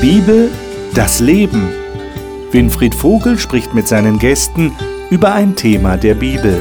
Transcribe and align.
Bibel, 0.00 0.48
das 0.94 1.18
Leben. 1.18 1.68
Winfried 2.52 2.94
Vogel 2.94 3.36
spricht 3.36 3.74
mit 3.74 3.88
seinen 3.88 4.20
Gästen 4.20 4.72
über 5.10 5.32
ein 5.32 5.56
Thema 5.56 5.96
der 5.96 6.14
Bibel. 6.14 6.56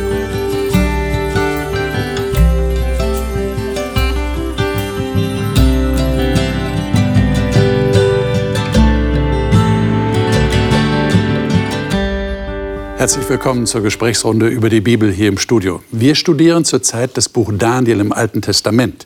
Herzlich 12.98 13.30
willkommen 13.30 13.68
zur 13.68 13.84
Gesprächsrunde 13.84 14.48
über 14.48 14.70
die 14.70 14.82
Bibel 14.82 15.12
hier 15.12 15.30
im 15.30 15.38
Studio. 15.38 15.84
Wir 15.92 16.16
studieren 16.16 16.66
zurzeit 16.66 17.16
das 17.16 17.30
Buch 17.30 17.54
Daniel 17.56 18.00
im 18.00 18.12
Alten 18.12 18.42
Testament. 18.42 19.06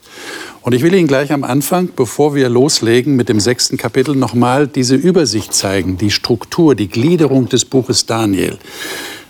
Und 0.64 0.74
ich 0.74 0.84
will 0.84 0.94
Ihnen 0.94 1.08
gleich 1.08 1.32
am 1.32 1.44
Anfang, 1.44 1.90
bevor 1.96 2.36
wir 2.36 2.48
loslegen 2.48 3.16
mit 3.16 3.30
dem 3.30 3.40
sechsten 3.40 3.78
Kapitel, 3.78 4.16
nochmal 4.16 4.68
diese 4.68 4.96
Übersicht 4.96 5.54
zeigen, 5.54 5.98
die 5.98 6.12
Struktur, 6.12 6.76
die 6.76 6.88
Gliederung 6.88 7.50
des 7.50 7.66
Buches 7.66 8.06
Daniel. 8.06 8.60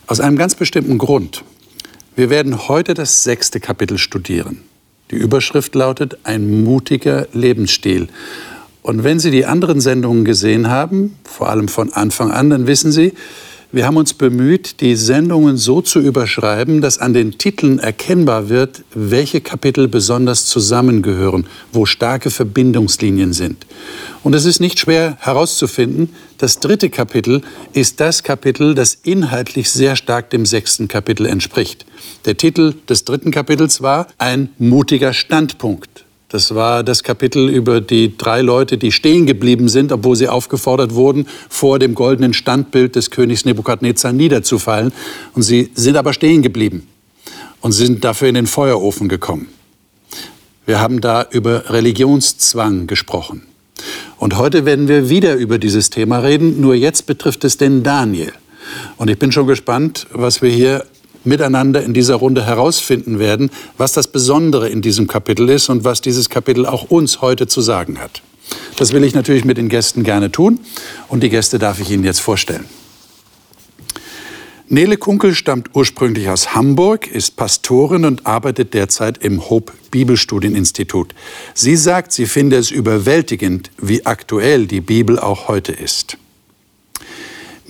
Aus 0.07 0.19
einem 0.19 0.37
ganz 0.37 0.55
bestimmten 0.55 0.97
Grund. 0.97 1.45
Wir 2.17 2.29
werden 2.29 2.67
heute 2.67 2.93
das 2.93 3.23
sechste 3.23 3.61
Kapitel 3.61 3.97
studieren. 3.97 4.63
Die 5.09 5.15
Überschrift 5.15 5.73
lautet 5.73 6.17
Ein 6.23 6.65
mutiger 6.65 7.27
Lebensstil. 7.31 8.09
Und 8.81 9.05
wenn 9.05 9.19
Sie 9.19 9.31
die 9.31 9.45
anderen 9.45 9.79
Sendungen 9.79 10.25
gesehen 10.25 10.69
haben, 10.69 11.15
vor 11.23 11.49
allem 11.49 11.69
von 11.69 11.93
Anfang 11.93 12.31
an, 12.31 12.49
dann 12.49 12.67
wissen 12.67 12.91
Sie, 12.91 13.13
wir 13.73 13.85
haben 13.85 13.97
uns 13.97 14.13
bemüht, 14.13 14.81
die 14.81 14.95
Sendungen 14.95 15.55
so 15.55 15.81
zu 15.81 15.99
überschreiben, 15.99 16.81
dass 16.81 16.97
an 16.97 17.13
den 17.13 17.37
Titeln 17.37 17.79
erkennbar 17.79 18.49
wird, 18.49 18.83
welche 18.93 19.39
Kapitel 19.39 19.87
besonders 19.87 20.45
zusammengehören, 20.45 21.47
wo 21.71 21.85
starke 21.85 22.31
Verbindungslinien 22.31 23.31
sind. 23.31 23.65
Und 24.23 24.35
es 24.35 24.45
ist 24.45 24.59
nicht 24.59 24.79
schwer 24.79 25.17
herauszufinden, 25.19 26.09
das 26.37 26.59
dritte 26.59 26.89
Kapitel 26.89 27.43
ist 27.73 27.99
das 27.99 28.23
Kapitel, 28.23 28.75
das 28.75 28.93
inhaltlich 29.03 29.69
sehr 29.69 29.95
stark 29.95 30.29
dem 30.31 30.45
sechsten 30.45 30.87
Kapitel 30.87 31.25
entspricht. 31.25 31.85
Der 32.25 32.35
Titel 32.35 32.75
des 32.89 33.05
dritten 33.05 33.31
Kapitels 33.31 33.81
war 33.81 34.07
Ein 34.17 34.49
mutiger 34.57 35.13
Standpunkt. 35.13 36.05
Das 36.31 36.55
war 36.55 36.81
das 36.85 37.03
Kapitel 37.03 37.49
über 37.49 37.81
die 37.81 38.17
drei 38.17 38.41
Leute, 38.41 38.77
die 38.77 38.93
stehen 38.93 39.25
geblieben 39.25 39.67
sind, 39.67 39.91
obwohl 39.91 40.15
sie 40.15 40.29
aufgefordert 40.29 40.95
wurden, 40.95 41.27
vor 41.49 41.77
dem 41.77 41.93
goldenen 41.93 42.33
Standbild 42.33 42.95
des 42.95 43.11
Königs 43.11 43.43
Nebukadnezar 43.43 44.13
niederzufallen. 44.13 44.93
Und 45.33 45.41
sie 45.41 45.71
sind 45.73 45.97
aber 45.97 46.13
stehen 46.13 46.41
geblieben 46.41 46.87
und 47.59 47.73
sind 47.73 48.05
dafür 48.05 48.29
in 48.29 48.35
den 48.35 48.47
Feuerofen 48.47 49.09
gekommen. 49.09 49.49
Wir 50.65 50.79
haben 50.79 51.01
da 51.01 51.27
über 51.29 51.69
Religionszwang 51.69 52.87
gesprochen. 52.87 53.41
Und 54.17 54.37
heute 54.37 54.63
werden 54.63 54.87
wir 54.87 55.09
wieder 55.09 55.35
über 55.35 55.59
dieses 55.59 55.89
Thema 55.89 56.19
reden, 56.19 56.61
nur 56.61 56.75
jetzt 56.75 57.07
betrifft 57.07 57.43
es 57.43 57.57
den 57.57 57.83
Daniel. 57.83 58.31
Und 58.95 59.09
ich 59.09 59.19
bin 59.19 59.33
schon 59.33 59.47
gespannt, 59.47 60.07
was 60.13 60.41
wir 60.41 60.49
hier 60.49 60.85
miteinander 61.23 61.83
in 61.83 61.93
dieser 61.93 62.15
Runde 62.15 62.45
herausfinden 62.45 63.19
werden, 63.19 63.51
was 63.77 63.93
das 63.93 64.07
Besondere 64.07 64.69
in 64.69 64.81
diesem 64.81 65.07
Kapitel 65.07 65.49
ist 65.49 65.69
und 65.69 65.83
was 65.83 66.01
dieses 66.01 66.29
Kapitel 66.29 66.65
auch 66.65 66.89
uns 66.89 67.21
heute 67.21 67.47
zu 67.47 67.61
sagen 67.61 67.99
hat. 67.99 68.21
Das 68.77 68.93
will 68.93 69.03
ich 69.03 69.13
natürlich 69.13 69.45
mit 69.45 69.57
den 69.57 69.69
Gästen 69.69 70.03
gerne 70.03 70.31
tun 70.31 70.59
und 71.07 71.21
die 71.23 71.29
Gäste 71.29 71.59
darf 71.59 71.79
ich 71.79 71.91
Ihnen 71.91 72.03
jetzt 72.03 72.21
vorstellen. 72.21 72.65
Nele 74.67 74.95
Kunkel 74.95 75.35
stammt 75.35 75.71
ursprünglich 75.73 76.29
aus 76.29 76.55
Hamburg, 76.55 77.05
ist 77.05 77.35
Pastorin 77.35 78.05
und 78.05 78.25
arbeitet 78.25 78.73
derzeit 78.73 79.17
im 79.17 79.49
Hope 79.49 79.73
Bibelstudieninstitut. 79.91 81.13
Sie 81.53 81.75
sagt, 81.75 82.13
sie 82.13 82.25
finde 82.25 82.55
es 82.55 82.71
überwältigend, 82.71 83.69
wie 83.81 84.05
aktuell 84.05 84.67
die 84.67 84.79
Bibel 84.79 85.19
auch 85.19 85.49
heute 85.49 85.73
ist. 85.73 86.17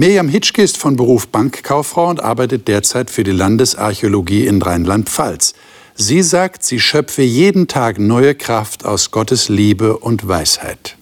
Mirjam 0.01 0.29
Hitschke 0.29 0.63
ist 0.63 0.79
von 0.79 0.95
Beruf 0.95 1.27
Bankkauffrau 1.27 2.09
und 2.09 2.23
arbeitet 2.23 2.67
derzeit 2.67 3.11
für 3.11 3.23
die 3.23 3.29
Landesarchäologie 3.29 4.47
in 4.47 4.59
Rheinland-Pfalz. 4.59 5.53
Sie 5.93 6.23
sagt, 6.23 6.63
sie 6.63 6.79
schöpfe 6.79 7.21
jeden 7.21 7.67
Tag 7.67 7.99
neue 7.99 8.33
Kraft 8.33 8.83
aus 8.83 9.11
Gottes 9.11 9.47
Liebe 9.47 9.95
und 9.95 10.27
Weisheit. 10.27 10.97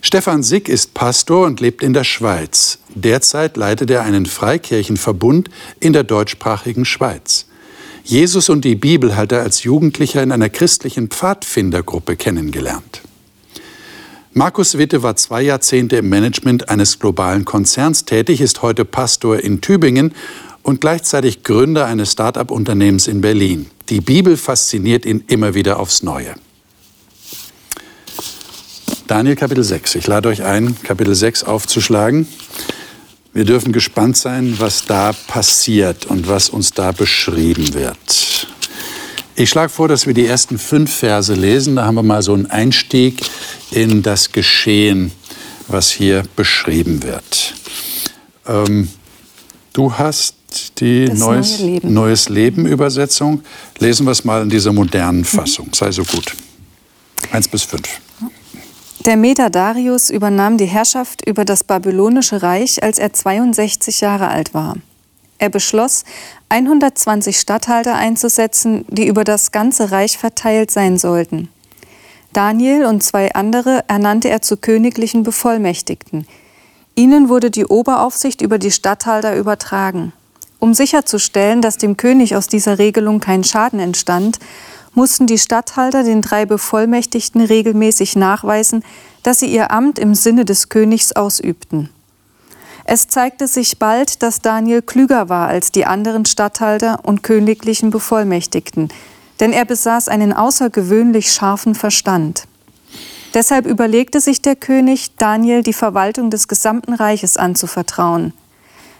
Stefan 0.00 0.42
Sick 0.42 0.68
ist 0.68 0.92
Pastor 0.92 1.46
und 1.46 1.60
lebt 1.60 1.84
in 1.84 1.92
der 1.92 2.02
Schweiz. 2.02 2.80
Derzeit 2.96 3.56
leitet 3.56 3.90
er 3.90 4.02
einen 4.02 4.26
Freikirchenverbund 4.26 5.48
in 5.78 5.92
der 5.92 6.02
deutschsprachigen 6.02 6.84
Schweiz. 6.84 7.46
Jesus 8.02 8.48
und 8.48 8.64
die 8.64 8.74
Bibel 8.74 9.14
hat 9.14 9.30
er 9.30 9.42
als 9.42 9.62
Jugendlicher 9.62 10.20
in 10.20 10.32
einer 10.32 10.48
christlichen 10.48 11.10
Pfadfindergruppe 11.10 12.16
kennengelernt. 12.16 13.02
Markus 14.34 14.76
Witte 14.76 15.02
war 15.02 15.16
zwei 15.16 15.42
Jahrzehnte 15.42 15.96
im 15.96 16.08
Management 16.08 16.68
eines 16.68 16.98
globalen 16.98 17.44
Konzerns 17.44 18.04
tätig, 18.04 18.40
ist 18.40 18.60
heute 18.62 18.84
Pastor 18.84 19.38
in 19.40 19.60
Tübingen 19.60 20.12
und 20.62 20.82
gleichzeitig 20.82 21.42
Gründer 21.42 21.86
eines 21.86 22.12
Start-up-Unternehmens 22.12 23.08
in 23.08 23.22
Berlin. 23.22 23.70
Die 23.88 24.02
Bibel 24.02 24.36
fasziniert 24.36 25.06
ihn 25.06 25.24
immer 25.28 25.54
wieder 25.54 25.78
aufs 25.80 26.02
Neue. 26.02 26.34
Daniel 29.06 29.36
Kapitel 29.36 29.64
6. 29.64 29.94
Ich 29.94 30.06
lade 30.06 30.28
euch 30.28 30.42
ein, 30.42 30.76
Kapitel 30.82 31.14
6 31.14 31.44
aufzuschlagen. 31.44 32.28
Wir 33.32 33.46
dürfen 33.46 33.72
gespannt 33.72 34.18
sein, 34.18 34.56
was 34.58 34.84
da 34.84 35.14
passiert 35.26 36.04
und 36.04 36.28
was 36.28 36.50
uns 36.50 36.72
da 36.72 36.92
beschrieben 36.92 37.72
wird. 37.72 38.46
Ich 39.36 39.48
schlage 39.48 39.70
vor, 39.70 39.88
dass 39.88 40.06
wir 40.06 40.14
die 40.14 40.26
ersten 40.26 40.58
fünf 40.58 40.94
Verse 40.94 41.32
lesen. 41.32 41.76
Da 41.76 41.84
haben 41.84 41.94
wir 41.94 42.02
mal 42.02 42.22
so 42.22 42.34
einen 42.34 42.46
Einstieg 42.46 43.22
in 43.70 44.02
das 44.02 44.32
Geschehen, 44.32 45.12
was 45.68 45.90
hier 45.90 46.24
beschrieben 46.36 47.02
wird. 47.02 47.54
Ähm, 48.46 48.88
du 49.72 49.92
hast 49.92 50.34
die 50.78 51.06
das 51.06 51.18
Neues, 51.18 51.58
neue 51.58 51.68
Leben. 51.70 51.92
Neues 51.94 52.28
Leben 52.28 52.66
Übersetzung. 52.66 53.42
Lesen 53.78 54.06
wir 54.06 54.12
es 54.12 54.24
mal 54.24 54.42
in 54.42 54.48
dieser 54.48 54.72
modernen 54.72 55.20
mhm. 55.20 55.24
Fassung. 55.24 55.68
Sei 55.74 55.90
so 55.92 56.04
gut. 56.04 56.34
Eins 57.32 57.48
bis 57.48 57.62
fünf. 57.62 58.00
Der 59.04 59.16
Meder 59.16 59.48
Darius 59.48 60.10
übernahm 60.10 60.58
die 60.58 60.66
Herrschaft 60.66 61.26
über 61.26 61.44
das 61.44 61.64
babylonische 61.64 62.42
Reich, 62.42 62.82
als 62.82 62.98
er 62.98 63.12
62 63.12 64.00
Jahre 64.00 64.28
alt 64.28 64.54
war. 64.54 64.76
Er 65.38 65.50
beschloss, 65.50 66.04
120 66.48 67.38
Statthalter 67.38 67.94
einzusetzen, 67.94 68.84
die 68.88 69.06
über 69.06 69.22
das 69.22 69.52
ganze 69.52 69.92
Reich 69.92 70.18
verteilt 70.18 70.70
sein 70.70 70.98
sollten. 70.98 71.48
Daniel 72.32 72.84
und 72.84 73.02
zwei 73.02 73.34
andere 73.34 73.84
ernannte 73.88 74.28
er 74.28 74.42
zu 74.42 74.56
königlichen 74.56 75.22
Bevollmächtigten. 75.22 76.26
Ihnen 76.94 77.28
wurde 77.28 77.50
die 77.50 77.64
Oberaufsicht 77.64 78.42
über 78.42 78.58
die 78.58 78.70
Statthalter 78.70 79.36
übertragen. 79.36 80.12
Um 80.58 80.74
sicherzustellen, 80.74 81.62
dass 81.62 81.78
dem 81.78 81.96
König 81.96 82.36
aus 82.36 82.48
dieser 82.48 82.78
Regelung 82.78 83.20
kein 83.20 83.44
Schaden 83.44 83.78
entstand, 83.78 84.38
mussten 84.94 85.26
die 85.26 85.38
Statthalter 85.38 86.02
den 86.02 86.22
drei 86.22 86.44
Bevollmächtigten 86.44 87.40
regelmäßig 87.40 88.16
nachweisen, 88.16 88.82
dass 89.22 89.38
sie 89.38 89.46
ihr 89.46 89.70
Amt 89.70 89.98
im 89.98 90.14
Sinne 90.14 90.44
des 90.44 90.68
Königs 90.68 91.12
ausübten. 91.12 91.90
Es 92.84 93.06
zeigte 93.06 93.46
sich 93.46 93.78
bald, 93.78 94.22
dass 94.22 94.40
Daniel 94.40 94.82
klüger 94.82 95.28
war 95.28 95.46
als 95.46 95.70
die 95.70 95.84
anderen 95.84 96.24
Statthalter 96.24 97.00
und 97.04 97.22
königlichen 97.22 97.90
Bevollmächtigten, 97.90 98.88
denn 99.40 99.52
er 99.52 99.64
besaß 99.64 100.08
einen 100.08 100.32
außergewöhnlich 100.32 101.32
scharfen 101.32 101.74
Verstand. 101.74 102.44
Deshalb 103.34 103.66
überlegte 103.66 104.20
sich 104.20 104.42
der 104.42 104.56
König, 104.56 105.16
Daniel 105.16 105.62
die 105.62 105.72
Verwaltung 105.72 106.30
des 106.30 106.48
gesamten 106.48 106.94
Reiches 106.94 107.36
anzuvertrauen. 107.36 108.32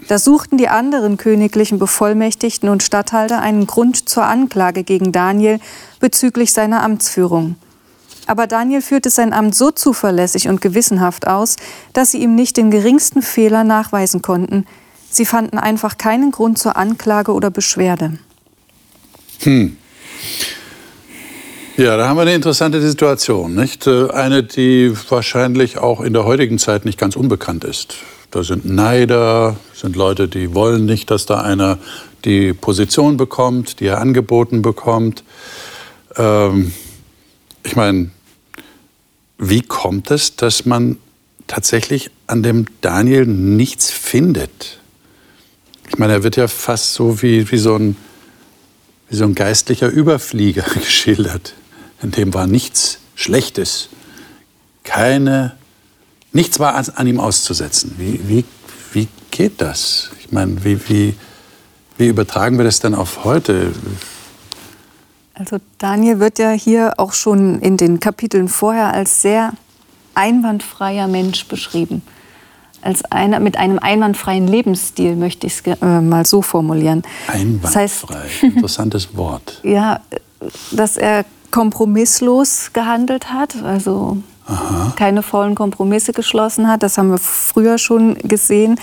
Da 0.07 0.19
suchten 0.19 0.59
die 0.59 0.69
anderen 0.69 1.17
königlichen 1.17 1.79
Bevollmächtigten 1.79 2.69
und 2.69 2.83
Statthalter 2.83 3.41
einen 3.41 3.67
Grund 3.67 4.09
zur 4.09 4.25
Anklage 4.25 4.85
gegen 4.85 5.13
Daniel 5.13 5.59
bezüglich 5.99 6.53
seiner 6.53 6.83
Amtsführung. 6.83 7.57
Aber 8.27 8.47
Daniel 8.47 8.83
führte 8.83 9.11
sein 9.11 9.33
Amt 9.33 9.55
so 9.55 9.71
zuverlässig 9.71 10.49
und 10.49 10.61
gewissenhaft 10.61 11.27
aus, 11.27 11.57
dass 11.95 12.13
sie 12.13 12.19
ihm 12.19 12.35
nicht 12.35 12.59
den 12.59 12.71
geringsten 12.71 13.23
Fehler 13.23 13.65
nachweisen 13.65 14.23
konnten. 14.23 14.67
Sie 15.11 15.25
fanden 15.25 15.59
einfach 15.59 15.97
keinen 15.97 16.31
Grund 16.31 16.59
zur 16.59 16.77
Anklage 16.77 17.33
oder 17.33 17.51
Beschwerde. 17.51 18.19
Hm. 19.41 19.79
Ja, 21.77 21.97
da 21.97 22.09
haben 22.09 22.17
wir 22.17 22.23
eine 22.23 22.35
interessante 22.35 22.81
Situation, 22.81 23.55
nicht? 23.55 23.87
Äh, 23.87 24.11
eine, 24.11 24.43
die 24.43 24.93
wahrscheinlich 25.11 25.79
auch 25.79 26.01
in 26.01 26.13
der 26.13 26.25
heutigen 26.25 26.59
Zeit 26.59 26.85
nicht 26.85 26.99
ganz 26.99 27.15
unbekannt 27.15 27.63
ist. 27.63 27.95
Da 28.31 28.43
sind 28.43 28.65
Neider, 28.65 29.57
sind 29.75 29.95
Leute, 29.95 30.29
die 30.29 30.55
wollen 30.55 30.87
nicht, 30.87 31.11
dass 31.11 31.25
da 31.25 31.41
einer 31.41 31.79
die 32.25 32.53
Position 32.53 33.17
bekommt, 33.17 33.81
die 33.81 33.87
er 33.87 34.01
angeboten 34.01 34.61
bekommt. 34.61 35.23
Ähm, 36.17 36.73
ich 37.63 37.77
meine, 37.77 38.11
wie 39.39 39.63
kommt 39.63 40.11
es, 40.11 40.37
dass 40.37 40.67
man 40.67 40.99
tatsächlich 41.47 42.11
an 42.27 42.43
dem 42.43 42.67
Daniel 42.81 43.25
nichts 43.25 43.91
findet? 43.91 44.81
Ich 45.89 45.99
meine, 45.99 46.15
er 46.15 46.23
wird 46.23 46.37
ja 46.37 46.49
fast 46.49 46.95
so 46.95 47.23
wie, 47.23 47.51
wie, 47.51 47.59
so, 47.59 47.77
ein, 47.77 47.97
wie 49.09 49.17
so 49.17 49.25
ein 49.25 49.35
geistlicher 49.35 49.89
Überflieger 49.89 50.65
geschildert 50.75 51.55
in 52.03 52.13
dem 52.13 52.33
war 52.35 52.47
nichts 52.47 52.99
Schlechtes, 53.17 53.89
keine 54.85 55.59
Nichts 56.33 56.61
war 56.61 56.75
an, 56.75 57.07
ihm 57.07 57.21
auszusetzen. 57.21 57.95
Wie, 57.97 58.21
wie, 58.29 58.45
wie 58.93 59.09
geht 59.31 59.63
das? 59.63 60.11
Ich 60.21 60.31
meine, 60.31 60.63
wie, 60.63 60.79
wie, 60.89 61.15
wie 61.97 62.07
übertragen 62.07 62.59
wir 62.59 62.65
das 62.65 62.81
dann 62.81 62.95
auf 62.95 63.25
heute? 63.25 63.73
Also 65.33 65.59
Daniel 65.79 66.21
wird 66.21 66.39
ja 66.39 66.51
hier 66.51 66.95
auch 66.99 67.15
schon 67.15 67.61
in 67.61 67.79
den 67.79 67.99
Kapiteln 67.99 68.49
vorher 68.49 68.93
als 68.93 69.23
sehr 69.23 69.53
einwandfreier 70.15 71.09
Mensch 71.09 71.47
beschrieben. 71.47 72.03
Als 72.83 73.05
einer 73.07 73.41
mit 73.41 73.57
einem 73.57 73.79
einwandfreien 73.79 74.47
Lebensstil, 74.47 75.17
möchte 75.17 75.47
ich 75.47 75.61
es 75.65 75.79
äh, 75.81 76.01
mal 76.01 76.25
so 76.25 76.43
formulieren. 76.43 77.03
Einwandfrei, 77.27 77.63
das 77.63 77.75
heißt, 77.75 78.43
interessantes 78.43 79.09
Wort. 79.17 79.61
Ja, 79.63 80.01
dass 80.71 80.97
er 80.97 81.25
kompromisslos 81.51 82.73
gehandelt 82.73 83.33
hat, 83.33 83.63
also 83.65 84.19
Aha. 84.47 84.93
keine 84.97 85.23
vollen 85.23 85.55
Kompromisse 85.55 86.13
geschlossen 86.13 86.69
hat. 86.69 86.83
Das 86.83 86.99
haben 86.99 87.11
wir 87.11 87.19
früher 87.19 87.79
schon 87.79 88.15
gesehen, 88.17 88.79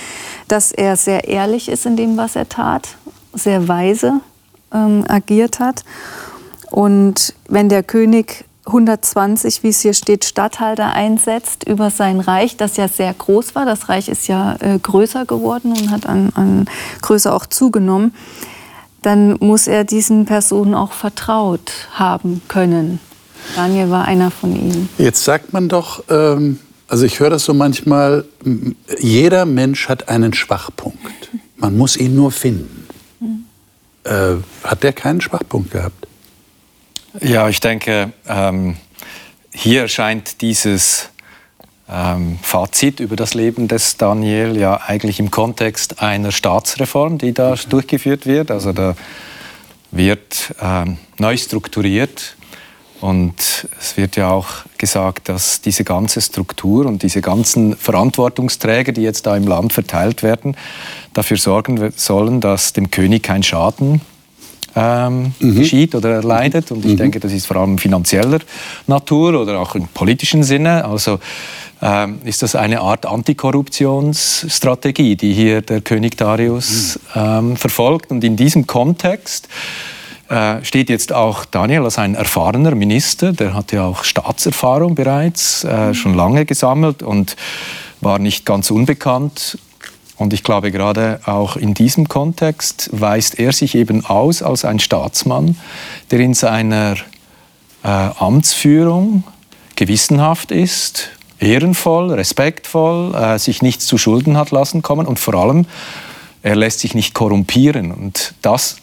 dass 0.47 0.71
er 0.71 0.95
sehr 0.95 1.27
ehrlich 1.27 1.69
ist 1.69 1.85
in 1.85 1.95
dem, 1.95 2.17
was 2.17 2.35
er 2.35 2.49
tat, 2.49 2.89
sehr 3.33 3.67
weise 3.67 4.21
ähm, 4.73 5.03
agiert 5.07 5.59
hat. 5.59 5.83
Und 6.71 7.33
wenn 7.47 7.69
der 7.69 7.83
König 7.83 8.45
120, 8.65 9.63
wie 9.63 9.69
es 9.69 9.81
hier 9.81 9.93
steht, 9.93 10.25
Statthalter 10.25 10.91
einsetzt 10.91 11.67
über 11.67 11.91
sein 11.91 12.19
Reich, 12.19 12.57
das 12.57 12.77
ja 12.77 12.87
sehr 12.87 13.13
groß 13.13 13.55
war. 13.55 13.65
Das 13.65 13.89
Reich 13.89 14.09
ist 14.09 14.27
ja 14.27 14.55
äh, 14.59 14.79
größer 14.79 15.25
geworden 15.25 15.71
und 15.71 15.91
hat 15.91 16.07
an, 16.07 16.31
an 16.35 16.65
Größe 17.01 17.31
auch 17.31 17.45
zugenommen 17.45 18.13
dann 19.05 19.37
muss 19.39 19.67
er 19.67 19.83
diesen 19.83 20.25
Personen 20.25 20.73
auch 20.73 20.91
vertraut 20.91 21.71
haben 21.91 22.41
können. 22.47 22.99
Daniel 23.55 23.91
war 23.91 24.05
einer 24.05 24.31
von 24.31 24.55
ihnen. 24.55 24.89
Jetzt 24.97 25.23
sagt 25.23 25.53
man 25.53 25.69
doch, 25.69 26.03
ähm, 26.09 26.59
also 26.87 27.05
ich 27.05 27.19
höre 27.19 27.29
das 27.29 27.45
so 27.45 27.53
manchmal, 27.53 28.25
jeder 28.99 29.45
Mensch 29.45 29.87
hat 29.87 30.09
einen 30.09 30.33
Schwachpunkt. 30.33 31.29
Man 31.57 31.77
muss 31.77 31.97
ihn 31.97 32.15
nur 32.15 32.31
finden. 32.31 32.87
Äh, 34.03 34.35
hat 34.63 34.83
der 34.83 34.93
keinen 34.93 35.21
Schwachpunkt 35.21 35.71
gehabt? 35.71 36.07
Ja, 37.21 37.47
ich 37.47 37.61
denke, 37.61 38.11
ähm, 38.27 38.75
hier 39.53 39.87
scheint 39.87 40.41
dieses 40.41 41.09
ähm, 41.89 42.37
Fazit 42.41 42.99
über 42.99 43.15
das 43.15 43.33
Leben 43.33 43.69
des 43.69 43.95
Daniel 43.95 44.57
ja 44.57 44.81
eigentlich 44.85 45.19
im 45.19 45.31
Kontext 45.31 46.01
einer 46.01 46.33
Staatsreform, 46.33 47.17
die 47.17 47.33
da 47.33 47.55
durchgeführt 47.69 48.25
wird. 48.25 48.51
Also 48.51 48.73
da 48.73 48.95
wird 49.91 50.53
ähm, 50.61 50.97
neu 51.17 51.37
strukturiert 51.37 52.35
und 52.99 53.69
es 53.79 53.95
wird 53.95 54.17
ja 54.17 54.31
auch 54.31 54.49
gesagt, 54.77 55.29
dass 55.29 55.61
diese 55.61 55.85
ganze 55.85 56.19
Struktur 56.19 56.85
und 56.85 57.01
diese 57.01 57.21
ganzen 57.21 57.77
Verantwortungsträger, 57.77 58.91
die 58.91 59.03
jetzt 59.03 59.25
da 59.25 59.37
im 59.37 59.47
Land 59.47 59.71
verteilt 59.71 60.21
werden, 60.21 60.57
dafür 61.13 61.37
sorgen 61.37 61.93
sollen, 61.95 62.41
dass 62.41 62.73
dem 62.73 62.91
König 62.91 63.23
kein 63.23 63.41
Schaden 63.41 64.01
ähm, 64.75 65.33
mhm. 65.39 65.55
geschieht 65.55 65.95
oder 65.95 66.11
erleidet. 66.11 66.71
Und 66.71 66.85
ich 66.85 66.93
mhm. 66.93 66.97
denke, 66.97 67.19
das 67.19 67.31
ist 67.31 67.47
vor 67.47 67.57
allem 67.57 67.77
finanzieller 67.77 68.39
Natur 68.87 69.41
oder 69.41 69.59
auch 69.59 69.75
im 69.75 69.87
politischen 69.87 70.43
Sinne. 70.43 70.85
Also 70.85 71.19
ähm, 71.81 72.19
ist 72.23 72.41
das 72.41 72.55
eine 72.55 72.79
Art 72.81 73.05
Antikorruptionsstrategie, 73.05 75.15
die 75.15 75.33
hier 75.33 75.61
der 75.61 75.81
König 75.81 76.17
Darius 76.17 76.99
ähm, 77.15 77.57
verfolgt. 77.57 78.11
Und 78.11 78.23
in 78.23 78.35
diesem 78.35 78.65
Kontext 78.67 79.47
äh, 80.29 80.63
steht 80.63 80.89
jetzt 80.89 81.13
auch 81.13 81.45
Daniel 81.45 81.83
als 81.83 81.99
ein 81.99 82.15
erfahrener 82.15 82.73
Minister, 82.73 83.31
der 83.31 83.53
hat 83.53 83.71
ja 83.71 83.85
auch 83.85 84.03
Staatserfahrung 84.03 84.95
bereits 84.95 85.63
äh, 85.63 85.93
schon 85.93 86.15
lange 86.15 86.45
gesammelt 86.45 87.03
und 87.03 87.35
war 88.01 88.19
nicht 88.19 88.45
ganz 88.45 88.71
unbekannt. 88.71 89.57
Und 90.17 90.33
ich 90.33 90.43
glaube, 90.43 90.71
gerade 90.71 91.19
auch 91.25 91.57
in 91.57 91.73
diesem 91.73 92.07
Kontext 92.07 92.89
weist 92.93 93.37
er 93.37 93.51
sich 93.51 93.75
eben 93.75 94.05
aus 94.05 94.41
als 94.41 94.63
ein 94.63 94.79
Staatsmann, 94.79 95.57
der 96.11 96.19
in 96.19 96.33
seiner 96.33 96.95
äh, 97.83 97.87
Amtsführung 97.87 99.23
gewissenhaft 99.75 100.51
ist, 100.51 101.09
ehrenvoll, 101.39 102.13
respektvoll, 102.13 103.13
äh, 103.13 103.39
sich 103.39 103.61
nichts 103.61 103.85
zu 103.85 103.97
Schulden 103.97 104.37
hat 104.37 104.51
lassen 104.51 104.81
kommen 104.81 105.05
und 105.05 105.19
vor 105.19 105.35
allem, 105.35 105.65
er 106.43 106.55
lässt 106.55 106.79
sich 106.79 106.95
nicht 106.95 107.13
korrumpieren. 107.13 107.91
Und 107.91 108.35
das 108.41 108.77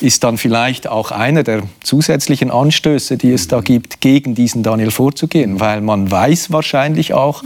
ist 0.00 0.24
dann 0.24 0.38
vielleicht 0.38 0.86
auch 0.86 1.10
einer 1.10 1.42
der 1.42 1.62
zusätzlichen 1.82 2.50
Anstöße, 2.50 3.16
die 3.16 3.32
es 3.32 3.48
da 3.48 3.60
gibt, 3.60 4.00
gegen 4.00 4.34
diesen 4.34 4.62
Daniel 4.62 4.90
vorzugehen, 4.90 5.60
weil 5.60 5.80
man 5.80 6.10
weiß 6.10 6.52
wahrscheinlich 6.52 7.12
auch, 7.12 7.42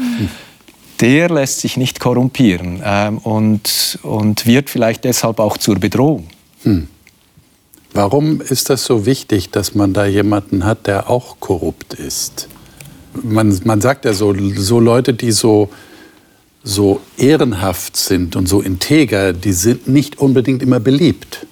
der 1.04 1.28
lässt 1.28 1.60
sich 1.60 1.76
nicht 1.76 2.00
korrumpieren 2.00 2.80
ähm, 2.82 3.18
und, 3.18 3.98
und 4.02 4.46
wird 4.46 4.70
vielleicht 4.70 5.04
deshalb 5.04 5.38
auch 5.38 5.58
zur 5.58 5.78
Bedrohung. 5.78 6.26
Hm. 6.62 6.88
Warum 7.92 8.40
ist 8.40 8.70
das 8.70 8.84
so 8.84 9.06
wichtig, 9.06 9.50
dass 9.50 9.76
man 9.76 9.92
da 9.92 10.06
jemanden 10.06 10.64
hat, 10.64 10.88
der 10.88 11.08
auch 11.08 11.38
korrupt 11.38 11.94
ist? 11.94 12.48
man, 13.22 13.58
man 13.64 13.80
sagt 13.80 14.04
ja 14.04 14.12
so, 14.12 14.34
so 14.56 14.80
Leute, 14.80 15.14
die 15.14 15.32
so, 15.32 15.70
so 16.62 17.00
ehrenhaft 17.16 17.96
sind 17.96 18.36
und 18.36 18.48
so 18.48 18.60
integer, 18.60 19.32
die 19.32 19.52
sind 19.52 19.88
nicht 19.88 20.18
unbedingt 20.18 20.62
immer 20.62 20.80
beliebt. 20.80 21.46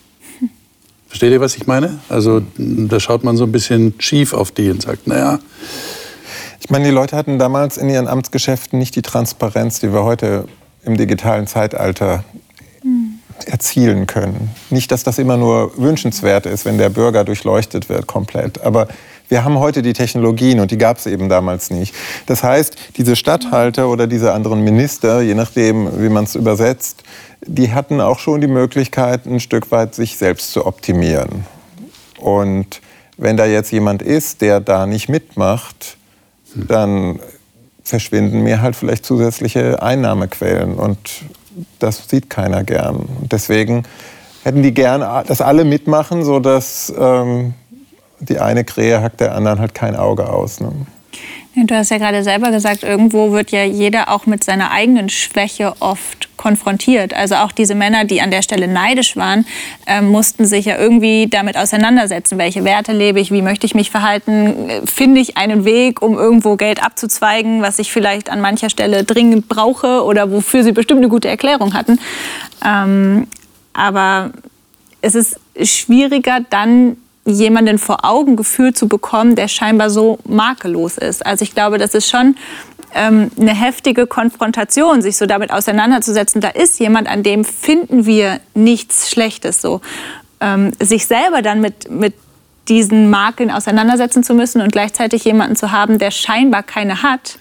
Versteht 1.08 1.32
ihr, 1.32 1.40
was 1.40 1.56
ich 1.56 1.66
meine? 1.66 2.00
Also 2.08 2.42
da 2.56 2.98
schaut 2.98 3.22
man 3.22 3.36
so 3.36 3.44
ein 3.44 3.52
bisschen 3.52 3.94
schief 3.98 4.32
auf 4.32 4.50
die 4.50 4.70
und 4.70 4.82
sagt, 4.82 5.06
naja. 5.06 5.40
Ich 6.64 6.70
meine, 6.70 6.84
die 6.84 6.92
Leute 6.92 7.16
hatten 7.16 7.40
damals 7.40 7.76
in 7.76 7.90
ihren 7.90 8.06
Amtsgeschäften 8.06 8.78
nicht 8.78 8.94
die 8.94 9.02
Transparenz, 9.02 9.80
die 9.80 9.92
wir 9.92 10.04
heute 10.04 10.46
im 10.84 10.96
digitalen 10.96 11.48
Zeitalter 11.48 12.22
erzielen 13.46 14.06
können. 14.06 14.50
Nicht, 14.70 14.92
dass 14.92 15.02
das 15.02 15.18
immer 15.18 15.36
nur 15.36 15.76
wünschenswert 15.76 16.46
ist, 16.46 16.64
wenn 16.64 16.78
der 16.78 16.88
Bürger 16.88 17.24
durchleuchtet 17.24 17.88
wird 17.88 18.06
komplett. 18.06 18.62
Aber 18.62 18.86
wir 19.28 19.42
haben 19.42 19.58
heute 19.58 19.82
die 19.82 19.92
Technologien 19.92 20.60
und 20.60 20.70
die 20.70 20.78
gab 20.78 20.98
es 20.98 21.06
eben 21.06 21.28
damals 21.28 21.70
nicht. 21.70 21.96
Das 22.26 22.44
heißt, 22.44 22.76
diese 22.96 23.16
Statthalter 23.16 23.88
oder 23.88 24.06
diese 24.06 24.32
anderen 24.32 24.62
Minister, 24.62 25.20
je 25.20 25.34
nachdem, 25.34 26.00
wie 26.00 26.10
man 26.10 26.24
es 26.24 26.36
übersetzt, 26.36 27.02
die 27.44 27.72
hatten 27.72 28.00
auch 28.00 28.20
schon 28.20 28.40
die 28.40 28.46
Möglichkeit, 28.46 29.26
ein 29.26 29.40
Stück 29.40 29.72
weit 29.72 29.96
sich 29.96 30.16
selbst 30.16 30.52
zu 30.52 30.64
optimieren. 30.64 31.44
Und 32.18 32.80
wenn 33.16 33.36
da 33.36 33.46
jetzt 33.46 33.72
jemand 33.72 34.00
ist, 34.00 34.42
der 34.42 34.60
da 34.60 34.86
nicht 34.86 35.08
mitmacht, 35.08 35.96
dann 36.54 37.20
verschwinden 37.84 38.42
mir 38.42 38.62
halt 38.62 38.76
vielleicht 38.76 39.04
zusätzliche 39.04 39.82
Einnahmequellen 39.82 40.74
und 40.74 40.98
das 41.78 42.08
sieht 42.08 42.30
keiner 42.30 42.64
gern. 42.64 43.08
deswegen 43.30 43.84
hätten 44.44 44.62
die 44.62 44.72
gern, 44.72 45.00
dass 45.26 45.40
alle 45.40 45.64
mitmachen, 45.64 46.24
sodass 46.24 46.92
ähm, 46.98 47.54
die 48.20 48.38
eine 48.38 48.64
Krähe 48.64 49.02
hackt 49.02 49.20
der 49.20 49.34
anderen 49.34 49.58
halt 49.58 49.74
kein 49.74 49.96
Auge 49.96 50.28
aus. 50.28 50.60
Ne? 50.60 50.72
Du 51.54 51.74
hast 51.74 51.90
ja 51.90 51.98
gerade 51.98 52.22
selber 52.22 52.50
gesagt, 52.50 52.82
irgendwo 52.82 53.32
wird 53.32 53.50
ja 53.50 53.62
jeder 53.62 54.08
auch 54.08 54.24
mit 54.24 54.42
seiner 54.42 54.70
eigenen 54.70 55.10
Schwäche 55.10 55.74
oft 55.80 56.34
konfrontiert. 56.38 57.12
Also 57.12 57.34
auch 57.34 57.52
diese 57.52 57.74
Männer, 57.74 58.06
die 58.06 58.22
an 58.22 58.30
der 58.30 58.40
Stelle 58.40 58.68
neidisch 58.68 59.18
waren, 59.18 59.44
äh, 59.86 60.00
mussten 60.00 60.46
sich 60.46 60.64
ja 60.64 60.78
irgendwie 60.78 61.26
damit 61.28 61.58
auseinandersetzen. 61.58 62.38
Welche 62.38 62.64
Werte 62.64 62.92
lebe 62.92 63.20
ich? 63.20 63.30
Wie 63.32 63.42
möchte 63.42 63.66
ich 63.66 63.74
mich 63.74 63.90
verhalten? 63.90 64.70
Finde 64.86 65.20
ich 65.20 65.36
einen 65.36 65.66
Weg, 65.66 66.00
um 66.00 66.14
irgendwo 66.18 66.56
Geld 66.56 66.82
abzuzweigen, 66.82 67.60
was 67.60 67.78
ich 67.78 67.92
vielleicht 67.92 68.30
an 68.30 68.40
mancher 68.40 68.70
Stelle 68.70 69.04
dringend 69.04 69.48
brauche 69.48 70.04
oder 70.04 70.32
wofür 70.32 70.64
sie 70.64 70.72
bestimmt 70.72 71.00
eine 71.00 71.08
gute 71.10 71.28
Erklärung 71.28 71.74
hatten? 71.74 72.00
Ähm, 72.64 73.26
aber 73.74 74.30
es 75.02 75.14
ist 75.14 75.38
schwieriger, 75.62 76.40
dann 76.48 76.96
jemanden 77.24 77.78
vor 77.78 78.04
Augen 78.04 78.36
gefühlt 78.36 78.76
zu 78.76 78.88
bekommen, 78.88 79.36
der 79.36 79.48
scheinbar 79.48 79.90
so 79.90 80.18
makellos 80.24 80.98
ist. 80.98 81.24
Also 81.24 81.44
ich 81.44 81.54
glaube, 81.54 81.78
das 81.78 81.94
ist 81.94 82.08
schon 82.10 82.36
ähm, 82.94 83.30
eine 83.38 83.54
heftige 83.54 84.06
Konfrontation, 84.06 85.02
sich 85.02 85.16
so 85.16 85.26
damit 85.26 85.52
auseinanderzusetzen. 85.52 86.40
Da 86.40 86.48
ist 86.48 86.80
jemand, 86.80 87.08
an 87.08 87.22
dem 87.22 87.44
finden 87.44 88.06
wir 88.06 88.40
nichts 88.54 89.10
Schlechtes. 89.10 89.62
So 89.62 89.80
ähm, 90.40 90.72
sich 90.80 91.06
selber 91.06 91.42
dann 91.42 91.60
mit 91.60 91.90
mit 91.90 92.14
diesen 92.68 93.10
Makeln 93.10 93.50
auseinandersetzen 93.50 94.22
zu 94.22 94.34
müssen 94.34 94.60
und 94.60 94.72
gleichzeitig 94.72 95.24
jemanden 95.24 95.56
zu 95.56 95.72
haben, 95.72 95.98
der 95.98 96.10
scheinbar 96.10 96.62
keine 96.62 97.02
hat, 97.02 97.38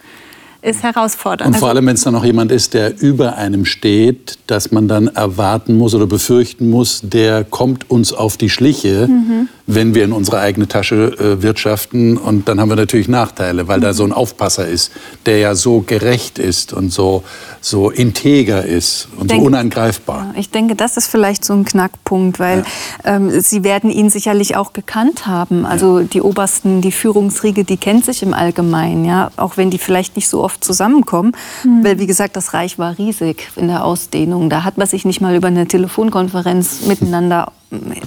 ist 0.62 0.84
herausfordernd. 0.84 1.56
Und 1.56 1.60
vor 1.60 1.70
allem, 1.70 1.88
wenn 1.88 1.96
es 1.96 2.04
dann 2.04 2.14
noch 2.14 2.24
jemand 2.24 2.52
ist, 2.52 2.74
der 2.74 3.02
über 3.02 3.36
einem 3.36 3.66
steht, 3.66 4.38
dass 4.48 4.72
man 4.72 4.88
dann 4.88 5.08
erwarten 5.08 5.76
muss 5.78 5.96
oder 5.96 6.06
befürchten 6.06 6.70
muss, 6.70 7.02
der 7.04 7.44
kommt 7.44 7.90
uns 7.90 8.14
auf 8.14 8.38
die 8.38 8.50
Schliche, 8.50 9.08
mhm. 9.08 9.50
wenn 9.66 9.96
wir 9.96 10.04
in 10.04 10.14
unsere 10.14 10.40
eigene 10.40 10.68
Tasche 10.68 11.14
äh, 11.18 11.42
wirtschaften. 11.42 12.18
Und 12.18 12.48
dann 12.48 12.60
haben 12.60 12.70
wir 12.70 12.76
natürlich 12.76 13.08
Nachteile, 13.08 13.68
weil 13.68 13.80
mhm. 13.80 13.84
da 13.84 13.94
so 13.94 14.04
ein 14.04 14.12
Aufpasser 14.12 14.68
ist, 14.68 14.92
der 15.26 15.40
ja 15.40 15.56
so 15.56 15.82
gerecht 15.82 16.38
ist 16.38 16.74
und 16.74 16.94
so, 16.94 17.24
so 17.60 17.90
integer 17.90 18.64
ist 18.64 19.08
und 19.18 19.32
denke, 19.32 19.44
so 19.44 19.48
unangreifbar. 19.48 20.34
Ich 20.38 20.52
denke, 20.52 20.76
das 20.76 20.96
ist 20.96 21.08
vielleicht 21.08 21.44
so 21.44 21.54
ein 21.54 21.66
Knackpunkt, 21.66 22.40
weil 22.40 22.64
ja. 23.04 23.16
ähm, 23.16 23.32
Sie 23.40 23.64
werden 23.64 23.90
ihn 23.90 24.12
sicherlich 24.12 24.56
auch 24.56 24.74
gekannt 24.74 25.26
haben. 25.26 25.66
Also 25.66 26.00
ja. 26.00 26.06
die 26.06 26.22
Obersten, 26.22 26.82
die 26.82 26.92
Führungsriege, 26.92 27.64
die 27.64 27.78
kennt 27.78 28.06
sich 28.06 28.22
im 28.22 28.34
Allgemeinen, 28.34 29.06
ja, 29.06 29.32
auch 29.38 29.58
wenn 29.58 29.72
die 29.72 29.80
vielleicht 29.80 30.16
nicht 30.16 30.28
so 30.28 30.44
oft 30.44 30.51
oft 30.52 30.64
zusammenkommen, 30.64 31.34
mhm. 31.64 31.84
weil 31.84 32.00
wie 32.00 32.08
gesagt, 32.08 32.36
das 32.36 32.54
Reich 32.54 32.78
war 32.78 32.98
riesig 32.98 33.50
in 33.56 33.68
der 33.68 33.86
Ausdehnung. 33.86 34.50
Da 34.50 34.64
hat 34.64 34.78
man 34.78 34.88
sich 34.88 35.06
nicht 35.06 35.22
mal 35.22 35.36
über 35.36 35.48
eine 35.48 35.68
Telefonkonferenz 35.68 36.86
miteinander 36.86 37.52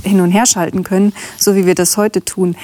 hin 0.03 0.21
und 0.21 0.31
her 0.31 0.47
schalten 0.47 0.85
können, 0.85 1.13
so 1.39 1.55
wie 1.55 1.67
wir 1.67 1.75
das 1.75 1.97
heute 1.97 2.25
tun. 2.25 2.57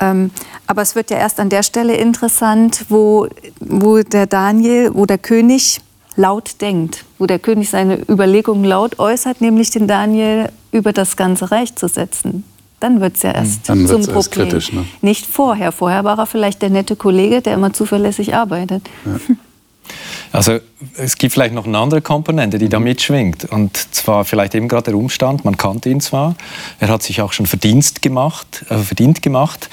Ähm, 0.00 0.30
aber 0.66 0.82
es 0.82 0.94
wird 0.94 1.10
ja 1.10 1.18
erst 1.18 1.38
an 1.40 1.50
der 1.50 1.62
Stelle 1.62 1.94
interessant, 1.96 2.86
wo, 2.88 3.28
wo 3.60 4.02
der 4.02 4.26
Daniel, 4.26 4.90
wo 4.94 5.04
der 5.04 5.18
König 5.18 5.80
laut 6.16 6.60
denkt, 6.60 7.04
wo 7.18 7.26
der 7.26 7.38
König 7.38 7.70
seine 7.70 7.98
Überlegungen 8.08 8.64
laut 8.64 8.98
äußert, 8.98 9.40
nämlich 9.40 9.70
den 9.70 9.86
Daniel 9.86 10.50
über 10.72 10.92
das 10.92 11.16
ganze 11.16 11.50
Reich 11.50 11.74
zu 11.76 11.88
setzen. 11.88 12.44
Dann 12.80 13.00
wird 13.00 13.16
es 13.16 13.22
ja 13.22 13.32
erst 13.32 13.68
Dann 13.68 13.86
zum 13.86 14.00
Problem. 14.00 14.16
Erst 14.16 14.32
kritisch, 14.32 14.72
ne? 14.72 14.86
Nicht 15.02 15.26
vorher. 15.26 15.70
Vorher 15.70 16.02
war 16.04 16.18
er 16.18 16.26
vielleicht 16.26 16.62
der 16.62 16.70
nette 16.70 16.96
Kollege, 16.96 17.42
der 17.42 17.54
immer 17.54 17.72
zuverlässig 17.72 18.34
arbeitet. 18.34 18.88
Ja. 19.04 19.34
Also 20.32 20.60
es 20.96 21.16
gibt 21.16 21.32
vielleicht 21.32 21.54
noch 21.54 21.66
eine 21.66 21.76
andere 21.76 22.00
Komponente, 22.00 22.58
die 22.58 22.68
da 22.68 22.78
mhm. 22.78 22.84
mitschwingt. 22.84 23.46
Und 23.46 23.76
zwar 23.92 24.24
vielleicht 24.24 24.54
eben 24.54 24.68
gerade 24.68 24.84
der 24.84 24.94
Umstand, 24.94 25.44
man 25.44 25.56
kannte 25.56 25.88
ihn 25.90 26.00
zwar, 26.00 26.36
er 26.78 26.88
hat 26.88 27.02
sich 27.02 27.20
auch 27.20 27.32
schon 27.32 27.46
Verdienst 27.46 28.00
gemacht, 28.00 28.64
äh, 28.68 28.78
verdient 28.78 29.22
gemacht. 29.22 29.68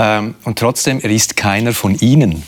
Ähm, 0.00 0.34
und 0.44 0.58
trotzdem, 0.58 0.98
er 1.00 1.10
ist 1.10 1.36
keiner 1.36 1.72
von 1.72 1.94
ihnen. 1.94 2.42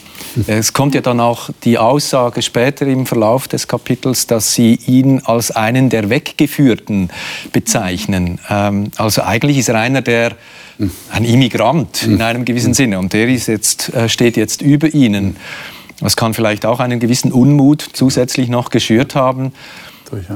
Es 0.47 0.73
kommt 0.73 0.95
ja 0.95 1.01
dann 1.01 1.19
auch 1.19 1.51
die 1.63 1.77
Aussage 1.77 2.41
später 2.41 2.87
im 2.87 3.05
Verlauf 3.05 3.47
des 3.47 3.67
Kapitels, 3.67 4.25
dass 4.25 4.55
sie 4.55 4.79
ihn 4.87 5.21
als 5.23 5.51
einen 5.51 5.91
der 5.91 6.09
Weggeführten 6.09 7.11
bezeichnen. 7.51 8.39
Ähm, 8.49 8.89
also 8.97 9.21
eigentlich 9.21 9.59
ist 9.59 9.69
er 9.69 9.75
einer 9.75 10.01
der 10.01 10.31
ein 11.11 11.23
Immigrant 11.23 12.01
in 12.01 12.19
einem 12.23 12.45
gewissen 12.45 12.73
Sinne 12.73 12.97
und 12.97 13.13
der 13.13 13.27
ist 13.27 13.47
jetzt, 13.47 13.93
äh, 13.93 14.09
steht 14.09 14.35
jetzt 14.35 14.63
über 14.63 14.91
ihnen. 14.91 15.37
Das 15.99 16.15
kann 16.15 16.33
vielleicht 16.33 16.65
auch 16.65 16.79
einen 16.79 16.99
gewissen 16.99 17.31
Unmut 17.31 17.85
zusätzlich 17.93 18.49
noch 18.49 18.71
geschürt 18.71 19.13
haben. 19.13 19.53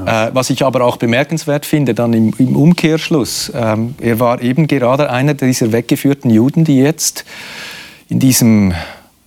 Äh, 0.06 0.30
was 0.34 0.50
ich 0.50 0.64
aber 0.64 0.84
auch 0.84 0.96
bemerkenswert 0.96 1.66
finde, 1.66 1.94
dann 1.94 2.12
im, 2.12 2.34
im 2.38 2.56
Umkehrschluss, 2.56 3.52
ähm, 3.54 3.94
er 4.00 4.20
war 4.20 4.40
eben 4.42 4.66
gerade 4.66 5.10
einer 5.10 5.34
dieser 5.34 5.72
weggeführten 5.72 6.30
Juden, 6.30 6.64
die 6.64 6.78
jetzt 6.78 7.24
in 8.08 8.18
diesem 8.18 8.72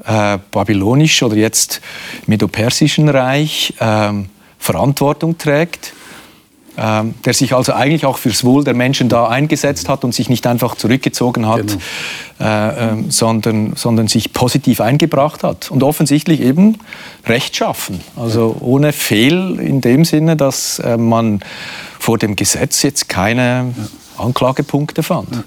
äh, 0.06 0.38
babylonischen 0.52 1.28
oder 1.28 1.38
jetzt 1.38 1.82
medopersischen 2.26 3.10
Reich 3.10 3.74
äh, 3.80 4.12
Verantwortung 4.58 5.38
trägt 5.38 5.94
der 6.78 7.34
sich 7.34 7.54
also 7.54 7.74
eigentlich 7.74 8.06
auch 8.06 8.18
fürs 8.18 8.44
Wohl 8.44 8.64
der 8.64 8.74
Menschen 8.74 9.10
da 9.10 9.28
eingesetzt 9.28 9.90
hat 9.90 10.04
und 10.04 10.16
sich 10.16 10.30
nicht 10.30 10.48
einfach 10.48 10.76
zurückgezogen 10.76 11.48
hat, 11.48 11.68
genau. 11.68 12.50
äh, 12.50 12.92
äh, 12.92 13.04
sondern, 13.10 13.74
sondern 13.76 14.08
sich 14.08 14.32
positiv 14.32 14.80
eingebracht 14.80 15.44
hat. 15.44 15.70
Und 15.70 15.84
offensichtlich 15.84 16.40
eben 16.42 16.78
rechtschaffen. 17.26 18.00
Also 18.16 18.56
ohne 18.62 18.94
Fehl 18.94 19.60
in 19.60 19.82
dem 19.82 20.06
Sinne, 20.06 20.38
dass 20.38 20.80
äh, 20.80 20.98
man 20.98 21.42
vor 22.00 22.18
dem 22.18 22.36
Gesetz 22.36 22.84
jetzt 22.84 23.10
keine 23.10 23.74
Anklagepunkte 24.18 25.04
fand. 25.04 25.44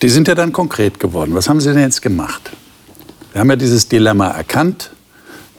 Die 0.00 0.08
sind 0.08 0.28
ja 0.28 0.34
dann 0.34 0.52
konkret 0.52 0.98
geworden. 0.98 1.34
Was 1.34 1.48
haben 1.48 1.60
Sie 1.60 1.72
denn 1.72 1.82
jetzt 1.82 2.02
gemacht? 2.02 2.50
Wir 3.32 3.40
haben 3.40 3.50
ja 3.50 3.56
dieses 3.56 3.88
Dilemma 3.88 4.28
erkannt. 4.28 4.90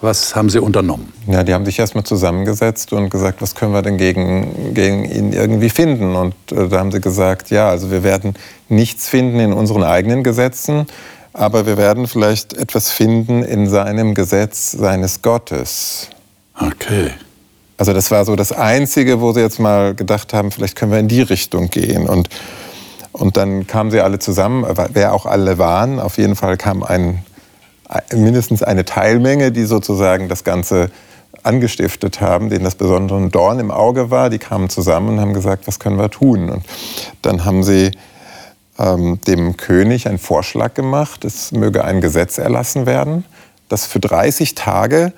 Was 0.03 0.35
haben 0.35 0.49
Sie 0.49 0.59
unternommen? 0.59 1.13
Ja, 1.27 1.45
die 1.45 1.53
haben 1.53 1.63
sich 1.63 1.79
erstmal 1.79 2.03
zusammengesetzt 2.03 2.91
und 2.91 3.09
gesagt, 3.09 3.41
was 3.41 3.55
können 3.55 3.71
wir 3.71 3.81
denn 3.81 3.97
gegen, 3.97 4.73
gegen 4.73 5.05
ihn 5.05 5.31
irgendwie 5.31 5.69
finden? 5.69 6.17
Und 6.17 6.35
äh, 6.51 6.67
da 6.67 6.79
haben 6.79 6.91
sie 6.91 6.99
gesagt, 6.99 7.51
ja, 7.51 7.69
also 7.69 7.89
wir 7.89 8.03
werden 8.03 8.33
nichts 8.67 9.07
finden 9.07 9.39
in 9.39 9.53
unseren 9.53 9.81
eigenen 9.81 10.21
Gesetzen, 10.21 10.87
aber 11.31 11.65
wir 11.65 11.77
werden 11.77 12.07
vielleicht 12.07 12.51
etwas 12.51 12.91
finden 12.91 13.43
in 13.43 13.69
seinem 13.69 14.13
Gesetz 14.13 14.73
seines 14.73 15.21
Gottes. 15.21 16.09
Okay. 16.59 17.11
Also 17.77 17.93
das 17.93 18.11
war 18.11 18.25
so 18.25 18.35
das 18.35 18.51
Einzige, 18.51 19.21
wo 19.21 19.31
sie 19.31 19.39
jetzt 19.39 19.61
mal 19.61 19.95
gedacht 19.95 20.33
haben, 20.33 20.51
vielleicht 20.51 20.75
können 20.75 20.91
wir 20.91 20.99
in 20.99 21.07
die 21.07 21.21
Richtung 21.21 21.69
gehen. 21.69 22.09
Und, 22.09 22.27
und 23.13 23.37
dann 23.37 23.67
kamen 23.67 23.89
sie 23.89 24.01
alle 24.01 24.19
zusammen, 24.19 24.65
wer 24.91 25.13
auch 25.13 25.25
alle 25.25 25.57
waren. 25.59 26.01
Auf 26.01 26.17
jeden 26.17 26.35
Fall 26.35 26.57
kam 26.57 26.83
ein 26.83 27.23
mindestens 28.13 28.63
eine 28.63 28.85
Teilmenge, 28.85 29.51
die 29.51 29.65
sozusagen 29.65 30.29
das 30.29 30.43
Ganze 30.43 30.89
angestiftet 31.43 32.21
haben, 32.21 32.49
denen 32.49 32.63
das 32.63 32.75
besondere 32.75 33.27
Dorn 33.29 33.59
im 33.59 33.71
Auge 33.71 34.09
war. 34.09 34.29
Die 34.29 34.39
kamen 34.39 34.69
zusammen 34.69 35.09
und 35.09 35.19
haben 35.19 35.33
gesagt, 35.33 35.67
was 35.67 35.79
können 35.79 35.97
wir 35.97 36.09
tun? 36.09 36.49
Und 36.49 36.63
dann 37.21 37.45
haben 37.45 37.63
sie 37.63 37.91
ähm, 38.79 39.19
dem 39.27 39.57
König 39.57 40.07
einen 40.07 40.19
Vorschlag 40.19 40.73
gemacht, 40.73 41.25
es 41.25 41.51
möge 41.51 41.83
ein 41.83 42.01
Gesetz 42.01 42.37
erlassen 42.37 42.85
werden, 42.85 43.25
dass 43.69 43.85
für 43.85 43.99
30 43.99 44.55
Tage 44.55 45.13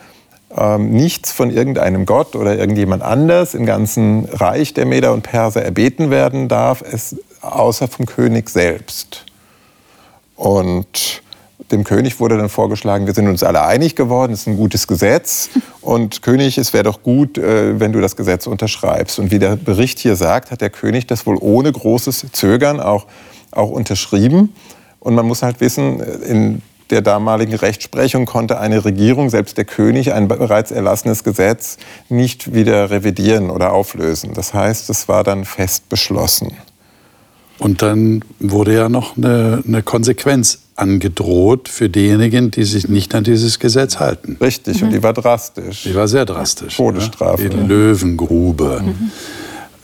ähm, 0.55 0.91
nichts 0.91 1.31
von 1.31 1.51
irgendeinem 1.51 2.05
Gott 2.05 2.35
oder 2.35 2.57
irgendjemand 2.57 3.03
anders 3.03 3.53
im 3.53 3.65
ganzen 3.65 4.25
Reich 4.25 4.73
der 4.73 4.85
Meder 4.85 5.13
und 5.13 5.21
Perser 5.21 5.63
erbeten 5.63 6.09
werden 6.09 6.47
darf, 6.47 6.81
es, 6.81 7.15
außer 7.41 7.87
vom 7.87 8.05
König 8.05 8.49
selbst. 8.49 9.25
Und 10.35 11.21
dem 11.71 11.83
König 11.83 12.19
wurde 12.19 12.37
dann 12.37 12.49
vorgeschlagen, 12.49 13.07
wir 13.07 13.13
sind 13.13 13.27
uns 13.27 13.43
alle 13.43 13.63
einig 13.65 13.95
geworden, 13.95 14.33
es 14.33 14.41
ist 14.41 14.47
ein 14.47 14.57
gutes 14.57 14.87
Gesetz. 14.87 15.49
Und 15.81 16.21
König, 16.21 16.57
es 16.57 16.73
wäre 16.73 16.83
doch 16.83 17.01
gut, 17.01 17.37
äh, 17.37 17.79
wenn 17.79 17.91
du 17.91 18.01
das 18.01 18.15
Gesetz 18.15 18.47
unterschreibst. 18.47 19.19
Und 19.19 19.31
wie 19.31 19.39
der 19.39 19.55
Bericht 19.55 19.99
hier 19.99 20.15
sagt, 20.15 20.51
hat 20.51 20.61
der 20.61 20.69
König 20.69 21.07
das 21.07 21.25
wohl 21.25 21.37
ohne 21.39 21.71
großes 21.71 22.27
Zögern 22.31 22.79
auch, 22.79 23.05
auch 23.51 23.69
unterschrieben. 23.69 24.53
Und 24.99 25.15
man 25.15 25.25
muss 25.25 25.43
halt 25.43 25.61
wissen, 25.61 25.99
in 25.99 26.61
der 26.89 27.01
damaligen 27.01 27.55
Rechtsprechung 27.55 28.25
konnte 28.25 28.59
eine 28.59 28.85
Regierung, 28.85 29.29
selbst 29.29 29.57
der 29.57 29.65
König, 29.65 30.13
ein 30.13 30.27
bereits 30.27 30.71
erlassenes 30.71 31.23
Gesetz 31.23 31.77
nicht 32.09 32.53
wieder 32.53 32.91
revidieren 32.91 33.49
oder 33.49 33.73
auflösen. 33.73 34.33
Das 34.33 34.53
heißt, 34.53 34.89
es 34.89 35.07
war 35.07 35.23
dann 35.23 35.45
fest 35.45 35.89
beschlossen. 35.89 36.53
Und 37.57 37.81
dann 37.81 38.23
wurde 38.39 38.73
ja 38.73 38.89
noch 38.89 39.17
eine, 39.17 39.63
eine 39.65 39.81
Konsequenz 39.81 40.59
angedroht 40.75 41.69
für 41.69 41.89
diejenigen, 41.89 42.51
die 42.51 42.65
sich 42.65 42.87
nicht 42.89 43.15
an 43.15 43.23
dieses 43.23 43.59
Gesetz 43.59 43.99
halten. 43.99 44.37
Richtig, 44.41 44.81
mhm. 44.81 44.87
und 44.87 44.93
die 44.93 45.03
war 45.03 45.13
drastisch. 45.13 45.83
Die 45.83 45.95
war 45.95 46.07
sehr 46.07 46.25
drastisch. 46.25 46.75
Todesstrafe. 46.75 47.43
Ja? 47.43 47.49
Die 47.49 47.57
Löwengrube. 47.57 48.83
Mhm. 48.83 49.11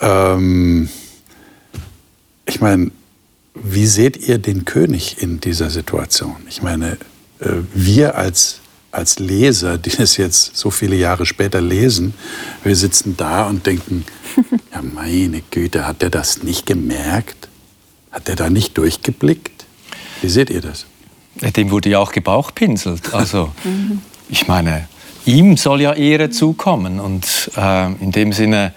Ähm, 0.01 0.89
ich 2.45 2.59
meine, 2.59 2.91
wie 3.53 3.85
seht 3.85 4.17
ihr 4.27 4.37
den 4.37 4.65
König 4.65 5.21
in 5.21 5.39
dieser 5.39 5.69
Situation? 5.69 6.35
Ich 6.49 6.61
meine, 6.61 6.97
äh, 7.39 7.47
wir 7.73 8.15
als, 8.15 8.59
als 8.91 9.19
Leser, 9.19 9.77
die 9.77 9.93
es 9.97 10.17
jetzt 10.17 10.57
so 10.57 10.71
viele 10.71 10.95
Jahre 10.97 11.25
später 11.25 11.61
lesen, 11.61 12.13
wir 12.63 12.75
sitzen 12.75 13.15
da 13.15 13.47
und 13.47 13.65
denken, 13.65 14.05
ja 14.73 14.81
meine 14.81 15.41
Güte, 15.51 15.87
hat 15.87 16.01
der 16.01 16.09
das 16.09 16.43
nicht 16.43 16.65
gemerkt? 16.65 17.47
Hat 18.11 18.27
der 18.27 18.35
da 18.35 18.49
nicht 18.49 18.77
durchgeblickt? 18.77 19.65
Wie 20.21 20.29
seht 20.29 20.49
ihr 20.49 20.61
das? 20.61 20.85
Dem 21.55 21.71
wurde 21.71 21.89
ja 21.89 21.99
auch 21.99 22.11
gebauchpinselt. 22.11 23.13
Also, 23.13 23.51
ich 24.29 24.47
meine, 24.47 24.87
ihm 25.25 25.57
soll 25.57 25.81
ja 25.81 25.93
Ehre 25.93 26.29
zukommen. 26.29 26.99
Und 26.99 27.51
äh, 27.55 27.91
in 27.93 28.11
dem 28.11 28.33
Sinne 28.33 28.73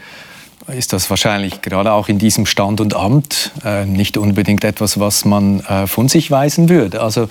ist 0.69 0.93
das 0.93 1.11
wahrscheinlich 1.11 1.63
gerade 1.63 1.93
auch 1.93 2.09
in 2.09 2.19
diesem 2.19 2.47
Stand 2.47 2.81
und 2.81 2.95
Amt 2.95 3.53
äh, 3.65 3.85
nicht 3.85 4.17
unbedingt 4.17 4.65
etwas, 4.65 4.99
was 4.99 5.25
man 5.25 5.61
äh, 5.61 5.87
von 5.87 6.09
sich 6.09 6.31
weisen 6.31 6.69
würde. 6.69 7.01
Also, 7.03 7.29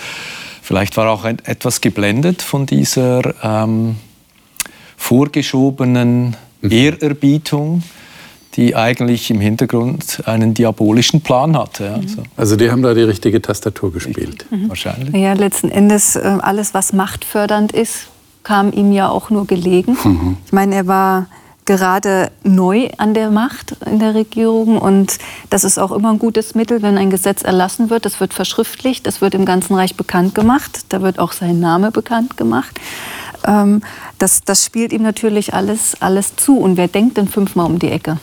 vielleicht 0.61 0.97
war 0.97 1.09
auch 1.09 1.25
etwas 1.25 1.81
geblendet 1.81 2.41
von 2.41 2.65
dieser 2.65 3.21
ähm, 3.43 3.95
vorgeschobenen 4.97 6.35
mhm. 6.61 6.71
Ehrerbietung 6.71 7.83
die 8.55 8.75
eigentlich 8.75 9.31
im 9.31 9.39
Hintergrund 9.39 10.21
einen 10.25 10.53
diabolischen 10.53 11.21
Plan 11.21 11.57
hatte. 11.57 11.85
Ja, 11.85 12.07
so. 12.07 12.23
Also 12.37 12.55
die 12.55 12.69
haben 12.69 12.83
da 12.83 12.93
die 12.93 13.01
richtige 13.01 13.41
Tastatur 13.41 13.91
gespielt. 13.91 14.45
Mhm. 14.51 14.69
Wahrscheinlich. 14.69 15.15
Ja, 15.15 15.33
letzten 15.33 15.69
Endes 15.69 16.15
äh, 16.15 16.37
alles, 16.41 16.73
was 16.73 16.93
machtfördernd 16.93 17.71
ist, 17.71 18.07
kam 18.43 18.71
ihm 18.71 18.91
ja 18.91 19.09
auch 19.09 19.29
nur 19.29 19.47
gelegen. 19.47 19.97
Mhm. 20.03 20.37
Ich 20.45 20.53
meine, 20.53 20.75
er 20.75 20.87
war 20.87 21.27
gerade 21.65 22.31
neu 22.43 22.89
an 22.97 23.13
der 23.13 23.31
Macht 23.31 23.77
in 23.85 23.99
der 23.99 24.15
Regierung 24.15 24.77
und 24.77 25.17
das 25.49 25.63
ist 25.63 25.77
auch 25.77 25.91
immer 25.91 26.11
ein 26.11 26.19
gutes 26.19 26.55
Mittel, 26.55 26.81
wenn 26.81 26.97
ein 26.97 27.09
Gesetz 27.09 27.41
erlassen 27.41 27.89
wird. 27.89 28.05
Das 28.05 28.19
wird 28.19 28.33
verschriftlicht, 28.33 29.07
das 29.07 29.21
wird 29.21 29.33
im 29.33 29.45
ganzen 29.45 29.75
Reich 29.75 29.95
bekannt 29.95 30.35
gemacht, 30.35 30.81
da 30.89 31.01
wird 31.01 31.19
auch 31.19 31.31
sein 31.31 31.59
Name 31.59 31.91
bekannt 31.91 32.37
gemacht. 32.37 32.79
Ähm, 33.45 33.81
das, 34.19 34.41
das 34.43 34.65
spielt 34.65 34.91
ihm 34.91 35.03
natürlich 35.03 35.53
alles, 35.53 35.95
alles 36.01 36.35
zu 36.35 36.57
und 36.57 36.77
wer 36.77 36.87
denkt 36.87 37.17
denn 37.17 37.27
fünfmal 37.27 37.65
um 37.65 37.79
die 37.79 37.89
Ecke? 37.89 38.19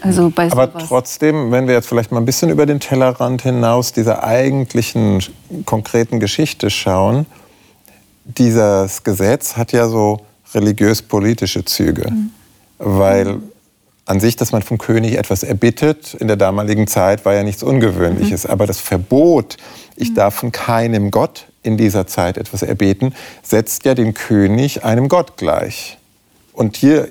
Also 0.00 0.32
Aber 0.36 0.72
trotzdem, 0.78 1.50
wenn 1.50 1.66
wir 1.66 1.74
jetzt 1.74 1.88
vielleicht 1.88 2.12
mal 2.12 2.18
ein 2.18 2.24
bisschen 2.24 2.50
über 2.50 2.66
den 2.66 2.80
Tellerrand 2.80 3.42
hinaus 3.42 3.92
dieser 3.92 4.24
eigentlichen 4.24 5.22
konkreten 5.64 6.20
Geschichte 6.20 6.70
schauen, 6.70 7.26
dieses 8.24 9.02
Gesetz 9.04 9.56
hat 9.56 9.72
ja 9.72 9.88
so 9.88 10.20
religiös-politische 10.54 11.64
Züge. 11.64 12.10
Mhm. 12.10 12.30
Weil 12.78 13.40
an 14.04 14.20
sich, 14.20 14.36
dass 14.36 14.52
man 14.52 14.62
vom 14.62 14.78
König 14.78 15.18
etwas 15.18 15.42
erbittet, 15.42 16.14
in 16.14 16.28
der 16.28 16.36
damaligen 16.36 16.86
Zeit 16.86 17.24
war 17.24 17.34
ja 17.34 17.42
nichts 17.42 17.62
Ungewöhnliches. 17.62 18.44
Mhm. 18.44 18.50
Aber 18.50 18.66
das 18.66 18.80
Verbot, 18.80 19.56
ich 19.96 20.10
mhm. 20.10 20.14
darf 20.14 20.34
von 20.34 20.52
keinem 20.52 21.10
Gott 21.10 21.46
in 21.62 21.76
dieser 21.76 22.06
Zeit 22.06 22.38
etwas 22.38 22.62
erbeten, 22.62 23.14
setzt 23.42 23.84
ja 23.84 23.94
den 23.94 24.14
König 24.14 24.84
einem 24.84 25.08
Gott 25.08 25.36
gleich. 25.36 25.98
Und 26.52 26.76
hier 26.76 27.08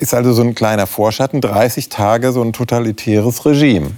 ist 0.00 0.14
also 0.14 0.32
so 0.32 0.42
ein 0.42 0.54
kleiner 0.54 0.86
Vorschatten, 0.86 1.40
30 1.40 1.88
Tage 1.88 2.32
so 2.32 2.42
ein 2.42 2.52
totalitäres 2.52 3.44
Regime. 3.44 3.92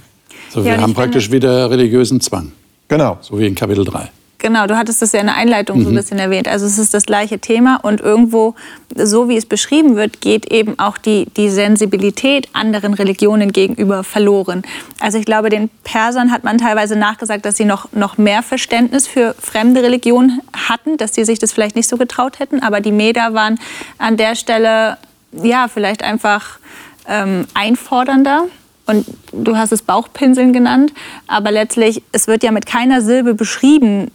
So, 0.49 0.63
wir 0.63 0.73
ja, 0.73 0.81
haben 0.81 0.93
praktisch 0.93 1.31
wieder 1.31 1.71
religiösen 1.71 2.21
Zwang. 2.21 2.51
Genau. 2.87 3.17
So 3.21 3.39
wie 3.39 3.47
in 3.47 3.55
Kapitel 3.55 3.85
3. 3.85 4.09
Genau, 4.43 4.67
du 4.67 4.75
hattest 4.75 5.01
das 5.01 5.13
ja 5.13 5.21
in 5.21 5.27
der 5.27 5.37
Einleitung 5.37 5.79
mhm. 5.79 5.83
so 5.83 5.89
ein 5.89 5.93
mhm. 5.93 5.97
bisschen 5.97 6.19
erwähnt. 6.19 6.49
Also 6.49 6.65
es 6.65 6.77
ist 6.77 6.93
das 6.93 7.05
gleiche 7.05 7.39
Thema 7.39 7.79
und 7.81 8.01
irgendwo, 8.01 8.55
so 8.93 9.29
wie 9.29 9.37
es 9.37 9.45
beschrieben 9.45 9.95
wird, 9.95 10.19
geht 10.19 10.51
eben 10.51 10.77
auch 10.79 10.97
die, 10.97 11.27
die 11.37 11.49
Sensibilität 11.49 12.49
anderen 12.51 12.93
Religionen 12.93 13.53
gegenüber 13.53 14.03
verloren. 14.03 14.63
Also 14.99 15.17
ich 15.17 15.25
glaube, 15.25 15.47
den 15.47 15.69
Persern 15.85 16.33
hat 16.33 16.43
man 16.43 16.57
teilweise 16.57 16.97
nachgesagt, 16.97 17.45
dass 17.45 17.55
sie 17.55 17.63
noch, 17.63 17.93
noch 17.93 18.17
mehr 18.17 18.43
Verständnis 18.43 19.07
für 19.07 19.33
fremde 19.39 19.81
Religionen 19.81 20.41
hatten, 20.67 20.97
dass 20.97 21.15
sie 21.15 21.23
sich 21.23 21.39
das 21.39 21.53
vielleicht 21.53 21.77
nicht 21.77 21.87
so 21.87 21.95
getraut 21.95 22.39
hätten. 22.39 22.61
Aber 22.61 22.81
die 22.81 22.91
Meder 22.91 23.33
waren 23.33 23.57
an 23.97 24.17
der 24.17 24.35
Stelle, 24.35 24.97
ja, 25.41 25.67
vielleicht 25.67 26.03
einfach 26.03 26.59
ähm, 27.07 27.45
einfordernder 27.53 28.45
und 28.85 29.05
du 29.31 29.57
hast 29.57 29.71
es 29.71 29.81
Bauchpinseln 29.81 30.53
genannt, 30.53 30.93
aber 31.27 31.51
letztlich, 31.51 32.03
es 32.11 32.27
wird 32.27 32.43
ja 32.43 32.51
mit 32.51 32.65
keiner 32.65 33.01
Silbe 33.01 33.33
beschrieben, 33.33 34.11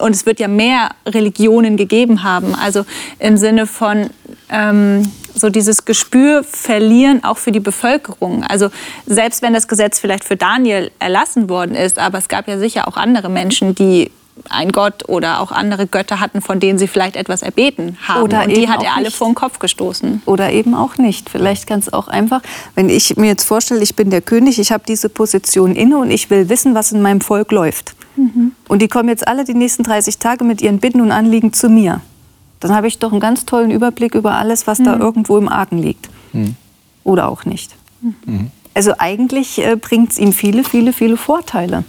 und 0.00 0.14
es 0.14 0.26
wird 0.26 0.40
ja 0.40 0.48
mehr 0.48 0.90
Religionen 1.06 1.76
gegeben 1.76 2.22
haben. 2.22 2.54
Also 2.54 2.84
im 3.18 3.36
Sinne 3.36 3.66
von 3.66 4.10
ähm, 4.48 5.10
so 5.34 5.50
dieses 5.50 5.84
Gespür 5.84 6.42
verlieren 6.42 7.22
auch 7.22 7.38
für 7.38 7.52
die 7.52 7.60
Bevölkerung. 7.60 8.42
Also 8.42 8.70
selbst 9.06 9.42
wenn 9.42 9.52
das 9.52 9.68
Gesetz 9.68 10.00
vielleicht 10.00 10.24
für 10.24 10.36
Daniel 10.36 10.90
erlassen 10.98 11.48
worden 11.48 11.74
ist, 11.74 11.98
aber 11.98 12.18
es 12.18 12.28
gab 12.28 12.48
ja 12.48 12.58
sicher 12.58 12.88
auch 12.88 12.96
andere 12.96 13.28
Menschen, 13.28 13.74
die 13.74 14.10
ein 14.48 14.72
Gott 14.72 15.08
oder 15.08 15.40
auch 15.40 15.52
andere 15.52 15.86
Götter 15.86 16.20
hatten, 16.20 16.40
von 16.40 16.60
denen 16.60 16.78
sie 16.78 16.88
vielleicht 16.88 17.16
etwas 17.16 17.42
erbeten 17.42 17.98
haben. 18.06 18.22
Oder 18.22 18.44
und 18.44 18.56
die 18.56 18.68
hat 18.68 18.82
er 18.82 18.94
alle 18.94 19.06
nicht. 19.06 19.16
vor 19.16 19.28
den 19.28 19.34
Kopf 19.34 19.58
gestoßen. 19.58 20.22
Oder 20.26 20.52
eben 20.52 20.74
auch 20.74 20.96
nicht. 20.96 21.30
Vielleicht 21.30 21.66
ganz 21.66 21.88
auch 21.88 22.08
einfach, 22.08 22.42
wenn 22.74 22.88
ich 22.88 23.16
mir 23.16 23.26
jetzt 23.26 23.44
vorstelle, 23.44 23.82
ich 23.82 23.96
bin 23.96 24.10
der 24.10 24.22
König, 24.22 24.58
ich 24.58 24.72
habe 24.72 24.84
diese 24.86 25.08
Position 25.08 25.74
inne 25.74 25.98
und 25.98 26.10
ich 26.10 26.30
will 26.30 26.48
wissen, 26.48 26.74
was 26.74 26.92
in 26.92 27.02
meinem 27.02 27.20
Volk 27.20 27.52
läuft. 27.52 27.94
Mhm. 28.16 28.52
Und 28.68 28.82
die 28.82 28.88
kommen 28.88 29.08
jetzt 29.08 29.26
alle 29.26 29.44
die 29.44 29.54
nächsten 29.54 29.82
30 29.82 30.18
Tage 30.18 30.44
mit 30.44 30.62
ihren 30.62 30.78
Bitten 30.78 31.00
und 31.00 31.12
Anliegen 31.12 31.52
zu 31.52 31.68
mir. 31.68 32.00
Dann 32.60 32.74
habe 32.74 32.88
ich 32.88 32.98
doch 32.98 33.12
einen 33.12 33.20
ganz 33.20 33.46
tollen 33.46 33.70
Überblick 33.70 34.14
über 34.14 34.32
alles, 34.32 34.66
was 34.66 34.78
mhm. 34.78 34.84
da 34.84 34.98
irgendwo 34.98 35.38
im 35.38 35.48
Argen 35.48 35.78
liegt. 35.78 36.08
Mhm. 36.32 36.56
Oder 37.04 37.28
auch 37.28 37.44
nicht. 37.44 37.74
Mhm. 38.00 38.50
Also 38.74 38.92
eigentlich 38.98 39.58
äh, 39.64 39.76
bringt 39.76 40.12
es 40.12 40.18
ihm 40.18 40.32
viele, 40.32 40.64
viele, 40.64 40.92
viele 40.92 41.16
Vorteile 41.16 41.84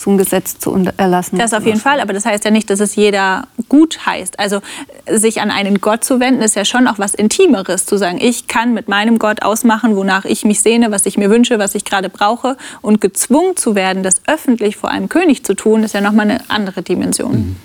so 0.00 0.10
ein 0.10 0.16
Gesetz 0.16 0.58
zu 0.58 0.74
erlassen. 0.96 1.38
Das 1.38 1.52
auf 1.52 1.66
jeden 1.66 1.78
Fall, 1.78 2.00
aber 2.00 2.14
das 2.14 2.24
heißt 2.24 2.44
ja 2.46 2.50
nicht, 2.50 2.70
dass 2.70 2.80
es 2.80 2.96
jeder 2.96 3.46
gut 3.68 4.06
heißt. 4.06 4.38
Also 4.38 4.60
sich 5.06 5.42
an 5.42 5.50
einen 5.50 5.82
Gott 5.82 6.04
zu 6.04 6.20
wenden, 6.20 6.40
ist 6.40 6.56
ja 6.56 6.64
schon 6.64 6.88
auch 6.88 6.98
was 6.98 7.12
Intimeres, 7.12 7.84
zu 7.84 7.98
sagen, 7.98 8.18
ich 8.18 8.46
kann 8.46 8.72
mit 8.72 8.88
meinem 8.88 9.18
Gott 9.18 9.42
ausmachen, 9.42 9.96
wonach 9.96 10.24
ich 10.24 10.46
mich 10.46 10.62
sehne, 10.62 10.90
was 10.90 11.04
ich 11.04 11.18
mir 11.18 11.28
wünsche, 11.28 11.58
was 11.58 11.74
ich 11.74 11.84
gerade 11.84 12.08
brauche. 12.08 12.56
Und 12.80 13.02
gezwungen 13.02 13.56
zu 13.56 13.74
werden, 13.74 14.02
das 14.02 14.22
öffentlich 14.26 14.78
vor 14.78 14.90
einem 14.90 15.10
König 15.10 15.44
zu 15.44 15.54
tun, 15.54 15.82
ist 15.82 15.92
ja 15.92 16.00
nochmal 16.00 16.30
eine 16.30 16.40
andere 16.48 16.80
Dimension. 16.80 17.32
Mhm. 17.32 17.56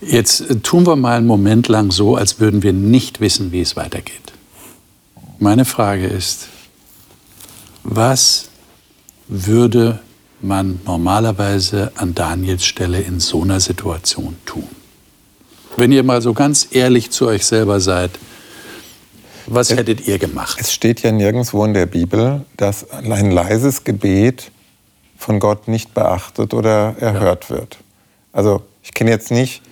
Jetzt 0.00 0.40
äh, 0.40 0.56
tun 0.56 0.86
wir 0.86 0.96
mal 0.96 1.18
einen 1.18 1.26
Moment 1.26 1.68
lang 1.68 1.92
so, 1.92 2.16
als 2.16 2.40
würden 2.40 2.64
wir 2.64 2.72
nicht 2.72 3.20
wissen, 3.20 3.52
wie 3.52 3.60
es 3.60 3.76
weitergeht. 3.76 4.32
Meine 5.38 5.64
Frage 5.64 6.08
ist, 6.08 6.48
was 7.84 8.48
würde 9.28 10.00
man 10.40 10.80
normalerweise 10.84 11.92
an 11.96 12.14
Daniels 12.14 12.64
Stelle 12.64 13.00
in 13.00 13.20
so 13.20 13.42
einer 13.42 13.60
Situation 13.60 14.36
tun? 14.44 14.68
Wenn 15.76 15.92
ihr 15.92 16.02
mal 16.02 16.20
so 16.22 16.32
ganz 16.32 16.68
ehrlich 16.70 17.10
zu 17.10 17.26
euch 17.26 17.46
selber 17.46 17.80
seid, 17.80 18.10
was 19.46 19.70
hättet 19.70 20.06
ihr 20.06 20.18
gemacht? 20.18 20.58
Es 20.60 20.72
steht 20.72 21.02
ja 21.02 21.10
nirgendwo 21.10 21.64
in 21.64 21.72
der 21.72 21.86
Bibel, 21.86 22.44
dass 22.56 22.90
ein 22.90 23.30
leises 23.30 23.84
Gebet 23.84 24.50
von 25.16 25.40
Gott 25.40 25.68
nicht 25.68 25.94
beachtet 25.94 26.52
oder 26.52 26.96
erhört 26.98 27.44
ja. 27.48 27.56
wird. 27.56 27.78
Also 28.32 28.62
ich 28.82 28.92
kenne 28.92 29.10
jetzt 29.10 29.30
nicht 29.30 29.62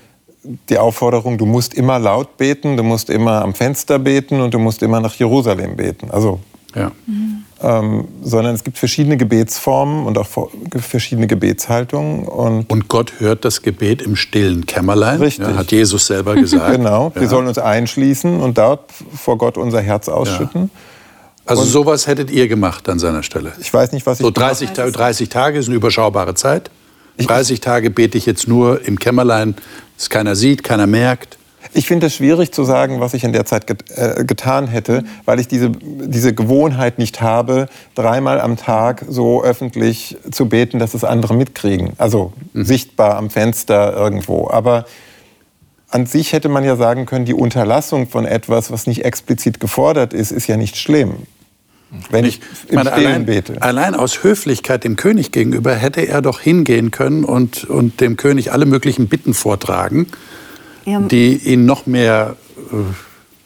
die 0.68 0.78
Aufforderung, 0.78 1.38
du 1.38 1.46
musst 1.46 1.74
immer 1.74 1.98
laut 1.98 2.36
beten, 2.36 2.76
du 2.76 2.82
musst 2.82 3.10
immer 3.10 3.42
am 3.42 3.54
Fenster 3.54 3.98
beten 3.98 4.40
und 4.40 4.54
du 4.54 4.58
musst 4.58 4.82
immer 4.82 5.00
nach 5.00 5.14
Jerusalem 5.14 5.76
beten. 5.76 6.10
Also 6.10 6.40
ja. 6.76 6.92
Mhm 7.06 7.46
ähm, 7.62 8.08
sondern 8.22 8.54
es 8.54 8.64
gibt 8.64 8.76
verschiedene 8.76 9.16
Gebetsformen 9.16 10.04
und 10.06 10.18
auch 10.18 10.26
verschiedene 10.78 11.26
Gebetshaltungen. 11.26 12.26
Und, 12.26 12.70
und 12.70 12.88
Gott 12.88 13.14
hört 13.18 13.44
das 13.44 13.62
Gebet 13.62 14.02
im 14.02 14.16
stillen 14.16 14.66
Kämmerlein, 14.66 15.20
Richtig. 15.20 15.46
Ja, 15.46 15.56
hat 15.56 15.72
Jesus 15.72 16.06
selber 16.06 16.34
gesagt. 16.36 16.76
genau, 16.76 17.12
wir 17.14 17.28
sollen 17.28 17.46
uns 17.46 17.58
einschließen 17.58 18.40
und 18.40 18.58
dort 18.58 18.90
vor 19.14 19.38
Gott 19.38 19.56
unser 19.56 19.80
Herz 19.80 20.08
ausschütten. 20.08 20.62
Ja. 20.62 20.80
Also 21.46 21.62
und 21.62 21.68
sowas 21.68 22.06
hättet 22.06 22.30
ihr 22.30 22.48
gemacht 22.48 22.88
an 22.88 22.98
seiner 22.98 23.22
Stelle? 23.22 23.52
Ich 23.60 23.72
weiß 23.72 23.92
nicht, 23.92 24.04
was 24.04 24.18
ich... 24.18 24.24
So 24.24 24.30
30, 24.30 24.70
30 24.72 25.28
Tage 25.28 25.58
ist 25.58 25.68
eine 25.68 25.76
überschaubare 25.76 26.34
Zeit. 26.34 26.70
30 27.18 27.60
Tage 27.60 27.90
bete 27.90 28.18
ich 28.18 28.26
jetzt 28.26 28.48
nur 28.48 28.84
im 28.84 28.98
Kämmerlein, 28.98 29.54
dass 29.96 30.10
keiner 30.10 30.36
sieht, 30.36 30.64
keiner 30.64 30.86
merkt. 30.86 31.38
Ich 31.72 31.86
finde 31.86 32.06
es 32.06 32.14
schwierig 32.14 32.52
zu 32.52 32.64
sagen, 32.64 33.00
was 33.00 33.14
ich 33.14 33.24
in 33.24 33.32
der 33.32 33.44
Zeit 33.44 33.66
get 33.66 33.84
äh, 33.96 34.24
getan 34.24 34.68
hätte, 34.68 35.04
weil 35.24 35.40
ich 35.40 35.48
diese, 35.48 35.70
diese 35.70 36.34
Gewohnheit 36.34 36.98
nicht 36.98 37.20
habe, 37.20 37.68
dreimal 37.94 38.40
am 38.40 38.56
Tag 38.56 39.04
so 39.08 39.42
öffentlich 39.42 40.16
zu 40.30 40.48
beten, 40.48 40.78
dass 40.78 40.94
es 40.94 41.04
andere 41.04 41.34
mitkriegen. 41.34 41.92
Also 41.98 42.32
mhm. 42.52 42.64
sichtbar 42.64 43.16
am 43.16 43.30
Fenster 43.30 43.94
irgendwo. 43.94 44.48
Aber 44.50 44.84
an 45.90 46.06
sich 46.06 46.32
hätte 46.32 46.48
man 46.48 46.64
ja 46.64 46.76
sagen 46.76 47.06
können, 47.06 47.24
die 47.24 47.34
Unterlassung 47.34 48.08
von 48.08 48.24
etwas, 48.24 48.70
was 48.70 48.86
nicht 48.86 49.04
explizit 49.04 49.60
gefordert 49.60 50.12
ist, 50.12 50.32
ist 50.32 50.46
ja 50.46 50.56
nicht 50.56 50.76
schlimm. 50.76 51.26
Wenn 52.10 52.24
ich, 52.24 52.40
ich 52.66 52.72
meine, 52.74 52.92
allein, 52.92 53.26
bete. 53.26 53.62
allein 53.62 53.94
aus 53.94 54.24
Höflichkeit 54.24 54.82
dem 54.82 54.96
König 54.96 55.30
gegenüber 55.30 55.74
hätte 55.74 56.02
er 56.06 56.20
doch 56.20 56.40
hingehen 56.40 56.90
können 56.90 57.24
und, 57.24 57.64
und 57.64 58.00
dem 58.00 58.16
König 58.16 58.52
alle 58.52 58.66
möglichen 58.66 59.06
Bitten 59.06 59.34
vortragen 59.34 60.08
ja. 60.86 61.00
die 61.00 61.36
ihn 61.36 61.66
noch 61.66 61.86
mehr 61.86 62.36
äh, 62.72 62.76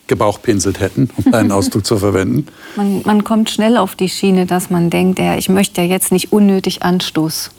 gebauchpinselt 0.07 0.81
hätten, 0.81 1.11
um 1.17 1.35
einen 1.35 1.51
Ausdruck 1.51 1.85
zu 1.85 1.97
verwenden. 1.99 2.47
Man, 2.77 3.03
man, 3.05 3.25
kommt 3.25 3.51
schnell 3.51 3.77
auf 3.77 3.97
die 3.97 4.09
Schiene, 4.09 4.47
dass 4.47 4.71
man 4.71 4.91
denkt, 4.91 5.19
ja, 5.19 5.37
ich 5.37 5.49
möchte 5.49 5.81
ja 5.81 5.87
jetzt 5.87 6.13
nicht 6.13 6.33
unnötig 6.33 6.83
Anstoß 6.83 7.51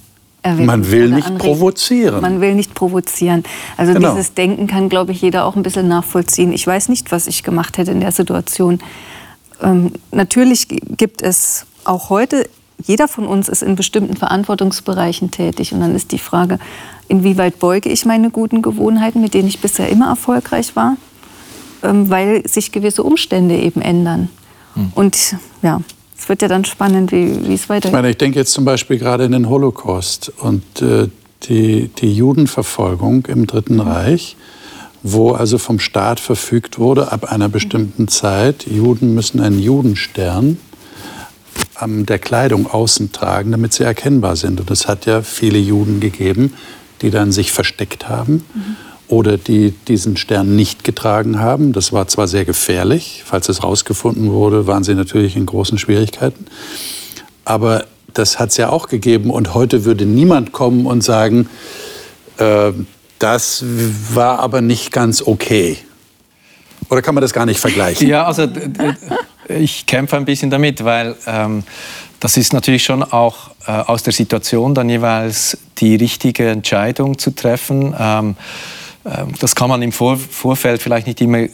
erwecken. 0.43 0.65
Man 0.65 0.91
will 0.91 1.09
nicht 1.09 1.27
anregen. 1.27 1.37
provozieren. 1.37 2.21
Man 2.21 2.41
will 2.41 2.55
nicht 2.55 2.73
provozieren. 2.73 3.43
Also 3.77 3.93
genau. 3.93 4.11
dieses 4.11 4.33
Denken 4.33 4.67
kann, 4.67 4.89
glaube 4.89 5.11
ich, 5.11 5.21
jeder 5.21 5.45
auch 5.45 5.55
ein 5.55 5.63
bisschen 5.63 5.87
nachvollziehen. 5.87 6.53
Ich 6.53 6.65
weiß 6.65 6.89
nicht, 6.89 7.11
was 7.11 7.27
ich 7.27 7.43
gemacht 7.43 7.77
hätte 7.77 7.91
in 7.91 7.99
der 7.99 8.11
Situation. 8.11 8.79
Ähm, 9.61 9.91
natürlich 10.11 10.67
gibt 10.69 11.21
es 11.21 11.65
auch 11.83 12.09
heute 12.09 12.47
jeder 12.85 13.07
von 13.07 13.25
uns 13.25 13.49
ist 13.49 13.61
in 13.61 13.75
bestimmten 13.75 14.15
Verantwortungsbereichen 14.15 15.31
tätig. 15.31 15.73
Und 15.73 15.81
dann 15.81 15.95
ist 15.95 16.11
die 16.11 16.17
Frage, 16.17 16.59
inwieweit 17.11 17.59
beuge 17.59 17.89
ich 17.89 18.05
meine 18.05 18.31
guten 18.31 18.61
Gewohnheiten, 18.61 19.21
mit 19.21 19.33
denen 19.33 19.47
ich 19.47 19.59
bisher 19.59 19.89
immer 19.89 20.07
erfolgreich 20.07 20.75
war, 20.75 20.97
ähm, 21.83 22.09
weil 22.09 22.47
sich 22.47 22.71
gewisse 22.71 23.03
Umstände 23.03 23.57
eben 23.57 23.81
ändern. 23.81 24.29
Hm. 24.75 24.91
Und 24.95 25.35
ja, 25.61 25.81
es 26.17 26.29
wird 26.29 26.41
ja 26.41 26.47
dann 26.47 26.65
spannend, 26.65 27.11
wie, 27.11 27.47
wie 27.47 27.53
es 27.53 27.67
weitergeht. 27.69 27.85
Ich 27.85 27.91
meine, 27.91 28.09
ich 28.09 28.17
denke 28.17 28.39
jetzt 28.39 28.53
zum 28.53 28.65
Beispiel 28.65 28.97
gerade 28.97 29.25
in 29.25 29.33
den 29.33 29.49
Holocaust 29.49 30.31
und 30.39 30.63
äh, 30.81 31.09
die, 31.43 31.89
die 31.89 32.13
Judenverfolgung 32.13 33.25
im 33.27 33.45
Dritten 33.45 33.79
hm. 33.79 33.87
Reich 33.87 34.37
wo 35.03 35.31
also 35.31 35.57
vom 35.57 35.79
Staat 35.79 36.19
verfügt 36.19 36.77
wurde, 36.77 37.11
ab 37.11 37.31
einer 37.31 37.49
bestimmten 37.49 38.07
Zeit, 38.07 38.67
Juden 38.67 39.15
müssen 39.15 39.39
einen 39.39 39.59
Judenstern 39.59 40.59
an 41.73 42.05
der 42.05 42.19
Kleidung 42.19 42.67
außen 42.67 43.11
tragen, 43.11 43.51
damit 43.51 43.73
sie 43.73 43.83
erkennbar 43.83 44.35
sind. 44.35 44.59
Und 44.59 44.69
es 44.69 44.87
hat 44.87 45.07
ja 45.07 45.23
viele 45.23 45.57
Juden 45.57 45.99
gegeben, 45.99 46.53
die 47.01 47.09
dann 47.09 47.31
sich 47.31 47.51
versteckt 47.51 48.09
haben 48.09 48.45
mhm. 48.53 48.75
oder 49.07 49.37
die 49.37 49.71
diesen 49.87 50.17
Stern 50.17 50.55
nicht 50.55 50.83
getragen 50.83 51.39
haben. 51.39 51.73
Das 51.73 51.93
war 51.93 52.07
zwar 52.07 52.27
sehr 52.27 52.45
gefährlich, 52.45 53.23
falls 53.25 53.49
es 53.49 53.61
herausgefunden 53.61 54.31
wurde, 54.31 54.67
waren 54.67 54.83
sie 54.83 54.95
natürlich 54.95 55.35
in 55.35 55.45
großen 55.45 55.77
Schwierigkeiten. 55.77 56.45
Aber 57.45 57.85
das 58.13 58.39
hat 58.39 58.49
es 58.49 58.57
ja 58.57 58.69
auch 58.69 58.87
gegeben. 58.87 59.31
Und 59.31 59.53
heute 59.53 59.85
würde 59.85 60.05
niemand 60.05 60.51
kommen 60.51 60.85
und 60.85 61.01
sagen, 61.01 61.49
äh, 62.37 62.71
das 63.19 63.63
war 64.13 64.39
aber 64.39 64.61
nicht 64.61 64.91
ganz 64.91 65.21
okay. 65.21 65.77
Oder 66.89 67.01
kann 67.01 67.15
man 67.15 67.21
das 67.21 67.31
gar 67.31 67.45
nicht 67.45 67.59
vergleichen? 67.59 68.07
Ja, 68.07 68.25
also 68.25 68.47
ich 69.47 69.85
kämpfe 69.85 70.17
ein 70.17 70.25
bisschen 70.25 70.49
damit, 70.49 70.83
weil 70.83 71.15
ähm, 71.27 71.63
das 72.19 72.37
ist 72.37 72.53
natürlich 72.53 72.83
schon 72.83 73.03
auch 73.03 73.51
äh, 73.67 73.71
aus 73.71 74.03
der 74.03 74.13
Situation 74.13 74.75
dann 74.75 74.89
jeweils 74.89 75.57
die 75.79 75.95
richtige 75.95 76.49
Entscheidung 76.49 77.17
zu 77.17 77.31
treffen. 77.31 77.95
Ähm, 77.99 78.35
äh, 79.03 79.25
das 79.39 79.55
kann 79.55 79.69
man 79.69 79.81
im 79.81 79.91
Vor 79.91 80.17
Vorfeld 80.17 80.81
vielleicht 80.81 81.07
nicht 81.07 81.19
immer 81.21 81.47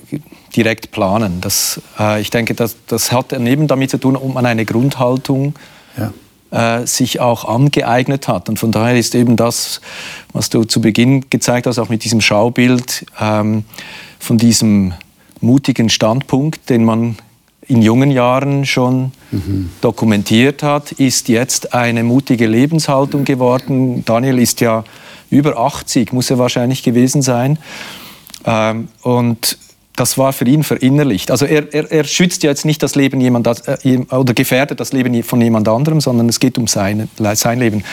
direkt 0.55 0.91
planen. 0.91 1.39
Das, 1.41 1.81
äh, 1.99 2.19
ich 2.21 2.29
denke, 2.29 2.53
das, 2.53 2.75
das 2.87 3.11
hat 3.11 3.33
eben 3.33 3.67
damit 3.67 3.91
zu 3.91 3.97
tun, 3.97 4.15
ob 4.15 4.33
man 4.33 4.45
eine 4.45 4.65
Grundhaltung 4.65 5.55
ja. 5.97 6.81
äh, 6.81 6.85
sich 6.85 7.19
auch 7.19 7.45
angeeignet 7.45 8.27
hat. 8.27 8.49
Und 8.49 8.59
von 8.59 8.71
daher 8.71 8.97
ist 8.97 9.15
eben 9.15 9.37
das, 9.37 9.81
was 10.33 10.49
du 10.49 10.65
zu 10.65 10.81
Beginn 10.81 11.29
gezeigt 11.29 11.67
hast, 11.67 11.79
auch 11.79 11.89
mit 11.89 12.03
diesem 12.03 12.21
Schaubild 12.21 13.05
ähm, 13.19 13.63
von 14.19 14.37
diesem 14.37 14.93
mutigen 15.39 15.89
Standpunkt, 15.89 16.69
den 16.69 16.83
man 16.83 17.17
in 17.67 17.81
jungen 17.81 18.11
Jahren 18.11 18.65
schon 18.65 19.11
mhm. 19.31 19.69
dokumentiert 19.81 20.63
hat, 20.63 20.93
ist 20.93 21.27
jetzt 21.27 21.73
eine 21.73 22.03
mutige 22.03 22.47
Lebenshaltung 22.47 23.25
geworden. 23.25 24.05
Daniel 24.05 24.39
ist 24.39 24.61
ja 24.61 24.83
über 25.29 25.57
80, 25.57 26.13
muss 26.13 26.29
er 26.29 26.37
wahrscheinlich 26.37 26.83
gewesen 26.83 27.21
sein. 27.21 27.59
Ähm, 28.45 28.87
und 29.01 29.57
das 29.97 30.17
war 30.17 30.31
für 30.31 30.45
ihn 30.45 30.63
verinnerlicht. 30.63 31.31
Also 31.31 31.45
er, 31.45 31.73
er, 31.73 31.91
er 31.91 32.03
schützt 32.03 32.43
ja 32.43 32.51
jetzt 32.51 32.65
nicht 32.65 32.81
das 32.83 32.95
Leben 32.95 33.19
jemand 33.19 33.47
äh, 33.47 33.97
oder 34.11 34.33
gefährdet 34.33 34.79
das 34.79 34.93
Leben 34.93 35.21
von 35.23 35.41
jemand 35.41 35.67
anderem, 35.67 35.99
sondern 35.99 36.29
es 36.29 36.39
geht 36.39 36.57
um 36.57 36.67
seine, 36.67 37.07
sein 37.33 37.59
Leben. 37.59 37.83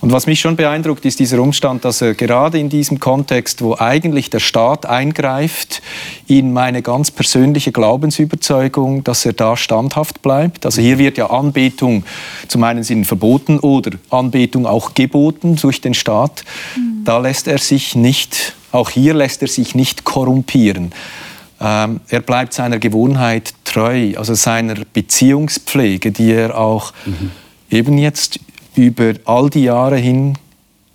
Und 0.00 0.12
was 0.12 0.26
mich 0.26 0.40
schon 0.40 0.56
beeindruckt, 0.56 1.04
ist 1.04 1.18
dieser 1.18 1.40
Umstand, 1.40 1.84
dass 1.84 2.02
er 2.02 2.14
gerade 2.14 2.58
in 2.58 2.68
diesem 2.68 3.00
Kontext, 3.00 3.62
wo 3.62 3.76
eigentlich 3.76 4.30
der 4.30 4.40
Staat 4.40 4.86
eingreift, 4.86 5.82
in 6.26 6.52
meine 6.52 6.82
ganz 6.82 7.10
persönliche 7.10 7.72
Glaubensüberzeugung, 7.72 9.04
dass 9.04 9.24
er 9.24 9.32
da 9.32 9.56
standhaft 9.56 10.22
bleibt. 10.22 10.66
Also 10.66 10.82
hier 10.82 10.98
wird 10.98 11.18
ja 11.18 11.30
Anbetung 11.30 12.04
zum 12.48 12.64
einen 12.64 12.82
Sinn 12.82 13.04
verboten 13.04 13.58
oder 13.58 13.92
Anbetung 14.10 14.66
auch 14.66 14.94
geboten 14.94 15.56
durch 15.56 15.80
den 15.80 15.94
Staat. 15.94 16.44
Mhm. 16.76 17.04
Da 17.04 17.18
lässt 17.18 17.48
er 17.48 17.58
sich 17.58 17.94
nicht, 17.94 18.54
auch 18.72 18.90
hier 18.90 19.14
lässt 19.14 19.42
er 19.42 19.48
sich 19.48 19.74
nicht 19.74 20.04
korrumpieren. 20.04 20.92
Ähm, 21.60 22.00
er 22.08 22.20
bleibt 22.20 22.52
seiner 22.52 22.78
Gewohnheit 22.78 23.54
treu, 23.64 24.12
also 24.16 24.34
seiner 24.34 24.74
Beziehungspflege, 24.92 26.12
die 26.12 26.32
er 26.32 26.58
auch 26.58 26.92
mhm. 27.06 27.30
eben 27.70 27.98
jetzt 27.98 28.38
über 28.76 29.14
all 29.24 29.50
die 29.50 29.64
Jahre 29.64 29.96
hin 29.96 30.34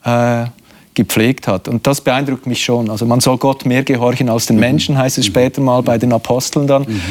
äh, 0.04 0.46
gepflegt 0.94 1.48
hat. 1.48 1.68
Und 1.68 1.88
das 1.88 2.02
beeindruckt 2.02 2.48
mich 2.48 2.64
schon. 2.64 2.90
Also 2.90 3.06
man 3.06 3.20
soll 3.22 3.38
Gott 3.38 3.66
mehr 3.66 3.84
gehorchen 3.84 4.30
als 4.30 4.46
den 4.46 4.58
mhm. 4.58 4.62
Menschen, 4.62 4.98
heißt 4.98 5.18
es 5.18 5.26
später 5.26 5.62
mal 5.62 5.82
bei 5.82 5.98
den 5.98 6.12
Aposteln 6.14 6.68
dann. 6.68 6.84
Mhm. 6.84 7.02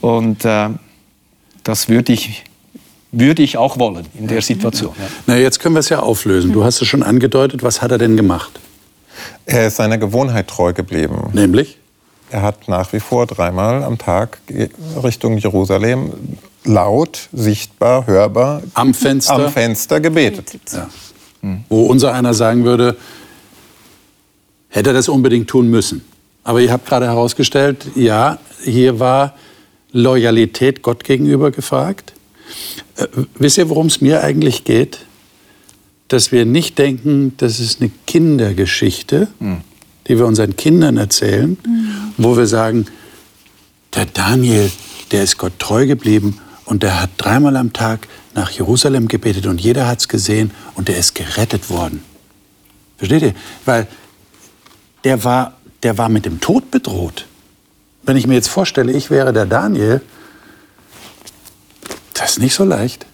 Und 0.00 0.44
äh, 0.44 0.68
das 1.62 1.88
würde 1.88 2.12
ich, 2.12 2.44
würde 3.12 3.42
ich 3.42 3.56
auch 3.56 3.78
wollen 3.78 4.06
in 4.18 4.26
der 4.26 4.42
Situation. 4.42 4.94
Ja. 4.98 5.06
Na, 5.26 5.36
jetzt 5.36 5.60
können 5.60 5.74
wir 5.74 5.80
es 5.80 5.88
ja 5.88 6.00
auflösen. 6.00 6.52
Du 6.52 6.64
hast 6.64 6.80
es 6.80 6.88
schon 6.88 7.02
angedeutet. 7.02 7.62
Was 7.62 7.82
hat 7.82 7.90
er 7.90 7.98
denn 7.98 8.16
gemacht? 8.16 8.60
Er 9.44 9.66
ist 9.66 9.76
seiner 9.76 9.98
Gewohnheit 9.98 10.48
treu 10.48 10.72
geblieben. 10.72 11.30
Nämlich? 11.32 11.78
Er 12.30 12.42
hat 12.42 12.68
nach 12.68 12.92
wie 12.92 13.00
vor 13.00 13.26
dreimal 13.26 13.84
am 13.84 13.98
Tag 13.98 14.38
Richtung 15.02 15.38
Jerusalem 15.38 16.12
laut, 16.66 17.28
sichtbar, 17.32 18.06
hörbar 18.06 18.62
am 18.74 18.94
Fenster, 18.94 19.34
am 19.34 19.52
Fenster 19.52 20.00
gebetet. 20.00 20.58
Ja. 20.72 20.88
Wo 21.68 21.86
unser 21.86 22.12
einer 22.12 22.34
sagen 22.34 22.64
würde, 22.64 22.96
hätte 24.68 24.90
er 24.90 24.94
das 24.94 25.08
unbedingt 25.08 25.48
tun 25.48 25.68
müssen. 25.68 26.02
Aber 26.44 26.60
ihr 26.60 26.72
habt 26.72 26.86
gerade 26.86 27.06
herausgestellt, 27.06 27.86
ja, 27.94 28.38
hier 28.62 29.00
war 29.00 29.34
Loyalität 29.92 30.82
Gott 30.82 31.04
gegenüber 31.04 31.50
gefragt. 31.50 32.12
Äh, 32.96 33.06
wisst 33.34 33.58
ihr, 33.58 33.68
worum 33.68 33.86
es 33.86 34.00
mir 34.00 34.22
eigentlich 34.22 34.64
geht? 34.64 35.00
Dass 36.08 36.30
wir 36.32 36.44
nicht 36.44 36.78
denken, 36.78 37.34
das 37.38 37.58
ist 37.58 37.80
eine 37.80 37.90
Kindergeschichte, 38.06 39.28
mhm. 39.40 39.62
die 40.06 40.18
wir 40.18 40.26
unseren 40.26 40.56
Kindern 40.56 40.96
erzählen, 40.96 41.56
mhm. 41.66 41.88
wo 42.16 42.36
wir 42.36 42.46
sagen, 42.46 42.86
der 43.94 44.06
Daniel, 44.06 44.70
der 45.10 45.22
ist 45.22 45.38
Gott 45.38 45.58
treu 45.58 45.86
geblieben 45.86 46.38
und 46.66 46.82
der 46.82 47.00
hat 47.00 47.10
dreimal 47.16 47.56
am 47.56 47.72
Tag 47.72 48.08
nach 48.34 48.50
Jerusalem 48.50 49.08
gebetet 49.08 49.46
und 49.46 49.60
jeder 49.60 49.86
hat 49.86 50.00
es 50.00 50.08
gesehen 50.08 50.50
und 50.74 50.88
der 50.88 50.98
ist 50.98 51.14
gerettet 51.14 51.70
worden. 51.70 52.02
Versteht 52.98 53.22
ihr? 53.22 53.34
Weil 53.64 53.86
der 55.04 55.24
war, 55.24 55.54
der 55.82 55.96
war 55.96 56.08
mit 56.08 56.26
dem 56.26 56.40
Tod 56.40 56.70
bedroht. 56.70 57.26
Wenn 58.02 58.16
ich 58.16 58.26
mir 58.26 58.34
jetzt 58.34 58.48
vorstelle, 58.48 58.92
ich 58.92 59.10
wäre 59.10 59.32
der 59.32 59.46
Daniel, 59.46 60.00
das 62.14 62.32
ist 62.32 62.38
nicht 62.40 62.54
so 62.54 62.64
leicht. 62.64 63.06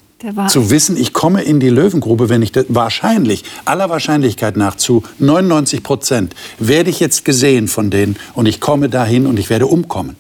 Zu 0.49 0.71
wissen, 0.71 0.97
ich 0.97 1.13
komme 1.13 1.43
in 1.43 1.59
die 1.59 1.69
Löwengrube, 1.69 2.29
wenn 2.29 2.43
ich 2.43 2.53
das, 2.53 2.67
wahrscheinlich, 2.69 3.45
aller 3.65 3.91
Wahrscheinlichkeit 3.91 4.57
nach 4.57 4.77
zu 4.77 5.03
99 5.19 5.83
Prozent, 5.83 6.37
werde 6.61 6.91
ich 6.91 7.01
jetzt 7.01 7.25
gesehen 7.25 7.67
von 7.67 7.91
denen 7.91 8.17
und 8.35 8.47
ich 8.47 8.61
komme 8.61 8.89
dahin 8.89 9.27
und 9.27 9.39
ich 9.41 9.51
werde 9.51 9.67
umkommen. 9.67 10.17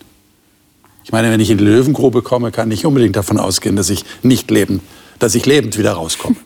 Ich 1.05 1.12
meine, 1.12 1.31
wenn 1.31 1.41
ich 1.41 1.51
in 1.51 1.59
die 1.59 1.65
Löwengrube 1.65 2.23
komme, 2.23 2.51
kann 2.51 2.71
ich 2.71 2.87
unbedingt 2.87 3.17
davon 3.17 3.38
ausgehen, 3.38 3.77
dass 3.77 3.91
ich 3.91 4.05
nicht 4.23 4.51
lebend, 4.51 4.83
dass 5.19 5.35
ich 5.35 5.47
lebend 5.47 5.79
wieder 5.79 5.93
rauskomme. 5.93 6.37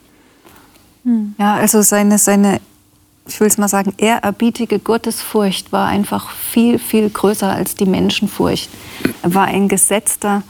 Hm. 1.04 1.34
Ja, 1.38 1.54
also 1.54 1.82
seine, 1.82 2.18
seine 2.18 2.60
ich 3.28 3.40
will 3.40 3.48
es 3.48 3.58
mal 3.58 3.68
sagen, 3.68 3.94
ehrerbietige 3.96 4.78
Gottesfurcht 4.78 5.72
war 5.72 5.88
einfach 5.88 6.30
viel, 6.30 6.78
viel 6.78 7.10
größer 7.10 7.48
als 7.48 7.74
die 7.74 7.86
Menschenfurcht. 7.86 8.70
Er 9.22 9.34
war 9.34 9.46
ein 9.46 9.68
gesetzter 9.68 10.42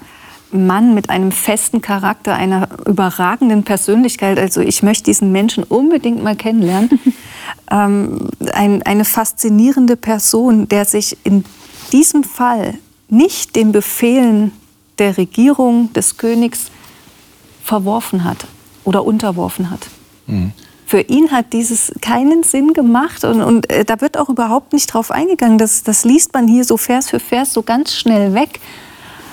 Mann 0.53 0.95
mit 0.95 1.11
einem 1.11 1.33
festen 1.33 1.81
Charakter, 1.81 2.35
einer 2.35 2.69
überragenden 2.87 3.65
Persönlichkeit. 3.65 4.39
Also 4.39 4.61
ich 4.61 4.83
möchte 4.83 5.05
diesen 5.05 5.33
Menschen 5.33 5.65
unbedingt 5.65 6.23
mal 6.23 6.37
kennenlernen. 6.37 7.01
ähm, 7.71 8.29
ein, 8.53 8.83
eine 8.83 9.05
faszinierende 9.05 9.97
Person, 9.97 10.69
der 10.69 10.85
sich 10.85 11.17
in 11.25 11.45
diesem 11.93 12.25
Fall 12.25 12.75
nicht 13.09 13.57
den 13.57 13.73
Befehlen 13.73 14.53
der 14.99 15.17
Regierung, 15.17 15.93
des 15.93 16.17
Königs 16.17 16.71
verworfen 17.63 18.25
hat 18.25 18.47
oder 18.85 19.05
unterworfen 19.05 19.71
hat. 19.71 19.87
Mhm. 20.27 20.53
Für 20.87 21.01
ihn 21.01 21.33
hat 21.33 21.53
dieses 21.53 21.93
keinen 22.01 22.45
Sinn 22.45 22.73
gemacht 22.73 23.25
und, 23.25 23.43
und 23.43 23.71
äh, 23.71 23.85
da 23.85 24.01
wird 24.01 24.17
auch 24.17 24.29
überhaupt 24.29 24.73
nicht 24.73 24.87
drauf 24.87 25.11
eingegangen. 25.11 25.59
Das, 25.59 25.83
das 25.83 26.05
liest 26.05 26.33
man 26.33 26.47
hier 26.47 26.65
so 26.65 26.77
Vers 26.77 27.11
für 27.11 27.19
Vers 27.19 27.53
so 27.53 27.63
ganz 27.63 27.93
schnell 27.93 28.35
weg. 28.35 28.61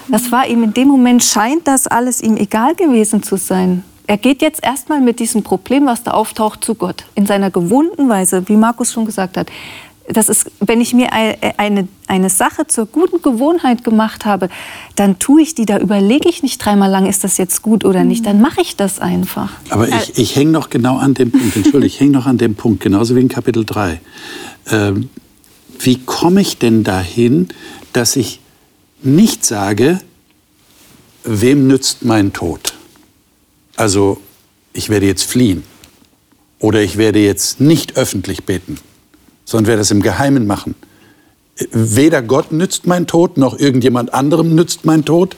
Das 0.07 0.31
war 0.31 0.47
ihm 0.47 0.63
in 0.63 0.73
dem 0.73 0.87
Moment, 0.87 1.23
scheint 1.23 1.67
das 1.67 1.87
alles 1.87 2.21
ihm 2.21 2.37
egal 2.37 2.75
gewesen 2.75 3.21
zu 3.21 3.37
sein. 3.37 3.83
Er 4.07 4.17
geht 4.17 4.41
jetzt 4.41 4.63
erstmal 4.63 4.99
mit 4.99 5.19
diesem 5.19 5.43
Problem, 5.43 5.85
was 5.85 6.03
da 6.03 6.11
auftaucht, 6.11 6.63
zu 6.63 6.75
Gott. 6.75 7.05
In 7.15 7.25
seiner 7.25 7.51
gewohnten 7.51 8.09
Weise, 8.09 8.49
wie 8.49 8.57
Markus 8.57 8.91
schon 8.91 9.05
gesagt 9.05 9.37
hat 9.37 9.49
das 10.07 10.27
ist, 10.27 10.51
wenn 10.59 10.81
ich 10.81 10.93
mir 10.93 11.13
eine, 11.13 11.87
eine 12.07 12.29
Sache 12.29 12.67
zur 12.67 12.85
guten 12.85 13.21
Gewohnheit 13.21 13.83
gemacht 13.83 14.25
habe, 14.25 14.49
dann 14.95 15.17
tue 15.17 15.41
ich 15.41 15.55
die, 15.55 15.65
da 15.65 15.79
überlege 15.79 16.27
ich 16.27 16.43
nicht 16.43 16.63
dreimal 16.63 16.91
lang, 16.91 17.05
ist 17.05 17.23
das 17.23 17.37
jetzt 17.37 17.61
gut 17.61 17.85
oder 17.85 18.03
nicht, 18.03 18.25
dann 18.25 18.41
mache 18.41 18.61
ich 18.61 18.75
das 18.75 18.99
einfach. 18.99 19.51
Aber 19.69 19.87
ich, 19.87 20.17
ich 20.17 20.35
hänge 20.35 20.51
noch 20.51 20.69
genau 20.69 20.97
an 20.97 21.13
dem 21.13 21.31
Punkt, 21.31 21.55
entschuldige, 21.55 21.85
ich 21.85 21.99
hänge 21.99 22.11
noch 22.11 22.25
an 22.25 22.37
dem 22.37 22.55
Punkt, 22.55 22.81
genauso 22.81 23.15
wie 23.15 23.21
in 23.21 23.29
Kapitel 23.29 23.63
3. 23.63 24.01
Ähm, 24.71 25.09
wie 25.79 25.99
komme 25.99 26.41
ich 26.41 26.57
denn 26.57 26.83
dahin, 26.83 27.47
dass 27.93 28.15
ich 28.17 28.41
nicht 29.01 29.45
sage, 29.45 29.99
wem 31.23 31.67
nützt 31.67 32.03
mein 32.03 32.33
Tod? 32.33 32.73
Also, 33.77 34.19
ich 34.73 34.89
werde 34.89 35.05
jetzt 35.05 35.23
fliehen 35.23 35.63
oder 36.59 36.81
ich 36.81 36.97
werde 36.97 37.19
jetzt 37.19 37.61
nicht 37.61 37.95
öffentlich 37.95 38.43
beten 38.43 38.77
sondern 39.45 39.67
werde 39.67 39.81
es 39.81 39.91
im 39.91 40.01
Geheimen 40.01 40.47
machen. 40.47 40.75
Weder 41.71 42.21
Gott 42.21 42.51
nützt 42.51 42.87
mein 42.87 43.07
Tod, 43.07 43.37
noch 43.37 43.57
irgendjemand 43.59 44.13
anderem 44.13 44.55
nützt 44.55 44.85
mein 44.85 45.05
Tod. 45.05 45.35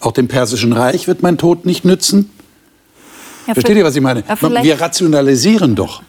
Auch 0.00 0.12
dem 0.12 0.28
Persischen 0.28 0.72
Reich 0.72 1.06
wird 1.06 1.22
mein 1.22 1.38
Tod 1.38 1.64
nicht 1.64 1.84
nützen. 1.84 2.30
Ja, 3.46 3.54
Versteht 3.54 3.76
ihr, 3.76 3.84
was 3.84 3.94
ich 3.94 4.02
meine? 4.02 4.24
Ja, 4.26 4.62
Wir 4.62 4.80
rationalisieren 4.80 5.74
doch. 5.74 6.02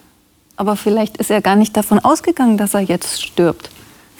Aber 0.55 0.75
vielleicht 0.75 1.17
ist 1.17 1.29
er 1.29 1.41
gar 1.41 1.55
nicht 1.55 1.75
davon 1.75 1.99
ausgegangen, 1.99 2.57
dass 2.57 2.73
er 2.73 2.81
jetzt 2.81 3.23
stirbt. 3.23 3.69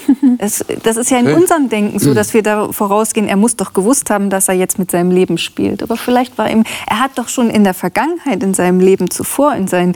Es, 0.38 0.64
das 0.84 0.98
ist 0.98 1.10
ja 1.10 1.20
in 1.20 1.30
unserem 1.30 1.70
Denken 1.70 2.00
so, 2.00 2.14
dass 2.14 2.34
wir 2.34 2.44
da 2.44 2.72
vorausgehen, 2.72 3.28
er 3.28 3.38
muss 3.38 3.56
doch 3.56 3.74
gewusst 3.74 4.10
haben, 4.10 4.30
dass 4.30 4.48
er 4.48 4.56
jetzt 4.56 4.78
mit 4.78 4.92
seinem 4.92 5.12
Leben 5.12 5.38
spielt. 5.38 5.82
Aber 5.82 5.98
vielleicht 5.98 6.38
war 6.38 6.50
ihm, 6.50 6.64
er 6.88 7.00
hat 7.00 7.18
doch 7.18 7.30
schon 7.30 7.50
in 7.50 7.64
der 7.64 7.74
Vergangenheit, 7.74 8.44
in 8.44 8.54
seinem 8.54 8.80
Leben 8.80 9.10
zuvor, 9.10 9.56
in 9.56 9.68
seinen 9.68 9.96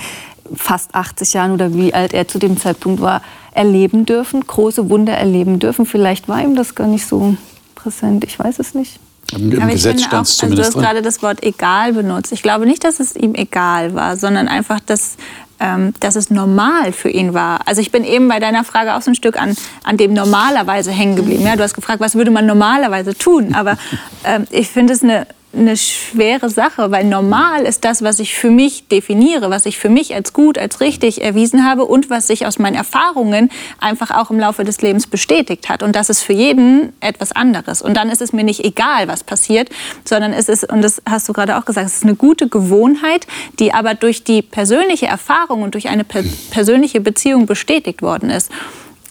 fast 0.56 0.96
80 0.96 1.34
Jahren 1.34 1.52
oder 1.52 1.74
wie 1.74 1.94
alt 1.94 2.14
er 2.14 2.28
zu 2.28 2.40
dem 2.40 2.58
Zeitpunkt 2.58 3.02
war, 3.02 3.22
erleben 3.52 4.06
dürfen, 4.06 4.46
große 4.46 4.90
Wunder 4.90 5.14
erleben 5.14 5.60
dürfen. 5.60 5.86
Vielleicht 5.86 6.28
war 6.28 6.42
ihm 6.42 6.56
das 6.56 6.76
gar 6.76 6.88
nicht 6.88 7.06
so 7.06 7.36
präsent, 7.76 8.24
ich 8.24 8.40
weiß 8.40 8.60
es 8.60 8.74
nicht. 8.74 9.00
Im, 9.32 9.52
im 9.52 9.68
Gesetz 9.68 10.04
stand 10.04 10.28
es 10.28 10.38
zumindest 10.38 10.68
also 10.68 10.80
Du 10.80 10.86
hast 10.86 10.88
gerade 10.88 11.02
das 11.02 11.22
Wort 11.22 11.44
egal 11.44 11.94
benutzt. 11.94 12.32
Ich 12.32 12.42
glaube 12.42 12.66
nicht, 12.66 12.84
dass 12.84 13.00
es 13.00 13.16
ihm 13.16 13.36
egal 13.36 13.94
war, 13.94 14.18
sondern 14.18 14.48
einfach, 14.48 14.80
dass, 14.80 15.18
ähm, 15.60 15.94
dass 16.00 16.16
es 16.16 16.30
normal 16.30 16.92
für 16.92 17.10
ihn 17.10 17.34
war. 17.34 17.60
Also 17.66 17.82
ich 17.82 17.92
bin 17.92 18.04
eben 18.04 18.28
bei 18.28 18.40
deiner 18.40 18.64
Frage 18.64 18.96
auch 18.96 19.02
so 19.02 19.12
ein 19.12 19.16
Stück 19.16 19.40
an, 19.40 19.56
an 19.84 19.98
dem 19.98 20.14
normalerweise 20.14 20.92
hängen 20.92 21.16
geblieben. 21.16 21.46
Ja, 21.46 21.56
du 21.56 21.64
hast 21.64 21.74
gefragt, 21.74 22.00
was 22.00 22.16
würde 22.16 22.32
man 22.32 22.46
normalerweise 22.46 23.18
tun? 23.18 23.54
Aber 23.54 23.78
ähm, 24.24 24.46
ich 24.52 24.70
finde 24.70 24.94
es 24.94 25.04
eine 25.04 25.28
eine 25.52 25.78
schwere 25.78 26.50
Sache, 26.50 26.92
weil 26.92 27.06
normal 27.06 27.64
ist 27.64 27.84
das, 27.84 28.04
was 28.04 28.20
ich 28.20 28.36
für 28.36 28.52
mich 28.52 28.88
definiere, 28.88 29.50
was 29.50 29.66
ich 29.66 29.80
für 29.80 29.90
mich 29.90 30.14
als 30.14 30.32
gut, 30.32 30.60
als 30.60 30.80
richtig 30.80 31.24
erwiesen 31.24 31.66
habe 31.66 31.86
und 31.86 32.10
was 32.10 32.28
sich 32.28 32.46
aus 32.46 32.60
meinen 32.60 32.76
Erfahrungen 32.76 33.50
einfach 33.80 34.12
auch 34.12 34.30
im 34.30 34.40
Laufe 34.40 34.64
des 34.64 34.82
Lebens 34.82 35.08
bestätigt 35.08 35.68
hat. 35.68 35.82
Und 35.82 35.96
das 35.96 36.10
ist 36.10 36.22
für 36.22 36.34
jeden 36.34 36.94
etwas 37.00 37.32
anderes. 37.32 37.82
Und 37.82 37.98
dann 37.98 38.10
ist 38.10 38.22
es 38.22 38.32
mir 38.32 38.44
nicht 38.44 38.64
egal, 38.64 39.08
was 39.08 39.24
passiert, 39.24 39.70
sondern 40.06 40.34
es 40.34 40.50
ist, 40.50 40.72
und 40.72 40.84
das 40.84 41.02
hast 41.10 41.28
du 41.28 41.34
gerade 41.34 41.58
auch 41.58 41.66
gesagt, 41.66 41.88
es 41.88 41.96
ist 41.96 42.04
eine 42.04 42.16
gute 42.16 42.48
Gewohnheit, 42.48 43.26
die 43.58 43.74
aber 43.74 43.96
durch 43.96 44.24
die 44.24 44.44
persönliche 44.44 45.08
Erfahrung 45.08 45.64
und 45.64 45.74
durch 45.74 45.90
eine 45.90 46.04
per 46.04 46.24
persönliche 46.52 47.02
Beziehung 47.02 47.48
bestätigt 47.48 48.02
worden 48.02 48.30
ist. 48.30 48.52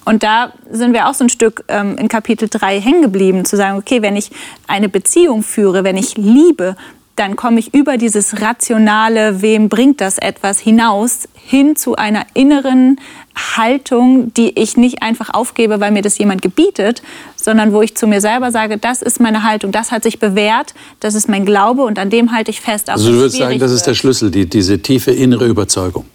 Und 0.09 0.23
da 0.23 0.55
sind 0.71 0.95
wir 0.95 1.07
auch 1.07 1.13
so 1.13 1.25
ein 1.25 1.29
Stück 1.29 1.65
ähm, 1.69 1.99
in 1.99 2.09
Kapitel 2.09 2.49
3 2.49 2.81
hängen 2.81 3.03
geblieben, 3.03 3.45
zu 3.45 3.59
sagen, 3.59 3.77
okay, 3.77 4.01
wenn 4.01 4.17
ich 4.17 4.31
eine 4.67 4.89
Beziehung 4.89 5.43
führe, 5.43 5.85
wenn 5.85 5.99
ich 5.99 6.17
liebe, 6.17 6.77
dann 7.15 7.37
komme 7.37 7.59
ich 7.59 7.75
über 7.75 7.99
dieses 7.99 8.41
rationale, 8.41 9.43
wem 9.43 9.69
bringt 9.69 10.01
das 10.01 10.17
etwas, 10.17 10.61
hinaus 10.61 11.29
hin 11.35 11.77
zu 11.77 11.97
einer 11.97 12.25
inneren 12.33 12.99
Haltung, 13.37 14.33
die 14.33 14.59
ich 14.59 14.79
nicht 14.79 15.03
einfach 15.03 15.35
aufgebe, 15.35 15.79
weil 15.79 15.91
mir 15.91 16.01
das 16.01 16.17
jemand 16.17 16.41
gebietet, 16.41 17.03
sondern 17.37 17.75
wo 17.75 17.83
ich 17.83 17.95
zu 17.95 18.07
mir 18.07 18.23
selber 18.23 18.51
sage, 18.51 18.79
das 18.79 19.03
ist 19.03 19.21
meine 19.21 19.43
Haltung, 19.43 19.73
das 19.73 19.93
hat 19.93 20.05
sich 20.05 20.19
bewährt, 20.19 20.73
das 21.01 21.15
ist 21.15 21.29
mein 21.29 21.45
Glaube 21.45 21.83
und 21.83 21.99
an 21.99 22.09
dem 22.09 22.33
halte 22.33 22.51
ich 22.51 22.63
fest. 22.63 22.89
Also 22.89 23.11
du 23.11 23.19
würdest 23.19 23.37
sagen, 23.37 23.59
das 23.59 23.73
ist 23.73 23.87
der 23.87 23.95
Schlüssel, 23.95 24.31
die, 24.31 24.49
diese 24.49 24.79
tiefe 24.81 25.11
innere 25.11 25.47
Überzeugung, 25.47 26.07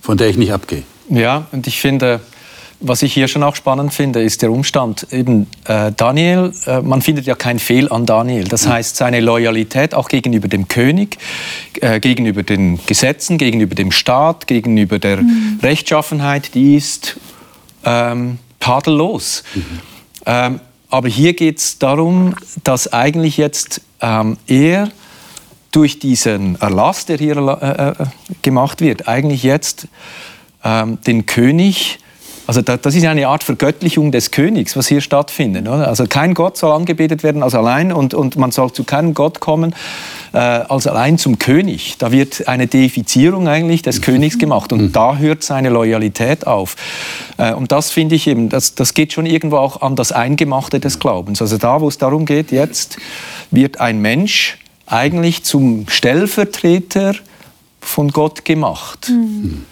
von 0.00 0.16
der 0.16 0.30
ich 0.30 0.36
nicht 0.36 0.52
abgehe. 0.52 0.82
Ja, 1.10 1.46
und 1.52 1.68
ich 1.68 1.80
finde, 1.80 2.20
was 2.80 3.02
ich 3.02 3.14
hier 3.14 3.28
schon 3.28 3.42
auch 3.42 3.56
spannend 3.56 3.94
finde, 3.94 4.22
ist 4.22 4.42
der 4.42 4.50
Umstand, 4.50 5.06
eben 5.10 5.46
äh, 5.64 5.92
Daniel, 5.92 6.52
äh, 6.66 6.80
man 6.80 7.02
findet 7.02 7.26
ja 7.26 7.34
kein 7.34 7.58
Fehl 7.58 7.90
an 7.90 8.06
Daniel. 8.06 8.44
Das 8.44 8.66
heißt, 8.66 8.96
seine 8.96 9.20
Loyalität 9.20 9.94
auch 9.94 10.08
gegenüber 10.08 10.48
dem 10.48 10.68
König, 10.68 11.18
äh, 11.80 12.00
gegenüber 12.00 12.42
den 12.42 12.78
Gesetzen, 12.86 13.38
gegenüber 13.38 13.74
dem 13.74 13.92
Staat, 13.92 14.46
gegenüber 14.46 14.98
der 14.98 15.18
mhm. 15.18 15.60
Rechtschaffenheit, 15.62 16.54
die 16.54 16.76
ist 16.76 17.16
ähm, 17.84 18.38
tadellos. 18.60 19.44
Mhm. 19.54 19.62
Ähm, 20.26 20.60
aber 20.90 21.08
hier 21.08 21.34
geht 21.34 21.58
es 21.58 21.78
darum, 21.78 22.34
dass 22.62 22.92
eigentlich 22.92 23.36
jetzt 23.36 23.80
ähm, 24.00 24.36
er 24.46 24.90
durch 25.72 25.98
diesen 25.98 26.60
Erlass, 26.60 27.04
der 27.06 27.18
hier 27.18 27.36
äh, 27.36 27.88
äh, 27.88 28.06
gemacht 28.42 28.80
wird, 28.80 29.08
eigentlich 29.08 29.42
jetzt 29.42 29.88
ähm, 30.62 30.98
den 31.04 31.26
König 31.26 31.98
also 32.46 32.60
das 32.60 32.94
ist 32.94 33.04
eine 33.04 33.28
Art 33.28 33.42
Vergöttlichung 33.42 34.12
des 34.12 34.30
Königs, 34.30 34.76
was 34.76 34.86
hier 34.86 35.00
stattfindet. 35.00 35.66
Also 35.66 36.04
kein 36.06 36.34
Gott 36.34 36.58
soll 36.58 36.72
angebetet 36.72 37.22
werden 37.22 37.42
als 37.42 37.54
allein 37.54 37.92
und, 37.92 38.12
und 38.12 38.36
man 38.36 38.50
soll 38.50 38.72
zu 38.72 38.84
keinem 38.84 39.14
Gott 39.14 39.40
kommen 39.40 39.74
äh, 40.32 40.38
als 40.38 40.86
allein 40.86 41.16
zum 41.16 41.38
König. 41.38 41.96
Da 41.98 42.12
wird 42.12 42.46
eine 42.46 42.66
Deifizierung 42.66 43.48
eigentlich 43.48 43.82
des 43.82 44.02
Königs 44.02 44.38
gemacht 44.38 44.72
und 44.72 44.92
da 44.92 45.16
hört 45.16 45.42
seine 45.42 45.70
Loyalität 45.70 46.46
auf. 46.46 46.76
Äh, 47.38 47.54
und 47.54 47.72
das 47.72 47.90
finde 47.90 48.14
ich 48.14 48.26
eben, 48.26 48.50
das, 48.50 48.74
das 48.74 48.92
geht 48.92 49.14
schon 49.14 49.24
irgendwo 49.24 49.56
auch 49.56 49.80
an 49.80 49.96
das 49.96 50.12
Eingemachte 50.12 50.80
des 50.80 50.98
Glaubens. 50.98 51.40
Also 51.40 51.56
da, 51.56 51.80
wo 51.80 51.88
es 51.88 51.96
darum 51.96 52.26
geht, 52.26 52.52
jetzt 52.52 52.98
wird 53.50 53.80
ein 53.80 54.00
Mensch 54.00 54.58
eigentlich 54.86 55.44
zum 55.44 55.86
Stellvertreter 55.88 57.14
von 57.80 58.10
Gott 58.10 58.44
gemacht. 58.44 59.08
Mhm. 59.08 59.64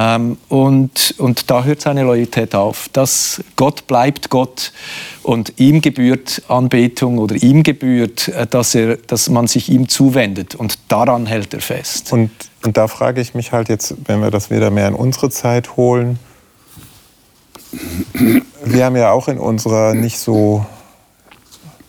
Ähm, 0.00 0.38
und, 0.48 1.14
und 1.18 1.50
da 1.50 1.64
hört 1.64 1.82
seine 1.82 2.04
Loyalität 2.04 2.54
auf. 2.54 2.88
Das 2.94 3.44
Gott 3.56 3.86
bleibt 3.86 4.30
Gott 4.30 4.72
und 5.22 5.52
ihm 5.58 5.82
gebührt 5.82 6.42
Anbetung 6.48 7.18
oder 7.18 7.34
ihm 7.36 7.62
gebührt, 7.62 8.28
äh, 8.28 8.46
dass, 8.46 8.74
er, 8.74 8.96
dass 8.96 9.28
man 9.28 9.46
sich 9.46 9.68
ihm 9.68 9.90
zuwendet 9.90 10.54
und 10.54 10.78
daran 10.88 11.26
hält 11.26 11.52
er 11.52 11.60
fest. 11.60 12.14
Und, 12.14 12.30
und 12.64 12.78
da 12.78 12.88
frage 12.88 13.20
ich 13.20 13.34
mich 13.34 13.52
halt 13.52 13.68
jetzt, 13.68 13.94
wenn 14.06 14.22
wir 14.22 14.30
das 14.30 14.50
wieder 14.50 14.70
mehr 14.70 14.88
in 14.88 14.94
unsere 14.94 15.28
Zeit 15.28 15.76
holen, 15.76 16.18
wir 18.64 18.84
haben 18.86 18.96
ja 18.96 19.12
auch 19.12 19.28
in 19.28 19.38
unserer 19.38 19.92
nicht 19.92 20.18
so 20.18 20.64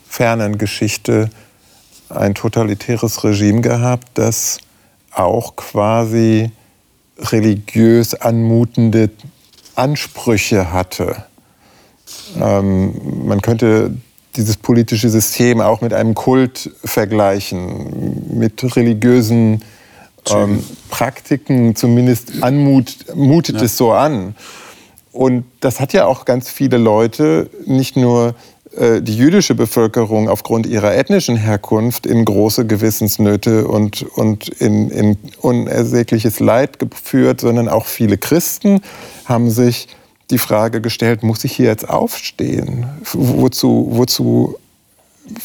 fernen 0.06 0.58
Geschichte 0.58 1.30
ein 2.10 2.34
totalitäres 2.34 3.24
Regime 3.24 3.62
gehabt, 3.62 4.06
das 4.14 4.58
auch 5.12 5.56
quasi 5.56 6.52
religiös 7.18 8.14
anmutende 8.14 9.10
Ansprüche 9.74 10.72
hatte. 10.72 11.24
Ähm, 12.40 13.26
man 13.26 13.40
könnte 13.42 13.94
dieses 14.36 14.56
politische 14.56 15.10
System 15.10 15.60
auch 15.60 15.80
mit 15.80 15.92
einem 15.92 16.14
Kult 16.14 16.70
vergleichen, 16.84 18.38
mit 18.38 18.76
religiösen 18.76 19.62
ähm, 20.30 20.64
Praktiken, 20.88 21.76
zumindest 21.76 22.42
anmut, 22.42 23.14
mutet 23.14 23.56
ja. 23.56 23.62
es 23.62 23.76
so 23.76 23.92
an. 23.92 24.34
Und 25.12 25.44
das 25.60 25.80
hat 25.80 25.92
ja 25.92 26.06
auch 26.06 26.24
ganz 26.24 26.48
viele 26.48 26.78
Leute, 26.78 27.50
nicht 27.66 27.96
nur 27.96 28.34
die 28.74 29.16
jüdische 29.16 29.54
Bevölkerung 29.54 30.28
aufgrund 30.28 30.66
ihrer 30.66 30.94
ethnischen 30.94 31.36
Herkunft 31.36 32.06
in 32.06 32.24
große 32.24 32.66
Gewissensnöte 32.66 33.68
und, 33.68 34.02
und 34.02 34.48
in, 34.48 34.90
in 34.90 35.18
unersägliches 35.40 36.40
Leid 36.40 36.78
geführt, 36.78 37.40
sondern 37.42 37.68
auch 37.68 37.86
viele 37.86 38.16
Christen 38.16 38.80
haben 39.24 39.50
sich 39.50 39.88
die 40.30 40.38
Frage 40.38 40.80
gestellt, 40.80 41.22
muss 41.22 41.44
ich 41.44 41.52
hier 41.52 41.66
jetzt 41.66 41.88
aufstehen? 41.88 42.86
Wozu, 43.12 43.88
wozu 43.90 44.56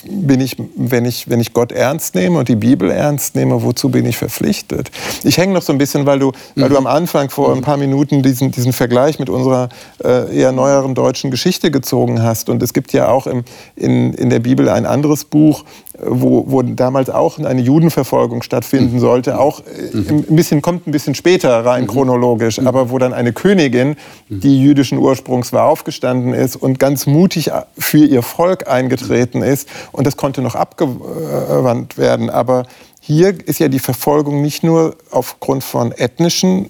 bin 0.05 0.41
ich, 0.41 0.55
wenn 0.75 1.05
ich, 1.05 1.29
wenn 1.29 1.39
ich 1.39 1.53
Gott 1.53 1.71
ernst 1.71 2.15
nehme 2.15 2.39
und 2.39 2.47
die 2.49 2.55
Bibel 2.55 2.89
ernst 2.89 3.35
nehme, 3.35 3.61
wozu 3.61 3.89
bin 3.89 4.05
ich 4.05 4.17
verpflichtet? 4.17 4.89
Ich 5.23 5.37
hänge 5.37 5.53
noch 5.53 5.61
so 5.61 5.71
ein 5.71 5.77
bisschen, 5.77 6.05
weil 6.05 6.19
du, 6.19 6.31
mhm. 6.55 6.61
weil 6.61 6.69
du 6.69 6.77
am 6.77 6.87
Anfang 6.87 7.29
vor 7.29 7.53
ein 7.53 7.61
paar 7.61 7.77
Minuten 7.77 8.23
diesen, 8.23 8.51
diesen 8.51 8.73
Vergleich 8.73 9.19
mit 9.19 9.29
unserer 9.29 9.69
äh, 10.03 10.35
eher 10.35 10.51
neueren 10.51 10.95
deutschen 10.95 11.29
Geschichte 11.29 11.69
gezogen 11.69 12.23
hast. 12.23 12.49
Und 12.49 12.63
es 12.63 12.73
gibt 12.73 12.91
ja 12.93 13.09
auch 13.09 13.27
im, 13.27 13.43
in, 13.75 14.13
in 14.13 14.29
der 14.29 14.39
Bibel 14.39 14.67
ein 14.69 14.85
anderes 14.85 15.25
Buch, 15.25 15.63
wo, 15.99 16.45
wo 16.47 16.62
damals 16.62 17.10
auch 17.10 17.39
eine 17.39 17.62
Judenverfolgung 17.62 18.43
stattfinden 18.43 18.95
mhm. 18.95 18.99
sollte, 18.99 19.39
auch 19.39 19.62
äh, 19.62 19.97
mhm. 19.97 20.25
ein 20.29 20.36
bisschen, 20.36 20.62
kommt 20.62 20.88
ein 20.88 20.91
bisschen 20.91 21.15
später 21.15 21.65
rein 21.65 21.83
mhm. 21.83 21.88
chronologisch, 21.88 22.60
mhm. 22.60 22.67
aber 22.67 22.89
wo 22.89 22.97
dann 22.97 23.13
eine 23.13 23.33
Königin, 23.33 23.95
mhm. 24.29 24.39
die 24.39 24.62
jüdischen 24.62 24.97
Ursprungs 24.97 25.53
war, 25.53 25.65
aufgestanden 25.65 26.33
ist 26.33 26.55
und 26.55 26.79
ganz 26.79 27.07
mutig 27.07 27.51
für 27.77 28.05
ihr 28.05 28.21
Volk 28.21 28.67
eingetreten 28.67 29.41
ist 29.41 29.67
und 29.91 30.05
das 30.05 30.17
konnte 30.17 30.41
noch 30.41 30.55
abgewandt 30.55 31.97
werden. 31.97 32.29
Aber 32.29 32.65
hier 32.99 33.36
ist 33.47 33.60
ja 33.60 33.69
die 33.69 33.79
Verfolgung 33.79 34.41
nicht 34.41 34.63
nur 34.63 34.97
aufgrund 35.12 35.63
von 35.63 35.93
ethnischen 35.93 36.69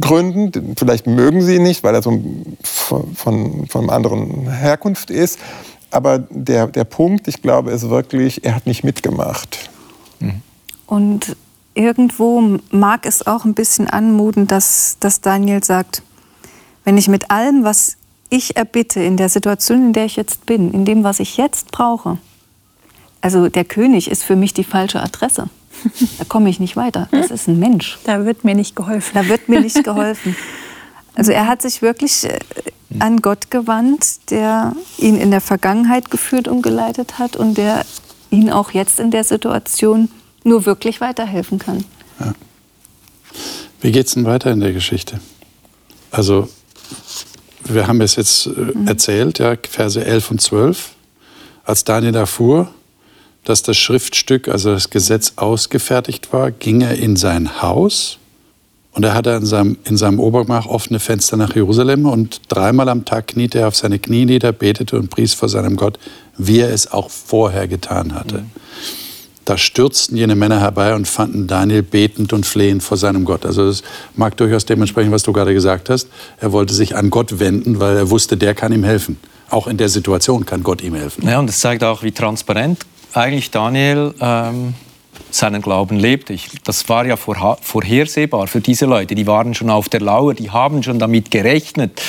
Gründen, 0.00 0.74
vielleicht 0.76 1.06
mögen 1.06 1.42
sie 1.42 1.56
ihn 1.56 1.62
nicht, 1.62 1.84
weil 1.84 1.94
er 1.94 2.02
so 2.02 2.20
von, 2.62 3.14
von, 3.14 3.66
von 3.68 3.88
anderen 3.88 4.50
Herkunft 4.50 5.10
ist, 5.10 5.38
aber 5.90 6.18
der, 6.18 6.66
der 6.68 6.84
Punkt, 6.84 7.28
ich 7.28 7.42
glaube, 7.42 7.70
ist 7.70 7.88
wirklich, 7.88 8.44
er 8.44 8.54
hat 8.54 8.66
nicht 8.66 8.84
mitgemacht. 8.84 9.70
Mhm. 10.20 10.42
Und 10.86 11.36
irgendwo 11.74 12.58
mag 12.70 13.06
es 13.06 13.26
auch 13.26 13.44
ein 13.44 13.54
bisschen 13.54 13.88
anmuten, 13.88 14.46
dass, 14.46 14.96
dass 15.00 15.20
Daniel 15.20 15.62
sagt, 15.62 16.02
wenn 16.84 16.98
ich 16.98 17.08
mit 17.08 17.30
allem, 17.30 17.64
was 17.64 17.96
ich 18.28 18.56
erbitte, 18.56 19.02
in 19.02 19.16
der 19.16 19.28
Situation, 19.28 19.86
in 19.86 19.92
der 19.92 20.04
ich 20.04 20.16
jetzt 20.16 20.46
bin, 20.46 20.72
in 20.72 20.84
dem, 20.84 21.04
was 21.04 21.20
ich 21.20 21.36
jetzt 21.36 21.70
brauche, 21.72 22.18
also 23.20 23.48
der 23.48 23.64
König 23.64 24.10
ist 24.10 24.24
für 24.24 24.36
mich 24.36 24.54
die 24.54 24.64
falsche 24.64 25.00
Adresse. 25.00 25.48
Da 26.18 26.24
komme 26.24 26.50
ich 26.50 26.60
nicht 26.60 26.76
weiter. 26.76 27.08
Das 27.10 27.30
ist 27.30 27.48
ein 27.48 27.58
Mensch. 27.58 27.98
Da 28.04 28.24
wird 28.26 28.44
mir 28.44 28.54
nicht 28.54 28.76
geholfen. 28.76 29.12
Da 29.14 29.28
wird 29.28 29.48
mir 29.48 29.60
nicht 29.60 29.82
geholfen. 29.84 30.36
Also 31.20 31.32
er 31.32 31.46
hat 31.46 31.60
sich 31.60 31.82
wirklich 31.82 32.24
äh, 32.24 32.38
an 32.98 33.18
Gott 33.18 33.50
gewandt, 33.50 34.30
der 34.30 34.74
ihn 34.96 35.18
in 35.18 35.30
der 35.30 35.42
Vergangenheit 35.42 36.10
geführt 36.10 36.48
und 36.48 36.62
geleitet 36.62 37.18
hat 37.18 37.36
und 37.36 37.58
der 37.58 37.84
ihn 38.30 38.48
auch 38.48 38.70
jetzt 38.70 38.98
in 38.98 39.10
der 39.10 39.22
Situation 39.24 40.08
nur 40.44 40.64
wirklich 40.64 41.02
weiterhelfen 41.02 41.58
kann. 41.58 41.84
Ja. 42.20 42.32
Wie 43.82 43.92
geht 43.92 44.06
es 44.06 44.14
denn 44.14 44.24
weiter 44.24 44.50
in 44.50 44.60
der 44.60 44.72
Geschichte? 44.72 45.20
Also, 46.10 46.48
wir 47.64 47.86
haben 47.86 48.00
es 48.00 48.16
jetzt 48.16 48.46
äh, 48.46 48.48
mhm. 48.48 48.86
erzählt, 48.86 49.40
ja, 49.40 49.56
Verse 49.68 50.02
11 50.02 50.30
und 50.30 50.40
12. 50.40 50.92
Als 51.64 51.84
Daniel 51.84 52.14
erfuhr, 52.14 52.70
dass 53.44 53.62
das 53.62 53.76
Schriftstück, 53.76 54.48
also 54.48 54.72
das 54.72 54.88
Gesetz 54.88 55.34
ausgefertigt 55.36 56.32
war, 56.32 56.50
ging 56.50 56.80
er 56.80 56.94
in 56.94 57.16
sein 57.16 57.60
Haus 57.60 58.16
und 58.92 59.04
er 59.04 59.14
hatte 59.14 59.30
in 59.30 59.46
seinem, 59.46 59.78
in 59.84 59.96
seinem 59.96 60.18
Obergemach 60.18 60.66
offene 60.66 60.98
Fenster 60.98 61.36
nach 61.36 61.54
Jerusalem 61.54 62.06
und 62.06 62.40
dreimal 62.48 62.88
am 62.88 63.04
Tag 63.04 63.28
kniete 63.28 63.60
er 63.60 63.68
auf 63.68 63.76
seine 63.76 63.98
Knie 63.98 64.24
nieder, 64.24 64.52
betete 64.52 64.98
und 64.98 65.10
pries 65.10 65.34
vor 65.34 65.48
seinem 65.48 65.76
Gott, 65.76 65.98
wie 66.36 66.58
er 66.58 66.72
es 66.72 66.90
auch 66.90 67.08
vorher 67.08 67.68
getan 67.68 68.14
hatte. 68.14 68.38
Mhm. 68.38 68.50
Da 69.44 69.56
stürzten 69.56 70.16
jene 70.16 70.34
Männer 70.34 70.60
herbei 70.60 70.94
und 70.94 71.08
fanden 71.08 71.46
Daniel 71.46 71.82
betend 71.82 72.32
und 72.32 72.46
flehend 72.46 72.82
vor 72.82 72.96
seinem 72.96 73.24
Gott. 73.24 73.46
Also 73.46 73.66
das 73.66 73.82
mag 74.14 74.36
durchaus 74.36 74.64
dementsprechend, 74.64 75.12
was 75.12 75.22
du 75.22 75.32
gerade 75.32 75.54
gesagt 75.54 75.88
hast. 75.88 76.08
Er 76.38 76.52
wollte 76.52 76.74
sich 76.74 76.94
an 76.94 77.10
Gott 77.10 77.40
wenden, 77.40 77.80
weil 77.80 77.96
er 77.96 78.10
wusste, 78.10 78.36
der 78.36 78.54
kann 78.54 78.72
ihm 78.72 78.84
helfen. 78.84 79.18
Auch 79.48 79.66
in 79.66 79.76
der 79.76 79.88
Situation 79.88 80.46
kann 80.46 80.62
Gott 80.62 80.82
ihm 80.82 80.94
helfen. 80.94 81.26
Ja, 81.26 81.38
und 81.38 81.48
es 81.50 81.58
zeigt 81.60 81.82
auch, 81.82 82.02
wie 82.02 82.12
transparent 82.12 82.80
eigentlich 83.12 83.50
Daniel 83.50 84.14
ähm, 84.20 84.74
seinen 85.34 85.62
Glauben 85.62 85.96
lebte. 85.96 86.32
Ich, 86.32 86.48
das 86.64 86.88
war 86.88 87.06
ja 87.06 87.16
vor, 87.16 87.58
vorhersehbar 87.60 88.46
für 88.46 88.60
diese 88.60 88.86
Leute. 88.86 89.14
Die 89.14 89.26
waren 89.26 89.54
schon 89.54 89.70
auf 89.70 89.88
der 89.88 90.00
Lauer, 90.00 90.34
die 90.34 90.50
haben 90.50 90.82
schon 90.82 90.98
damit 90.98 91.30
gerechnet, 91.30 92.00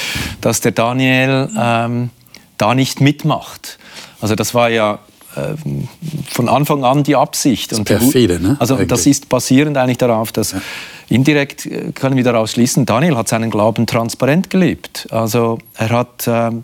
dass 0.42 0.62
der 0.62 0.72
Daniel 0.72 1.50
ähm, 1.58 2.10
da 2.58 2.76
nicht 2.76 3.02
mitmacht. 3.02 3.80
Also 4.22 4.36
das 4.36 4.54
war 4.54 4.70
ja 4.70 5.00
ähm, 5.36 5.88
von 6.30 6.50
Anfang 6.50 6.84
an 6.84 7.04
die 7.04 7.16
Absicht. 7.16 7.72
Das 7.72 7.80
ist 7.80 7.86
perfide, 7.86 8.40
ne? 8.40 8.58
Also 8.60 8.76
eigentlich. 8.76 8.90
das 8.90 9.06
ist 9.06 9.30
basierend 9.30 9.78
eigentlich 9.78 9.98
darauf, 9.98 10.32
dass 10.32 10.52
ja. 10.52 10.62
indirekt 11.10 11.66
äh, 11.66 11.92
können 11.94 12.18
wir 12.18 12.24
daraus 12.24 12.52
schließen, 12.52 12.86
Daniel 12.86 13.16
hat 13.16 13.30
seinen 13.30 13.50
Glauben 13.50 13.88
transparent 13.88 14.50
gelebt. 14.50 15.08
Also 15.10 15.60
er 15.78 15.90
hat 15.90 16.28
ähm, 16.28 16.64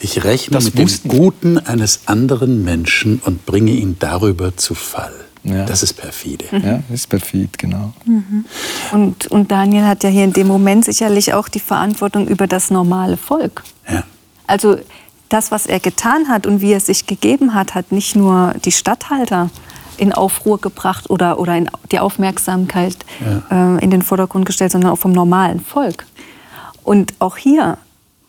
ich 0.00 0.24
rechne 0.24 0.54
das 0.54 0.64
mit 0.64 0.78
dem 0.78 0.88
Guten 1.08 1.58
eines 1.58 2.00
anderen 2.06 2.64
Menschen 2.64 3.20
und 3.24 3.46
bringe 3.46 3.72
ihn 3.72 3.96
darüber 3.98 4.56
zu 4.56 4.74
Fall. 4.74 5.12
Ja. 5.42 5.64
Das 5.64 5.82
ist 5.82 5.94
perfide. 5.94 6.44
Mhm. 6.50 6.64
Ja, 6.64 6.82
das 6.88 7.00
ist 7.00 7.08
perfid, 7.08 7.58
genau. 7.58 7.92
Mhm. 8.04 8.44
Und, 8.92 9.26
und 9.28 9.50
Daniel 9.50 9.84
hat 9.84 10.02
ja 10.02 10.10
hier 10.10 10.24
in 10.24 10.32
dem 10.32 10.46
Moment 10.46 10.84
sicherlich 10.84 11.32
auch 11.32 11.48
die 11.48 11.60
Verantwortung 11.60 12.26
über 12.28 12.46
das 12.46 12.70
normale 12.70 13.16
Volk. 13.16 13.62
Ja. 13.90 14.04
Also 14.46 14.78
das, 15.28 15.50
was 15.50 15.66
er 15.66 15.80
getan 15.80 16.28
hat 16.28 16.46
und 16.46 16.60
wie 16.60 16.72
er 16.72 16.80
sich 16.80 17.06
gegeben 17.06 17.54
hat, 17.54 17.74
hat 17.74 17.92
nicht 17.92 18.16
nur 18.16 18.54
die 18.64 18.72
Statthalter 18.72 19.50
in 19.96 20.12
Aufruhr 20.12 20.60
gebracht 20.60 21.08
oder, 21.08 21.38
oder 21.38 21.56
in 21.56 21.70
die 21.92 22.00
Aufmerksamkeit 22.00 22.96
ja. 23.50 23.76
äh, 23.76 23.84
in 23.84 23.90
den 23.90 24.02
Vordergrund 24.02 24.46
gestellt, 24.46 24.72
sondern 24.72 24.90
auch 24.90 24.98
vom 24.98 25.12
normalen 25.12 25.60
Volk. 25.60 26.06
Und 26.82 27.14
auch 27.18 27.36
hier, 27.36 27.78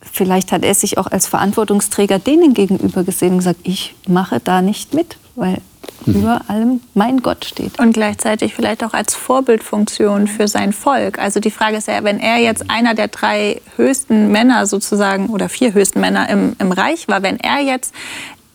vielleicht 0.02 0.52
hat 0.52 0.64
er 0.64 0.74
sich 0.74 0.98
auch 0.98 1.08
als 1.08 1.28
Verantwortungsträger 1.28 2.20
denen 2.20 2.54
gegenüber 2.54 3.04
gesehen 3.04 3.34
und 3.34 3.38
gesagt, 3.40 3.60
ich 3.64 3.96
mache 4.08 4.40
da 4.40 4.62
nicht 4.62 4.94
mit, 4.94 5.18
weil 5.36 5.58
mhm. 6.06 6.16
über 6.16 6.42
allem 6.48 6.82
mein 6.94 7.22
Gott 7.22 7.46
steht. 7.46 7.80
Und 7.80 7.94
gleichzeitig 7.94 8.54
vielleicht 8.54 8.84
auch 8.84 8.94
als 8.94 9.16
Vorbildfunktion 9.16 10.28
für 10.28 10.48
sein 10.48 10.74
Volk. 10.74 11.20
Also 11.20 11.40
die 11.40 11.52
Frage 11.52 11.78
ist 11.78 11.88
ja, 11.88 12.04
wenn 12.04 12.20
er 12.20 12.38
jetzt 12.38 12.70
einer 12.70 12.94
der 12.94 13.08
drei 13.08 13.62
höchsten 13.76 14.32
Männer 14.32 14.66
sozusagen 14.66 15.28
oder 15.28 15.50
vier 15.50 15.74
höchsten 15.74 16.00
Männer 16.00 16.30
im, 16.30 16.56
im 16.60 16.72
Reich 16.72 17.08
war, 17.08 17.24
wenn 17.24 17.40
er 17.40 17.60
jetzt 17.60 17.94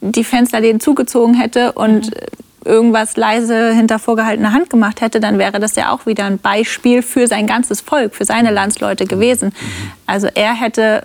die 0.00 0.24
Fensterläden 0.24 0.80
zugezogen 0.80 1.34
hätte 1.34 1.72
und 1.72 2.06
mhm 2.06 2.20
irgendwas 2.66 3.16
leise 3.16 3.72
hinter 3.72 3.98
vorgehaltener 3.98 4.52
Hand 4.52 4.68
gemacht 4.70 5.00
hätte, 5.00 5.20
dann 5.20 5.38
wäre 5.38 5.60
das 5.60 5.76
ja 5.76 5.92
auch 5.92 6.04
wieder 6.04 6.24
ein 6.24 6.38
Beispiel 6.38 7.02
für 7.02 7.28
sein 7.28 7.46
ganzes 7.46 7.80
Volk, 7.80 8.14
für 8.14 8.24
seine 8.24 8.50
Landsleute 8.50 9.06
gewesen. 9.06 9.48
Mhm. 9.48 9.92
Also 10.06 10.28
er 10.34 10.52
hätte 10.52 11.04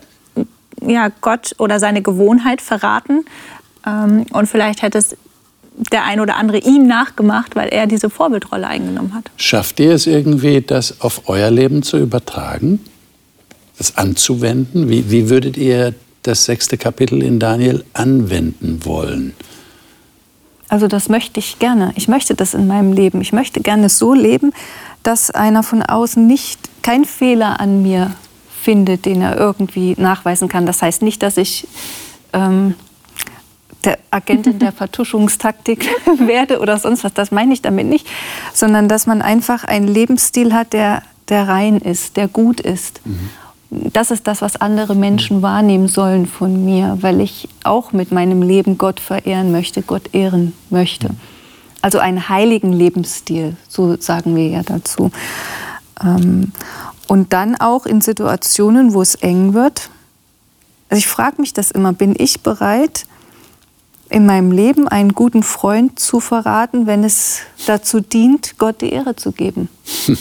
ja, 0.86 1.10
Gott 1.22 1.56
oder 1.58 1.80
seine 1.80 2.02
Gewohnheit 2.02 2.62
verraten 2.62 3.26
ähm, 3.86 4.26
und 4.32 4.48
vielleicht 4.48 4.82
hätte 4.82 4.98
es 4.98 5.16
der 5.92 6.04
ein 6.04 6.20
oder 6.20 6.36
andere 6.36 6.60
ihm 6.60 6.86
nachgemacht, 6.86 7.56
weil 7.56 7.70
er 7.70 7.88
diese 7.88 8.10
Vorbildrolle 8.10 8.68
eingenommen 8.68 9.14
hat. 9.14 9.32
Schafft 9.38 9.80
ihr 9.80 9.94
es 9.94 10.06
irgendwie, 10.06 10.62
das 10.62 11.02
auf 11.02 11.30
euer 11.30 11.50
Leben 11.50 11.82
zu 11.82 11.98
übertragen, 11.98 12.80
das 13.78 13.98
anzuwenden? 13.98 14.90
Wie, 14.90 15.10
wie 15.10 15.30
würdet 15.30 15.58
ihr 15.58 15.94
das 16.24 16.46
sechste 16.46 16.78
Kapitel 16.78 17.24
in 17.24 17.40
Daniel 17.40 17.84
anwenden 17.94 18.86
wollen? 18.86 19.34
Also 20.68 20.88
das 20.88 21.10
möchte 21.10 21.40
ich 21.40 21.60
gerne. 21.60 21.92
Ich 21.96 22.08
möchte 22.08 22.36
das 22.36 22.54
in 22.54 22.68
meinem 22.68 22.94
Leben. 22.94 23.22
Ich 23.22 23.34
möchte 23.34 23.60
gerne 23.62 23.90
so 23.90 24.14
leben, 24.14 24.54
dass 25.04 25.32
einer 25.32 25.64
von 25.64 25.82
außen 25.82 26.26
nicht 26.26 26.60
kein 26.82 27.06
Fehler 27.06 27.60
an 27.60 27.82
mir 27.82 28.12
findet, 28.62 29.06
den 29.06 29.22
er 29.22 29.38
irgendwie 29.38 29.96
nachweisen 29.98 30.48
kann. 30.48 30.66
Das 30.66 30.82
heißt 30.82 31.02
nicht, 31.02 31.24
dass 31.24 31.38
ich 31.38 31.68
ähm, 32.34 32.76
der 33.84 33.98
Agentin 34.12 34.60
der 34.60 34.72
Vertuschungstaktik 34.82 35.88
werde 36.20 36.60
oder 36.60 36.78
sonst 36.78 37.04
was. 37.04 37.14
Das 37.14 37.32
meine 37.32 37.54
ich 37.54 37.62
damit 37.62 37.88
nicht, 37.88 38.08
sondern 38.54 38.88
dass 38.88 39.08
man 39.08 39.22
einfach 39.22 39.64
einen 39.64 39.88
Lebensstil 39.88 40.54
hat, 40.54 40.74
der, 40.74 41.04
der 41.30 41.48
rein 41.48 41.78
ist, 41.78 42.18
der 42.18 42.28
gut 42.28 42.60
ist. 42.60 43.02
Mhm. 43.06 43.30
Das 43.94 44.12
ist 44.12 44.28
das, 44.28 44.42
was 44.42 44.58
andere 44.58 44.96
Menschen 44.96 45.38
mhm. 45.38 45.42
wahrnehmen 45.42 45.88
sollen 45.88 46.28
von 46.28 46.64
mir, 46.64 46.98
weil 47.02 47.22
ich 47.22 47.50
auch 47.64 47.94
mit 47.94 48.12
meinem 48.12 48.42
Leben 48.42 48.78
Gott 48.78 49.00
verehren 49.00 49.52
möchte, 49.52 49.82
Gott 49.82 50.14
ehren 50.14 50.54
möchte. 50.70 51.10
Mhm. 51.10 51.18
Also 51.82 51.98
einen 51.98 52.30
heiligen 52.30 52.74
Lebensstil, 52.74 53.56
so 53.68 53.98
sagen 54.00 54.36
wir 54.36 54.48
ja 54.48 54.62
dazu. 54.62 55.12
Ähm, 56.04 56.52
und 57.12 57.34
dann 57.34 57.58
auch 57.58 57.86
in 57.86 58.00
Situationen, 58.00 58.94
wo 58.94 59.02
es 59.02 59.16
eng 59.16 59.54
wird. 59.54 59.90
Also 60.88 61.00
ich 61.00 61.08
frage 61.08 61.42
mich 61.42 61.52
das 61.52 61.70
immer, 61.70 61.92
bin 61.92 62.16
ich 62.18 62.40
bereit, 62.40 63.06
in 64.10 64.26
meinem 64.26 64.54
Leben 64.54 64.88
einen 64.88 65.14
guten 65.14 65.44
Freund 65.44 66.00
zu 66.00 66.22
verraten, 66.22 66.88
wenn 66.88 67.04
es 67.04 67.42
dazu 67.68 68.00
dient, 68.00 68.58
Gott 68.58 68.80
die 68.80 68.94
Ehre 68.94 69.18
zu 69.18 69.34
geben? 69.34 69.68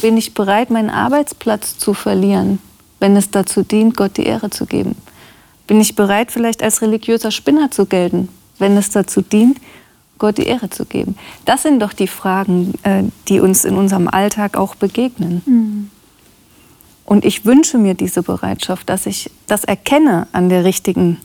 Bin 0.03 0.17
ich 0.17 0.35
bereit, 0.35 0.71
meinen 0.71 0.91
Arbeitsplatz 0.91 1.79
zu 1.79 1.95
verlieren, 1.95 2.59
wenn 2.99 3.15
es 3.15 3.31
dazu 3.31 3.63
dient, 3.63 3.97
Gott 3.97 4.17
die 4.17 4.27
Ehre 4.27 4.51
zu 4.51 4.67
geben? 4.67 4.97
Bin 5.69 5.81
ich 5.81 5.95
bereit, 5.95 6.33
vielleicht 6.33 6.61
als 6.61 6.83
religiöser 6.83 7.31
Spinner 7.31 7.71
zu 7.71 7.87
gelten, 7.87 8.29
wenn 8.59 8.77
es 8.77 8.91
dazu 8.91 9.23
dient, 9.23 9.59
Gott 10.19 10.39
die 10.39 10.47
Ehre 10.47 10.71
zu 10.71 10.87
geben? 10.87 11.15
Das 11.45 11.63
sind 11.63 11.79
doch 11.79 11.93
die 11.93 12.09
Fragen, 12.09 12.75
äh, 12.83 13.05
die 13.29 13.39
uns 13.39 13.65
in 13.65 13.77
unserem 13.77 14.09
Alltag 14.09 14.57
auch 14.57 14.75
begegnen. 14.75 15.43
Mhm. 15.47 15.91
Und 17.05 17.25
ich 17.25 17.45
wünsche 17.45 17.79
mir 17.79 17.95
diese 17.95 18.23
Bereitschaft, 18.23 18.89
dass 18.89 19.07
ich 19.07 19.31
das 19.47 19.65
erkenne 19.65 20.29
an, 20.33 20.49
der 20.49 20.65
richtigen, 20.65 21.19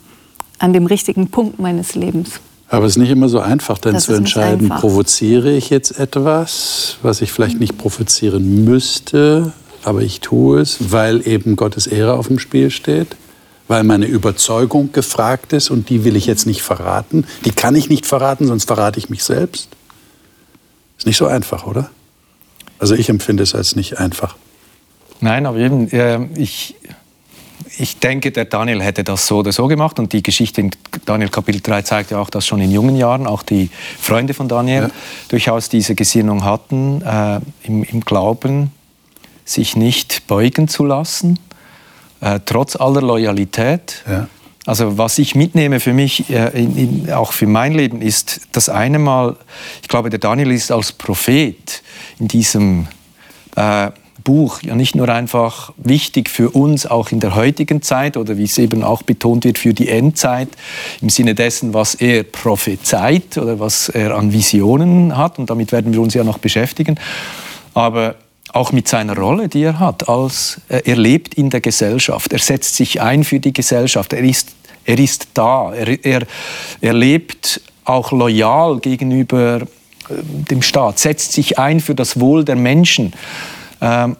an 0.60 0.74
dem 0.74 0.86
richtigen 0.86 1.30
Punkt 1.30 1.60
meines 1.60 1.96
Lebens. 1.96 2.40
Aber 2.68 2.86
es 2.86 2.94
ist 2.94 2.98
nicht 2.98 3.12
immer 3.12 3.30
so 3.30 3.40
einfach, 3.40 3.78
dann 3.78 3.94
das 3.94 4.06
zu 4.06 4.14
entscheiden, 4.14 4.70
provoziere 4.70 5.52
ich 5.52 5.70
jetzt 5.70 6.00
etwas, 6.00 6.98
was 7.04 7.22
ich 7.22 7.32
vielleicht 7.32 7.60
nicht 7.60 7.78
provozieren 7.78 8.66
müsste, 8.66 9.54
aber 9.84 10.02
ich 10.02 10.20
tue 10.20 10.62
es, 10.62 10.92
weil 10.92 11.28
eben 11.28 11.56
Gottes 11.56 11.86
Ehre 11.86 12.14
auf 12.14 12.28
dem 12.28 12.40
Spiel 12.40 12.72
steht, 12.72 13.16
weil 13.68 13.84
meine 13.84 14.08
Überzeugung 14.08 14.92
gefragt 14.92 15.54
ist 15.54 15.70
und 15.70 15.90
die 15.90 16.04
will 16.04 16.16
ich 16.16 16.26
jetzt 16.26 16.48
nicht 16.48 16.64
verraten. 16.64 17.26
Die 17.46 17.52
kann 17.52 17.76
ich 17.76 17.90
nicht 17.90 18.08
verraten, 18.08 18.48
sonst 18.48 18.66
verrate 18.66 18.98
ich 18.98 19.10
mich 19.10 19.24
selbst. 19.24 19.70
Ist 20.98 21.06
nicht 21.06 21.18
so 21.18 21.28
einfach, 21.28 21.68
oder? 21.68 21.90
Also 22.80 22.96
ich 22.96 23.10
empfinde 23.10 23.44
es 23.44 23.54
als 23.54 23.76
nicht 23.76 24.00
einfach. 24.00 24.36
Nein, 25.22 25.46
aber 25.46 25.58
eben, 25.58 25.90
äh, 25.92 26.20
ich, 26.36 26.76
ich 27.78 28.00
denke, 28.00 28.32
der 28.32 28.46
Daniel 28.46 28.82
hätte 28.82 29.04
das 29.04 29.28
so 29.28 29.38
oder 29.38 29.52
so 29.52 29.68
gemacht 29.68 30.00
und 30.00 30.14
die 30.14 30.24
Geschichte 30.24 30.62
in 30.62 30.72
Daniel 31.06 31.30
Kapitel 31.30 31.62
3 31.62 31.82
zeigt 31.82 32.12
ja 32.12 32.20
auch, 32.20 32.30
dass 32.30 32.46
schon 32.46 32.62
in 32.62 32.72
jungen 32.72 32.96
Jahren 32.96 33.28
auch 33.28 33.44
die 33.44 33.70
Freunde 34.00 34.34
von 34.34 34.48
Daniel 34.48 34.84
ja. 34.84 34.90
durchaus 35.30 35.70
diese 35.70 35.96
Gesinnung 35.96 36.44
hatten, 36.44 37.02
äh, 37.02 37.40
im, 37.64 37.84
im, 37.84 38.02
Glauben 38.02 38.72
sich 39.44 39.76
nicht 39.76 40.28
beugen 40.28 40.68
zu 40.68 40.86
lassen, 40.86 41.40
äh, 42.22 42.40
trotz 42.46 42.76
aller 42.76 43.02
Loyalität. 43.02 44.04
Ja. 44.10 44.28
Also 44.66 44.98
was 44.98 45.20
ich 45.20 45.36
mitnehme 45.36 45.80
für 45.80 45.94
mich, 45.94 46.30
äh, 46.30 46.50
in, 46.60 46.78
in, 46.78 47.12
auch 47.14 47.34
für 47.34 47.46
mein 47.46 47.74
Leben, 47.74 48.02
ist 48.02 48.48
das 48.52 48.70
eine 48.70 48.98
Mal, 48.98 49.36
ich 49.82 49.88
glaube, 49.88 50.10
der 50.10 50.20
Daniel 50.20 50.52
ist 50.52 50.72
als 50.72 50.92
Prophet 50.92 51.84
in 52.20 52.28
diesem 52.28 52.88
äh, 53.56 53.92
Buch 54.26 54.62
ja 54.64 54.76
nicht 54.76 54.96
nur 54.96 55.08
einfach 55.08 55.72
wichtig 55.78 56.30
für 56.30 56.50
uns 56.50 56.86
auch 56.86 57.12
in 57.12 57.22
der 57.22 57.36
heutigen 57.36 57.82
Zeit 57.82 58.18
oder 58.18 58.38
wie 58.38 58.44
es 58.44 58.58
eben 58.58 58.84
auch 58.84 59.04
betont 59.04 59.46
wird 59.46 59.58
für 59.58 59.74
die 59.74 59.88
Endzeit 59.88 60.50
im 61.02 61.10
Sinne 61.10 61.36
dessen, 61.36 61.74
was 61.74 61.96
er 61.96 62.24
prophezeit 62.24 63.38
oder 63.38 63.62
was 63.62 63.88
er 63.88 64.18
an 64.18 64.34
Visionen 64.34 65.16
hat. 65.16 65.40
Und 65.40 65.50
damit 65.50 65.72
werden 65.72 65.94
wir 65.94 66.02
uns 66.02 66.14
ja 66.14 66.26
noch 66.26 66.40
beschäftigen, 66.40 67.00
aber 67.74 68.16
auch 68.52 68.72
mit 68.72 68.88
seiner 68.88 69.16
Rolle, 69.18 69.48
die 69.48 69.64
er 69.64 69.80
hat, 69.80 70.10
als 70.10 70.62
äh, 70.70 70.82
er 70.86 70.96
lebt 70.96 71.36
in 71.36 71.50
der 71.50 71.62
Gesellschaft, 71.62 72.34
er 72.34 72.40
setzt 72.40 72.76
sich 72.76 73.02
ein 73.02 73.24
für 73.24 73.40
die 73.40 73.54
Gesellschaft, 73.54 74.14
er 74.14 74.24
ist, 74.24 74.56
er 74.86 74.98
ist 74.98 75.28
da, 75.34 75.74
er, 75.74 76.04
er, 76.06 76.22
er 76.82 76.94
lebt 76.94 77.62
auch 77.84 78.12
loyal 78.12 78.80
gegenüber 78.80 79.62
äh, 79.62 79.66
dem 80.10 80.62
Staat, 80.62 81.00
setzt 81.00 81.34
sich 81.34 81.60
ein 81.60 81.80
für 81.80 81.96
das 81.96 82.20
Wohl 82.20 82.46
der 82.46 82.56
Menschen. 82.56 83.14
Ähm, 83.82 84.18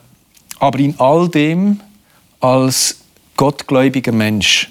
aber 0.58 0.78
in 0.78 0.94
all 0.98 1.28
dem 1.28 1.80
als 2.40 2.98
gottgläubiger 3.36 4.12
Mensch. 4.12 4.70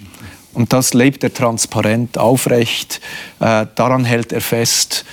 Und 0.54 0.72
das 0.72 0.94
lebt 0.94 1.24
er 1.24 1.34
transparent, 1.34 2.18
aufrecht, 2.18 3.02
äh, 3.40 3.66
daran 3.76 4.06
hält 4.06 4.32
er 4.32 4.42
fest. 4.42 5.06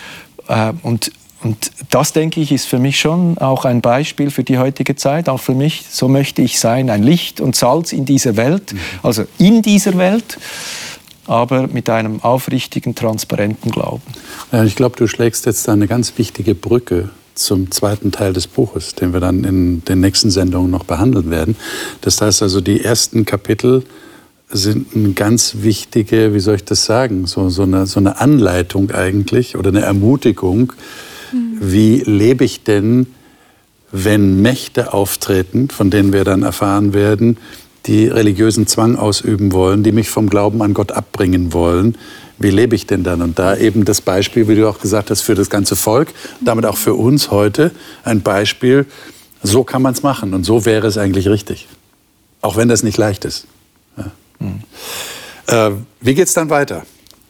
Äh, 0.48 0.72
und, 0.82 1.10
und 1.42 1.72
das, 1.90 2.12
denke 2.12 2.40
ich, 2.40 2.52
ist 2.52 2.66
für 2.66 2.78
mich 2.78 3.00
schon 3.00 3.36
auch 3.38 3.64
ein 3.64 3.80
Beispiel 3.80 4.30
für 4.30 4.44
die 4.44 4.58
heutige 4.58 4.94
Zeit, 4.94 5.28
auch 5.28 5.40
für 5.40 5.54
mich. 5.54 5.84
So 5.90 6.08
möchte 6.08 6.42
ich 6.42 6.60
sein, 6.60 6.88
ein 6.90 7.02
Licht 7.02 7.40
und 7.40 7.56
Salz 7.56 7.92
in 7.92 8.04
dieser 8.04 8.36
Welt, 8.36 8.74
also 9.02 9.24
in 9.38 9.62
dieser 9.62 9.98
Welt, 9.98 10.38
aber 11.26 11.66
mit 11.66 11.90
einem 11.90 12.22
aufrichtigen, 12.22 12.94
transparenten 12.94 13.72
Glauben. 13.72 14.02
Ich 14.64 14.76
glaube, 14.76 14.96
du 14.96 15.08
schlägst 15.08 15.46
jetzt 15.46 15.68
eine 15.68 15.88
ganz 15.88 16.16
wichtige 16.16 16.54
Brücke 16.54 17.10
zum 17.34 17.70
zweiten 17.70 18.12
Teil 18.12 18.32
des 18.32 18.46
Buches, 18.46 18.94
den 18.94 19.12
wir 19.12 19.20
dann 19.20 19.44
in 19.44 19.84
den 19.84 20.00
nächsten 20.00 20.30
Sendungen 20.30 20.70
noch 20.70 20.84
behandeln 20.84 21.30
werden. 21.30 21.56
Das 22.00 22.20
heißt 22.20 22.42
also, 22.42 22.60
die 22.60 22.82
ersten 22.82 23.24
Kapitel 23.24 23.82
sind 24.50 24.94
eine 24.94 25.12
ganz 25.12 25.56
wichtige, 25.60 26.34
wie 26.34 26.40
soll 26.40 26.56
ich 26.56 26.64
das 26.64 26.84
sagen, 26.84 27.26
so, 27.26 27.48
so, 27.48 27.62
eine, 27.62 27.86
so 27.86 28.00
eine 28.00 28.20
Anleitung 28.20 28.90
eigentlich 28.90 29.56
oder 29.56 29.70
eine 29.70 29.80
Ermutigung. 29.80 30.72
Mhm. 31.32 31.58
Wie 31.60 32.02
lebe 32.04 32.44
ich 32.44 32.62
denn, 32.62 33.06
wenn 33.90 34.40
Mächte 34.42 34.92
auftreten, 34.92 35.68
von 35.68 35.90
denen 35.90 36.12
wir 36.12 36.24
dann 36.24 36.42
erfahren 36.42 36.94
werden, 36.94 37.38
die 37.86 38.06
religiösen 38.06 38.66
Zwang 38.66 38.96
ausüben 38.96 39.52
wollen, 39.52 39.82
die 39.82 39.92
mich 39.92 40.08
vom 40.08 40.28
Glauben 40.28 40.62
an 40.62 40.74
Gott 40.74 40.92
abbringen 40.92 41.52
wollen? 41.52 41.96
Wie 42.42 42.50
lebe 42.50 42.74
ich 42.74 42.86
denn 42.86 43.04
dann? 43.04 43.22
Und 43.22 43.38
da 43.38 43.56
eben 43.56 43.84
das 43.84 44.00
Beispiel, 44.00 44.48
wie 44.48 44.56
du 44.56 44.68
auch 44.68 44.80
gesagt 44.80 45.10
hast, 45.10 45.22
für 45.22 45.34
das 45.34 45.50
ganze 45.50 45.76
Volk, 45.76 46.12
damit 46.40 46.66
auch 46.66 46.76
für 46.76 46.94
uns 46.94 47.30
heute 47.30 47.70
ein 48.04 48.22
Beispiel, 48.22 48.86
so 49.42 49.64
kann 49.64 49.82
man 49.82 49.92
es 49.92 50.02
machen 50.02 50.34
und 50.34 50.44
so 50.44 50.64
wäre 50.64 50.86
es 50.86 50.98
eigentlich 50.98 51.28
richtig. 51.28 51.68
Auch 52.40 52.56
wenn 52.56 52.68
das 52.68 52.82
nicht 52.82 52.98
leicht 52.98 53.24
ist. 53.24 53.46
Ja. 53.96 54.10
Mhm. 54.38 54.62
Äh, 55.46 55.70
wie 56.00 56.14
geht 56.14 56.28
es 56.28 56.34
dann 56.34 56.50
weiter? 56.50 56.84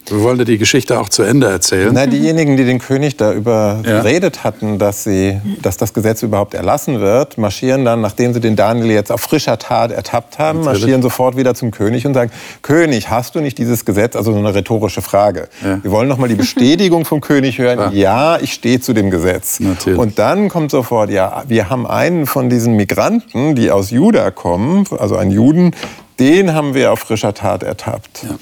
Wir 0.07 0.21
wollen 0.21 0.45
die 0.45 0.59
Geschichte 0.59 0.99
auch 0.99 1.09
zu 1.09 1.23
Ende 1.23 1.47
erzählen. 1.47 1.91
Na, 1.93 2.07
diejenigen, 2.07 2.57
die 2.57 2.65
den 2.65 2.81
König 2.81 3.17
da 3.17 3.33
überredet 3.33 4.37
ja. 4.37 4.45
hatten, 4.45 4.79
dass, 4.79 5.05
sie, 5.05 5.41
dass 5.63 5.77
das 5.77 5.95
Gesetz 5.95 6.23
überhaupt 6.23 6.55
erlassen 6.55 7.01
wird, 7.01 7.39
marschieren 7.39 7.85
dann, 7.85 8.01
nachdem 8.01 8.35
sie 8.35 8.41
den 8.41 8.57
Daniel 8.57 8.91
jetzt 8.91 9.13
auf 9.13 9.21
frischer 9.21 9.59
Tat 9.59 9.93
ertappt 9.93 10.41
haben, 10.41 10.61
Natürlich. 10.61 10.81
marschieren 10.81 11.03
sofort 11.03 11.37
wieder 11.37 11.55
zum 11.55 11.71
König 11.71 12.05
und 12.05 12.15
sagen, 12.15 12.33
König, 12.63 13.11
hast 13.11 13.37
du 13.37 13.41
nicht 13.41 13.59
dieses 13.59 13.85
Gesetz? 13.85 14.17
Also 14.17 14.33
so 14.33 14.39
eine 14.39 14.55
rhetorische 14.55 15.03
Frage. 15.03 15.49
Ja. 15.65 15.79
Wir 15.83 15.91
wollen 15.93 16.09
noch 16.09 16.19
mal 16.19 16.29
die 16.29 16.35
Bestätigung 16.35 17.05
vom 17.05 17.21
König 17.21 17.59
hören, 17.59 17.79
ja, 17.79 18.35
ja 18.35 18.39
ich 18.41 18.53
stehe 18.55 18.81
zu 18.81 18.95
dem 18.95 19.11
Gesetz. 19.11 19.61
Natürlich. 19.61 19.99
Und 19.99 20.19
dann 20.19 20.49
kommt 20.49 20.73
sofort, 20.73 21.11
ja, 21.11 21.45
wir 21.47 21.71
haben 21.71 21.87
einen 21.87 22.27
von 22.27 22.51
diesen 22.51 22.75
Migranten, 22.75 23.55
die 23.55 23.71
aus 23.71 23.91
Juda 23.91 24.33
kommen, 24.33 24.85
also 24.99 25.17
einen 25.17 25.31
Juden, 25.31 25.71
den 26.19 26.55
haben 26.55 26.75
wir 26.75 26.93
auf 26.93 27.01
frischer 27.01 27.35
Tat 27.35 27.63
ertappt. 27.63 28.25
Ja. 28.25 28.39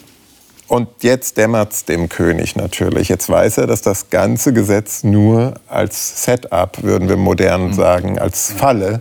Und 0.71 0.89
jetzt 1.01 1.37
dämmert 1.37 1.73
es 1.73 1.85
dem 1.85 2.09
König 2.09 2.55
natürlich. 2.55 3.09
Jetzt 3.09 3.29
weiß 3.29 3.59
er, 3.59 3.67
dass 3.67 3.83
das 3.83 4.09
ganze 4.09 4.53
Gesetz 4.53 5.03
nur 5.03 5.55
als 5.67 6.25
Setup, 6.25 6.85
würden 6.85 7.09
wir 7.09 7.17
modern 7.17 7.69
mhm. 7.69 7.73
sagen, 7.73 8.19
als 8.21 8.53
Falle 8.53 9.01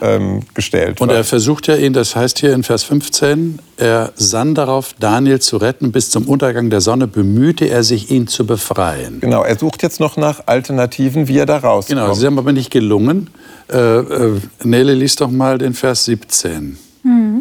ähm, 0.00 0.42
gestellt 0.54 1.00
Und 1.00 1.10
er 1.10 1.24
versucht 1.24 1.66
ja 1.66 1.74
ihn, 1.74 1.94
das 1.94 2.14
heißt 2.14 2.38
hier 2.38 2.54
in 2.54 2.62
Vers 2.62 2.84
15, 2.84 3.58
er 3.76 4.12
sann 4.14 4.54
darauf, 4.54 4.94
Daniel 5.00 5.40
zu 5.40 5.56
retten. 5.56 5.90
Bis 5.90 6.10
zum 6.10 6.28
Untergang 6.28 6.70
der 6.70 6.80
Sonne 6.80 7.08
bemühte 7.08 7.64
er 7.64 7.82
sich, 7.82 8.12
ihn 8.12 8.28
zu 8.28 8.46
befreien. 8.46 9.18
Genau, 9.18 9.42
er 9.42 9.58
sucht 9.58 9.82
jetzt 9.82 9.98
noch 9.98 10.16
nach 10.16 10.46
Alternativen, 10.46 11.26
wie 11.26 11.38
er 11.38 11.46
da 11.46 11.56
rauskommt. 11.56 11.98
Genau, 11.98 12.14
sie 12.14 12.24
haben 12.24 12.38
aber 12.38 12.52
nicht 12.52 12.70
gelungen. 12.70 13.30
Äh, 13.68 13.76
äh, 13.76 14.40
Nele, 14.62 14.94
liest 14.94 15.20
doch 15.20 15.30
mal 15.30 15.58
den 15.58 15.74
Vers 15.74 16.04
17. 16.04 16.78
Mhm. 17.02 17.39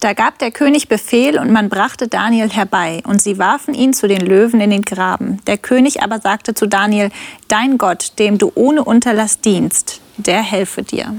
Da 0.00 0.14
gab 0.14 0.38
der 0.38 0.50
König 0.50 0.88
Befehl 0.88 1.38
und 1.38 1.52
man 1.52 1.68
brachte 1.68 2.08
Daniel 2.08 2.48
herbei 2.48 3.02
und 3.04 3.20
sie 3.20 3.38
warfen 3.38 3.74
ihn 3.74 3.92
zu 3.92 4.08
den 4.08 4.22
Löwen 4.22 4.60
in 4.62 4.70
den 4.70 4.80
Graben. 4.80 5.40
Der 5.46 5.58
König 5.58 6.02
aber 6.02 6.20
sagte 6.20 6.54
zu 6.54 6.66
Daniel, 6.66 7.10
dein 7.48 7.76
Gott, 7.76 8.14
dem 8.18 8.38
du 8.38 8.50
ohne 8.54 8.82
Unterlass 8.82 9.40
dienst, 9.40 10.00
der 10.16 10.42
helfe 10.42 10.82
dir. 10.82 11.14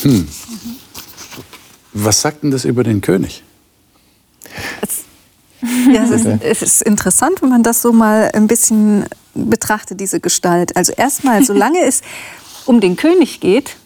Hm. 0.00 0.26
Was 1.92 2.22
sagt 2.22 2.42
denn 2.42 2.50
das 2.50 2.64
über 2.64 2.84
den 2.84 3.02
König? 3.02 3.42
Es, 4.80 5.04
ja, 5.92 6.02
es 6.04 6.10
ist, 6.10 6.26
es 6.42 6.62
ist 6.62 6.82
interessant, 6.82 7.42
wenn 7.42 7.50
man 7.50 7.62
das 7.62 7.82
so 7.82 7.92
mal 7.92 8.30
ein 8.32 8.46
bisschen 8.46 9.04
betrachtet, 9.34 10.00
diese 10.00 10.20
Gestalt. 10.20 10.74
Also 10.74 10.94
erstmal, 10.96 11.44
solange 11.44 11.84
es 11.84 12.00
um 12.64 12.80
den 12.80 12.96
König 12.96 13.40
geht, 13.40 13.76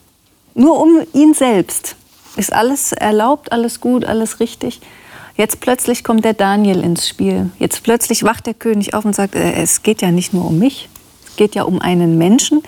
nur 0.55 0.80
um 0.80 1.05
ihn 1.12 1.34
selbst, 1.34 1.95
ist 2.37 2.53
alles 2.53 2.93
erlaubt, 2.93 3.53
alles 3.53 3.80
gut, 3.80 4.05
alles 4.05 4.41
richtig. 4.41 4.80
Jetzt 5.37 5.61
plötzlich 5.61 6.03
kommt 6.03 6.24
der 6.24 6.32
Daniel 6.32 6.80
ins 6.80 7.09
Spiel. 7.09 7.51
Jetzt 7.59 7.82
plötzlich 7.82 8.22
wacht 8.22 8.47
der 8.47 8.55
König 8.55 8.95
auf 8.95 9.05
und 9.05 9.14
sagt, 9.14 9.34
äh, 9.34 9.53
es 9.55 9.82
geht 9.82 10.01
ja 10.01 10.11
nicht 10.11 10.32
nur 10.32 10.47
um 10.47 10.59
mich, 10.59 10.89
es 11.26 11.37
geht 11.37 11.55
ja 11.55 11.64
um 11.64 11.80
einen 11.80 12.16
Menschen, 12.16 12.62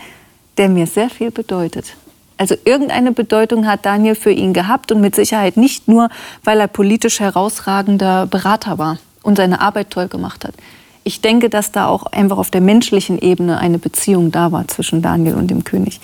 der 0.58 0.68
mir 0.68 0.86
sehr 0.86 1.08
viel 1.08 1.30
bedeutet. 1.30 1.94
Also 2.36 2.54
irgendeine 2.64 3.12
Bedeutung 3.12 3.66
hat 3.66 3.84
Daniel 3.84 4.14
für 4.14 4.30
ihn 4.30 4.52
gehabt 4.52 4.92
und 4.92 5.00
mit 5.00 5.16
Sicherheit 5.16 5.56
nicht 5.56 5.88
nur, 5.88 6.08
weil 6.44 6.60
er 6.60 6.68
politisch 6.68 7.20
herausragender 7.20 8.26
Berater 8.26 8.78
war 8.78 8.98
und 9.22 9.36
seine 9.36 9.60
Arbeit 9.60 9.90
toll 9.90 10.08
gemacht 10.08 10.44
hat. 10.44 10.54
Ich 11.02 11.20
denke, 11.20 11.48
dass 11.48 11.72
da 11.72 11.86
auch 11.86 12.06
einfach 12.06 12.38
auf 12.38 12.50
der 12.50 12.60
menschlichen 12.60 13.18
Ebene 13.18 13.58
eine 13.58 13.78
Beziehung 13.78 14.30
da 14.30 14.52
war 14.52 14.68
zwischen 14.68 15.02
Daniel 15.02 15.34
und 15.34 15.50
dem 15.50 15.64
König. 15.64 16.00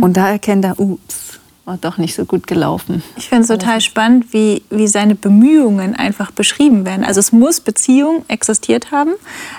Und 0.00 0.16
da 0.16 0.28
erkennt 0.28 0.64
er, 0.64 0.78
ups, 0.78 1.25
war 1.66 1.78
doch 1.78 1.98
nicht 1.98 2.14
so 2.14 2.24
gut 2.24 2.46
gelaufen. 2.46 3.02
Ich 3.16 3.28
finde 3.28 3.42
es 3.42 3.48
total 3.48 3.80
spannend, 3.80 4.32
wie, 4.32 4.62
wie 4.70 4.86
seine 4.86 5.16
Bemühungen 5.16 5.96
einfach 5.96 6.30
beschrieben 6.30 6.86
werden. 6.86 7.04
Also 7.04 7.18
es 7.18 7.32
muss 7.32 7.60
Beziehung 7.60 8.24
existiert 8.28 8.92
haben, 8.92 9.14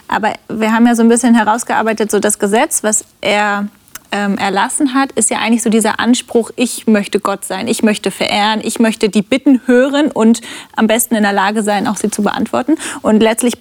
aber 0.07 0.33
wir 0.47 0.71
haben 0.71 0.87
ja 0.87 0.95
so 0.95 1.03
ein 1.03 1.09
bisschen 1.09 1.35
herausgearbeitet, 1.35 2.09
so 2.09 2.19
das 2.19 2.39
Gesetz, 2.39 2.81
was 2.81 3.03
er 3.19 3.67
ähm, 4.13 4.37
erlassen 4.37 4.93
hat, 4.93 5.11
ist 5.11 5.29
ja 5.29 5.39
eigentlich 5.39 5.63
so 5.63 5.69
dieser 5.69 5.99
Anspruch, 5.99 6.51
ich 6.55 6.87
möchte 6.87 7.19
Gott 7.19 7.43
sein, 7.43 7.67
ich 7.67 7.83
möchte 7.83 8.09
verehren, 8.09 8.61
ich 8.63 8.79
möchte 8.79 9.09
die 9.09 9.21
Bitten 9.21 9.61
hören 9.65 10.09
und 10.09 10.39
am 10.77 10.87
besten 10.87 11.15
in 11.15 11.23
der 11.23 11.33
Lage 11.33 11.61
sein, 11.61 11.87
auch 11.87 11.97
sie 11.97 12.09
zu 12.09 12.23
beantworten. 12.23 12.75
Und 13.01 13.19
letztlich 13.19 13.57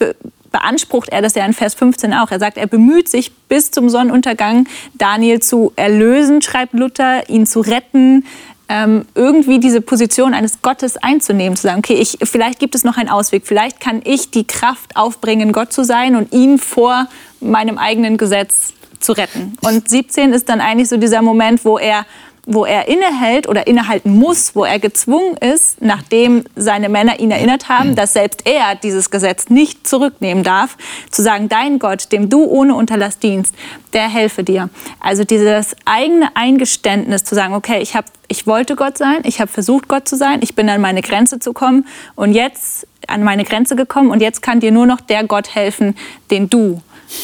beansprucht 0.50 1.08
er 1.10 1.22
das 1.22 1.34
ja 1.34 1.44
in 1.44 1.52
Vers 1.52 1.74
15 1.74 2.14
auch. 2.14 2.30
Er 2.30 2.38
sagt, 2.38 2.56
er 2.56 2.66
bemüht 2.66 3.08
sich 3.08 3.32
bis 3.32 3.70
zum 3.70 3.88
Sonnenuntergang, 3.88 4.66
Daniel 4.94 5.40
zu 5.40 5.72
erlösen, 5.76 6.42
schreibt 6.42 6.74
Luther, 6.74 7.28
ihn 7.28 7.46
zu 7.46 7.60
retten, 7.60 8.24
ähm, 8.68 9.06
irgendwie 9.14 9.60
diese 9.60 9.80
Position 9.80 10.34
eines 10.34 10.60
Gottes 10.62 10.96
einzunehmen, 10.96 11.56
zu 11.56 11.62
sagen, 11.62 11.78
okay, 11.78 11.94
ich, 11.94 12.18
vielleicht 12.22 12.58
gibt 12.58 12.74
es 12.74 12.82
noch 12.84 12.96
einen 12.96 13.08
Ausweg, 13.08 13.46
vielleicht 13.46 13.80
kann 13.80 14.00
ich 14.04 14.30
die 14.30 14.44
Kraft 14.44 14.96
aufbringen, 14.96 15.52
Gott 15.52 15.72
zu 15.72 15.84
sein 15.84 16.16
und 16.16 16.32
ihn 16.32 16.58
vor 16.58 17.06
meinem 17.40 17.78
eigenen 17.78 18.16
Gesetz 18.16 18.72
zu 18.98 19.12
retten. 19.12 19.56
Und 19.62 19.88
17 19.88 20.32
ist 20.32 20.48
dann 20.48 20.60
eigentlich 20.60 20.88
so 20.88 20.96
dieser 20.96 21.22
Moment, 21.22 21.64
wo 21.64 21.78
er 21.78 22.06
wo 22.46 22.64
er 22.64 22.86
innehält 22.86 23.48
oder 23.48 23.66
innehalten 23.66 24.16
muss, 24.16 24.54
wo 24.54 24.64
er 24.64 24.78
gezwungen 24.78 25.36
ist, 25.36 25.82
nachdem 25.82 26.44
seine 26.54 26.88
Männer 26.88 27.18
ihn 27.18 27.32
erinnert 27.32 27.68
haben, 27.68 27.96
dass 27.96 28.12
selbst 28.12 28.46
er 28.46 28.76
dieses 28.76 29.10
Gesetz 29.10 29.50
nicht 29.50 29.86
zurücknehmen 29.86 30.44
darf, 30.44 30.78
zu 31.10 31.22
sagen, 31.22 31.48
dein 31.48 31.80
Gott, 31.80 32.12
dem 32.12 32.30
du 32.30 32.44
ohne 32.44 32.76
Unterlass 32.76 33.18
dienst, 33.18 33.54
der 33.92 34.08
helfe 34.08 34.44
dir. 34.44 34.70
Also 35.00 35.24
dieses 35.24 35.74
eigene 35.84 36.28
Eingeständnis 36.36 37.24
zu 37.24 37.34
sagen, 37.34 37.54
okay, 37.54 37.80
ich, 37.80 37.96
hab, 37.96 38.04
ich 38.28 38.46
wollte 38.46 38.76
Gott 38.76 38.96
sein, 38.96 39.18
ich 39.24 39.40
habe 39.40 39.50
versucht, 39.50 39.88
Gott 39.88 40.08
zu 40.08 40.16
sein, 40.16 40.38
ich 40.42 40.54
bin 40.54 40.68
an 40.70 40.80
meine 40.80 41.02
Grenze 41.02 41.40
zu 41.40 41.52
kommen 41.52 41.86
und 42.14 42.32
jetzt 42.32 42.86
an 43.08 43.24
meine 43.24 43.44
Grenze 43.44 43.74
gekommen 43.74 44.10
und 44.10 44.20
jetzt 44.20 44.42
kann 44.42 44.60
dir 44.60 44.70
nur 44.70 44.86
noch 44.86 45.00
der 45.00 45.24
Gott 45.24 45.54
helfen, 45.54 45.96
den 46.30 46.48
du 46.48 46.80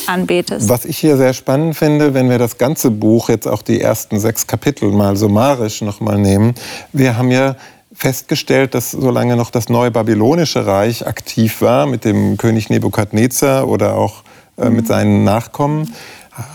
anbetest. 0.07 0.68
Was 0.68 0.85
ich 0.85 0.99
hier 0.99 1.16
sehr 1.16 1.33
spannend 1.33 1.76
finde, 1.76 2.14
wenn 2.14 2.30
wir 2.30 2.39
das 2.39 2.59
ganze 2.59 2.91
Buch, 2.91 3.28
jetzt 3.28 3.47
auch 3.47 3.62
die 3.62 3.80
ersten 3.80 4.18
sechs 4.20 4.47
Kapitel 4.47 4.91
mal 4.91 5.16
summarisch 5.16 5.83
nochmal 5.83 6.18
nehmen, 6.18 6.55
wir 6.93 7.16
haben 7.16 7.30
ja 7.30 7.57
festgestellt, 7.95 8.74
dass 8.74 8.91
solange 8.91 9.37
noch 9.37 9.51
das 9.51 9.68
neue 9.68 9.91
babylonische 9.91 10.66
Reich 10.66 11.07
aktiv 11.07 11.61
war, 11.61 11.87
mit 11.87 12.05
dem 12.05 12.37
König 12.37 12.70
Nebukadnezar 12.70 13.68
oder 13.68 13.97
auch 13.97 14.22
äh, 14.57 14.70
mit 14.70 14.85
mhm. 14.85 14.89
seinen 14.89 15.24
Nachkommen, 15.24 15.93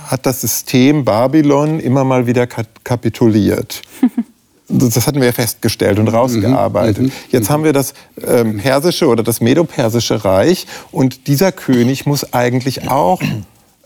hat 0.08 0.26
das 0.26 0.42
System 0.42 1.06
Babylon 1.06 1.80
immer 1.80 2.04
mal 2.04 2.26
wieder 2.26 2.48
kapituliert. 2.48 3.82
Das 4.70 5.08
hatten 5.08 5.22
wir 5.22 5.32
festgestellt 5.32 5.98
und 6.00 6.06
mhm. 6.06 6.16
rausgearbeitet. 6.16 7.04
Mhm. 7.04 7.12
Jetzt 7.30 7.50
haben 7.50 7.64
wir 7.64 7.74
das 7.74 7.94
ähm, 8.26 8.58
persische 8.58 9.08
oder 9.08 9.24
das 9.24 9.40
medopersische 9.40 10.26
Reich 10.26 10.68
und 10.92 11.28
dieser 11.28 11.52
König 11.52 12.06
muss 12.06 12.34
eigentlich 12.34 12.90
auch 12.90 13.22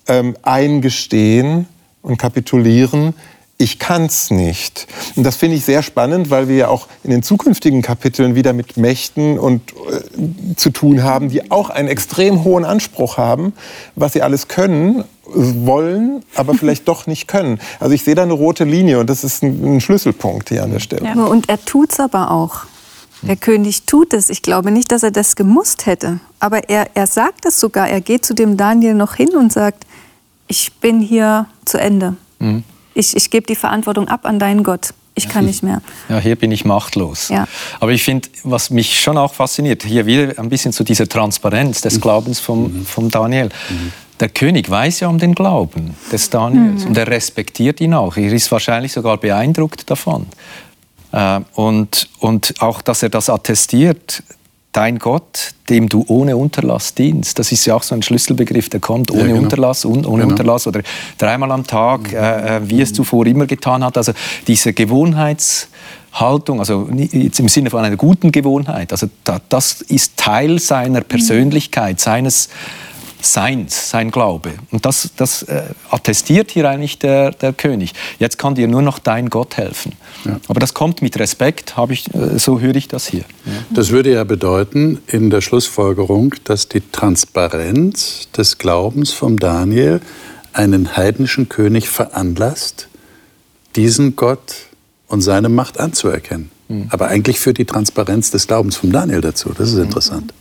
ähm, 0.08 0.36
eingestehen 0.42 1.68
und 2.02 2.18
kapitulieren, 2.18 3.14
ich 3.62 3.78
kann 3.78 4.06
es 4.06 4.32
nicht. 4.32 4.88
Und 5.16 5.24
das 5.24 5.36
finde 5.36 5.56
ich 5.56 5.66
sehr 5.66 5.84
spannend, 5.84 6.32
weil 6.32 6.48
wir 6.48 6.56
ja 6.56 6.68
auch 6.68 6.88
in 7.04 7.12
den 7.12 7.22
zukünftigen 7.22 7.84
Kapiteln 7.84 8.34
wieder 8.34 8.54
mit 8.54 8.76
Mächten 8.76 9.38
und, 9.38 9.62
äh, 9.72 10.56
zu 10.56 10.72
tun 10.72 11.04
haben, 11.04 11.30
die 11.30 11.52
auch 11.52 11.70
einen 11.70 11.88
extrem 11.88 12.44
hohen 12.44 12.66
Anspruch 12.66 13.18
haben, 13.18 13.54
was 13.96 14.14
sie 14.14 14.24
alles 14.24 14.48
können 14.48 15.04
wollen, 15.34 16.24
aber 16.36 16.54
vielleicht 16.54 16.88
doch 16.88 17.08
nicht 17.08 17.28
können. 17.28 17.60
Also 17.80 17.94
ich 17.94 18.04
sehe 18.04 18.16
da 18.16 18.24
eine 18.24 18.34
rote 18.34 18.64
Linie 18.64 19.00
und 19.00 19.10
das 19.10 19.24
ist 19.24 19.44
ein, 19.44 19.76
ein 19.76 19.82
Schlüsselpunkt 19.82 20.50
hier 20.50 20.64
an 20.64 20.72
der 20.72 20.80
Stelle. 20.80 21.06
Ja, 21.06 21.14
und 21.24 21.50
er 21.50 21.64
tut 21.64 21.92
es 21.92 22.00
aber 22.00 22.32
auch. 22.32 22.66
Der 23.24 23.36
König 23.36 23.84
tut 23.84 24.14
es. 24.14 24.30
Ich 24.30 24.42
glaube 24.42 24.72
nicht, 24.72 24.92
dass 24.92 25.04
er 25.04 25.12
das 25.12 25.36
gemusst 25.36 25.86
hätte. 25.86 26.20
Aber 26.40 26.70
er, 26.70 26.88
er 26.96 27.06
sagt 27.06 27.46
es 27.46 27.60
sogar. 27.60 27.88
Er 27.88 28.02
geht 28.02 28.26
zu 28.26 28.34
dem 28.34 28.58
Daniel 28.58 28.96
noch 28.96 29.14
hin 29.14 29.36
und 29.36 29.54
sagt, 29.54 29.86
ich 30.48 30.74
bin 30.74 31.02
hier 31.02 31.46
zu 31.66 31.80
Ende. 31.80 32.16
Mhm. 32.40 32.64
Ich, 32.94 33.16
ich 33.16 33.30
gebe 33.30 33.46
die 33.46 33.56
Verantwortung 33.56 34.08
ab 34.08 34.26
an 34.26 34.40
deinen 34.40 34.64
Gott. 34.64 34.94
Ich 35.14 35.28
kann 35.28 35.46
nicht 35.46 35.62
mehr. 35.62 35.82
Ja, 36.10 36.20
hier 36.20 36.36
bin 36.38 36.52
ich 36.52 36.64
machtlos. 36.64 37.28
Ja. 37.30 37.48
Aber 37.80 37.92
ich 37.92 38.04
finde, 38.04 38.30
was 38.44 38.70
mich 38.70 39.02
schon 39.02 39.18
auch 39.18 39.34
fasziniert, 39.34 39.84
hier 39.84 40.06
wieder 40.06 40.40
ein 40.40 40.50
bisschen 40.50 40.72
zu 40.72 40.84
dieser 40.84 41.08
Transparenz 41.08 41.82
des 41.82 41.96
mhm. 41.96 42.02
Glaubens 42.02 42.40
vom, 42.40 42.64
mhm. 42.64 42.86
vom 42.86 43.12
Daniel. 43.12 43.50
Mhm. 43.70 43.92
Der 44.22 44.30
König 44.30 44.70
weiß 44.70 45.00
ja 45.02 45.08
um 45.08 45.18
den 45.18 45.34
Glauben 45.34 45.96
des 46.12 46.30
Daniels 46.30 46.84
mhm. 46.84 46.90
und 46.90 46.98
er 46.98 47.08
respektiert 47.08 47.82
ihn 47.82 47.96
auch. 47.96 48.16
Er 48.16 48.32
ist 48.32 48.52
wahrscheinlich 48.52 48.94
sogar 48.94 49.18
beeindruckt 49.18 49.90
davon. 49.90 50.28
Äh, 51.12 51.40
und, 51.56 52.08
und 52.20 52.54
auch, 52.60 52.82
dass 52.84 53.02
er 53.02 53.10
das 53.10 53.32
attestiert, 53.32 54.24
dein 54.72 55.00
Gott, 55.00 55.54
dem 55.70 55.90
du 55.90 56.06
ohne 56.08 56.38
Unterlass 56.38 56.94
dienst. 56.94 57.40
Das 57.40 57.52
ist 57.52 57.66
ja 57.66 57.76
auch 57.76 57.84
so 57.84 57.96
ein 57.96 58.04
Schlüsselbegriff, 58.04 58.70
der 58.70 58.80
kommt 58.80 59.12
ohne 59.12 59.22
ja, 59.22 59.28
genau. 59.28 59.42
Unterlass, 59.42 59.86
un, 59.86 60.06
ohne 60.06 60.22
genau. 60.22 60.30
Unterlass 60.30 60.68
oder 60.68 60.82
dreimal 61.18 61.52
am 61.52 61.66
Tag, 61.66 62.14
äh, 62.14 62.58
äh 62.58 62.62
wie 62.64 62.82
es 62.82 62.94
zuvor 62.94 63.26
immer 63.26 63.48
getan 63.48 63.84
hat. 63.84 63.98
Also 63.98 64.14
diese 64.48 64.72
Gewohnheitshaltung, 64.72 66.60
also 66.60 66.88
jetzt 67.12 67.40
im 67.40 67.50
Sinne 67.50 67.70
von 67.70 67.84
einer 67.84 67.98
guten 67.98 68.32
Gewohnheit, 68.32 68.92
also 68.92 69.10
das 69.50 69.82
ist 69.82 70.16
Teil 70.16 70.60
seiner 70.60 71.02
Persönlichkeit, 71.02 72.00
seines 72.00 72.50
Seins, 73.22 73.90
sein 73.90 74.12
Glaube. 74.12 74.52
Und 74.72 74.86
das, 74.86 75.12
das 75.16 75.44
äh, 75.44 75.64
attestiert 75.90 76.52
hier 76.52 76.70
eigentlich 76.70 77.00
der, 77.00 77.32
der 77.32 77.54
König. 77.54 77.94
Jetzt 78.20 78.38
kann 78.38 78.56
dir 78.56 78.68
nur 78.68 78.82
noch 78.82 79.00
dein 79.00 79.30
Gott 79.30 79.58
helfen. 79.58 79.94
Ja. 80.26 80.40
Aber 80.48 80.60
das 80.60 80.74
kommt 80.74 81.02
mit 81.02 81.20
Respekt, 81.20 81.76
ich, 81.90 82.14
äh, 82.14 82.38
so 82.38 82.60
höre 82.60 82.76
ich 82.76 82.88
das 82.88 83.08
hier. 83.08 83.24
Das 83.70 83.90
würde 83.90 84.14
ja 84.14 84.24
bedeuten, 84.24 85.00
in 85.08 85.30
der 85.30 85.42
Schlussfolgerung, 85.42 86.36
dass 86.44 86.68
die 86.68 86.82
Transparenz 86.92 88.30
des 88.36 88.58
Glaubens 88.58 89.12
vom 89.12 89.38
Daniel 89.38 90.02
einen 90.54 90.98
heidnischen 90.98 91.50
König 91.50 91.90
veranlasst, 91.90 92.88
diesen 93.76 94.16
Gott 94.16 94.56
und 95.08 95.22
seine 95.22 95.50
Macht 95.50 95.80
anzuerkennen. 95.80 96.52
Mhm. 96.68 96.88
Aber 96.90 97.08
eigentlich 97.08 97.40
führt 97.40 97.58
die 97.58 97.66
Transparenz 97.66 98.32
des 98.32 98.48
Glaubens 98.48 98.76
vom 98.76 98.92
Daniel 98.92 99.22
dazu. 99.22 99.54
Das 99.58 99.70
ist 99.70 99.76
mhm. 99.76 99.84
interessant. 99.84 100.34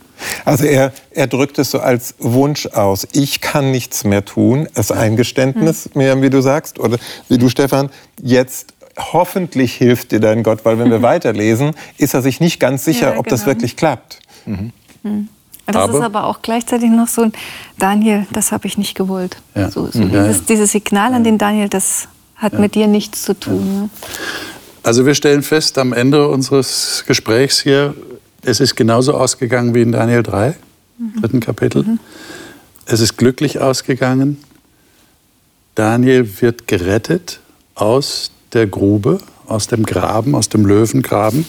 Also 0.45 0.65
er, 0.65 0.93
er 1.11 1.27
drückt 1.27 1.59
es 1.59 1.71
so 1.71 1.79
als 1.79 2.15
Wunsch 2.19 2.67
aus. 2.67 3.07
Ich 3.13 3.41
kann 3.41 3.71
nichts 3.71 4.03
mehr 4.03 4.25
tun. 4.25 4.67
Es 4.73 4.89
ist 4.89 4.91
ein 4.91 5.15
Geständnis, 5.15 5.85
mhm. 5.85 5.99
Miriam, 5.99 6.21
wie 6.21 6.29
du 6.29 6.41
sagst, 6.41 6.79
oder 6.79 6.97
wie 7.27 7.37
du, 7.37 7.49
Stefan. 7.49 7.89
Jetzt 8.21 8.73
hoffentlich 8.97 9.73
hilft 9.73 10.11
dir 10.11 10.19
dein 10.19 10.43
Gott, 10.43 10.65
weil 10.65 10.79
wenn 10.79 10.91
wir 10.91 11.01
weiterlesen, 11.01 11.71
ist 11.97 12.13
er 12.13 12.21
sich 12.21 12.39
nicht 12.39 12.59
ganz 12.59 12.85
sicher, 12.85 13.13
ja, 13.13 13.19
ob 13.19 13.27
das 13.27 13.41
genau. 13.41 13.55
wirklich 13.55 13.77
klappt. 13.77 14.19
Mhm. 14.45 14.71
Mhm. 15.03 15.29
Das 15.65 15.75
aber, 15.75 15.99
ist 15.99 16.03
aber 16.03 16.25
auch 16.25 16.41
gleichzeitig 16.41 16.89
noch 16.89 17.07
so 17.07 17.23
ein 17.23 17.33
Daniel, 17.77 18.25
das 18.31 18.51
habe 18.51 18.67
ich 18.67 18.77
nicht 18.77 18.95
gewollt. 18.95 19.37
Ja. 19.55 19.69
So, 19.69 19.87
so 19.87 19.99
mhm. 19.99 20.11
dieses, 20.11 20.45
dieses, 20.45 20.71
Signal 20.71 21.13
an 21.13 21.23
den 21.23 21.37
Daniel, 21.37 21.69
das 21.69 22.07
hat 22.35 22.53
mit 22.53 22.75
dir 22.75 22.87
nichts 22.87 23.21
zu 23.21 23.39
tun. 23.39 23.81
Ne? 23.81 23.89
Also 24.83 25.05
wir 25.05 25.13
stellen 25.13 25.43
fest 25.43 25.77
am 25.77 25.93
Ende 25.93 26.27
unseres 26.27 27.03
Gesprächs 27.05 27.61
hier, 27.61 27.93
es 28.43 28.59
ist 28.59 28.75
genauso 28.75 29.13
ausgegangen 29.13 29.75
wie 29.75 29.81
in 29.81 29.91
Daniel 29.91 30.23
3, 30.23 30.55
mhm. 30.97 31.21
dritten 31.21 31.39
Kapitel. 31.39 31.83
Mhm. 31.83 31.99
Es 32.85 32.99
ist 32.99 33.17
glücklich 33.17 33.59
ausgegangen. 33.59 34.43
Daniel 35.75 36.41
wird 36.41 36.67
gerettet 36.67 37.39
aus 37.75 38.31
der 38.53 38.67
Grube, 38.67 39.19
aus 39.47 39.67
dem 39.67 39.85
Graben, 39.85 40.35
aus 40.35 40.49
dem 40.49 40.65
Löwengraben. 40.65 41.45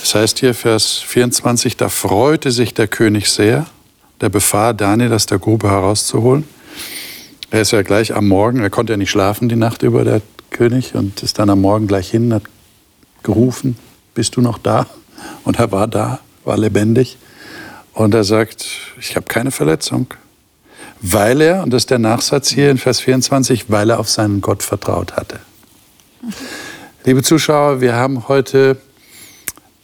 Das 0.00 0.14
heißt 0.14 0.38
hier 0.40 0.54
Vers 0.54 0.98
24, 1.06 1.76
da 1.76 1.88
freute 1.88 2.50
sich 2.50 2.74
der 2.74 2.88
König 2.88 3.28
sehr. 3.30 3.66
Der 4.20 4.28
befahl 4.28 4.74
Daniel, 4.74 5.12
aus 5.12 5.26
der 5.26 5.38
Grube 5.38 5.68
herauszuholen. 5.68 6.44
Er 7.50 7.60
ist 7.60 7.72
ja 7.72 7.82
gleich 7.82 8.14
am 8.14 8.26
Morgen, 8.26 8.60
er 8.60 8.70
konnte 8.70 8.92
ja 8.92 8.96
nicht 8.96 9.10
schlafen 9.10 9.48
die 9.48 9.56
Nacht 9.56 9.82
über, 9.82 10.04
der 10.04 10.22
König, 10.50 10.94
und 10.94 11.22
ist 11.22 11.38
dann 11.38 11.50
am 11.50 11.60
Morgen 11.60 11.86
gleich 11.86 12.10
hin, 12.10 12.32
hat 12.32 12.44
gerufen, 13.22 13.76
bist 14.14 14.36
du 14.36 14.40
noch 14.40 14.58
da? 14.58 14.86
Und 15.44 15.58
er 15.58 15.72
war 15.72 15.86
da, 15.86 16.20
war 16.44 16.56
lebendig. 16.56 17.18
Und 17.92 18.14
er 18.14 18.24
sagt, 18.24 18.66
ich 18.98 19.16
habe 19.16 19.26
keine 19.26 19.50
Verletzung. 19.50 20.06
Weil 21.00 21.40
er, 21.40 21.62
und 21.62 21.70
das 21.70 21.82
ist 21.82 21.90
der 21.90 21.98
Nachsatz 21.98 22.48
hier 22.48 22.70
in 22.70 22.78
Vers 22.78 23.00
24, 23.00 23.70
weil 23.70 23.90
er 23.90 23.98
auf 23.98 24.08
seinen 24.08 24.40
Gott 24.40 24.62
vertraut 24.62 25.14
hatte. 25.16 25.40
Liebe 27.04 27.22
Zuschauer, 27.22 27.80
wir 27.80 27.94
haben 27.94 28.28
heute 28.28 28.78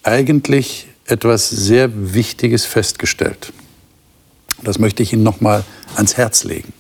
eigentlich 0.03 0.88
etwas 1.05 1.51
sehr 1.51 2.14
Wichtiges 2.14 2.64
festgestellt. 2.64 3.53
Das 4.62 4.78
möchte 4.78 5.03
ich 5.03 5.12
Ihnen 5.12 5.22
noch 5.22 5.41
mal 5.41 5.64
ans 5.97 6.16
Herz 6.16 6.45
legen. 6.45 6.72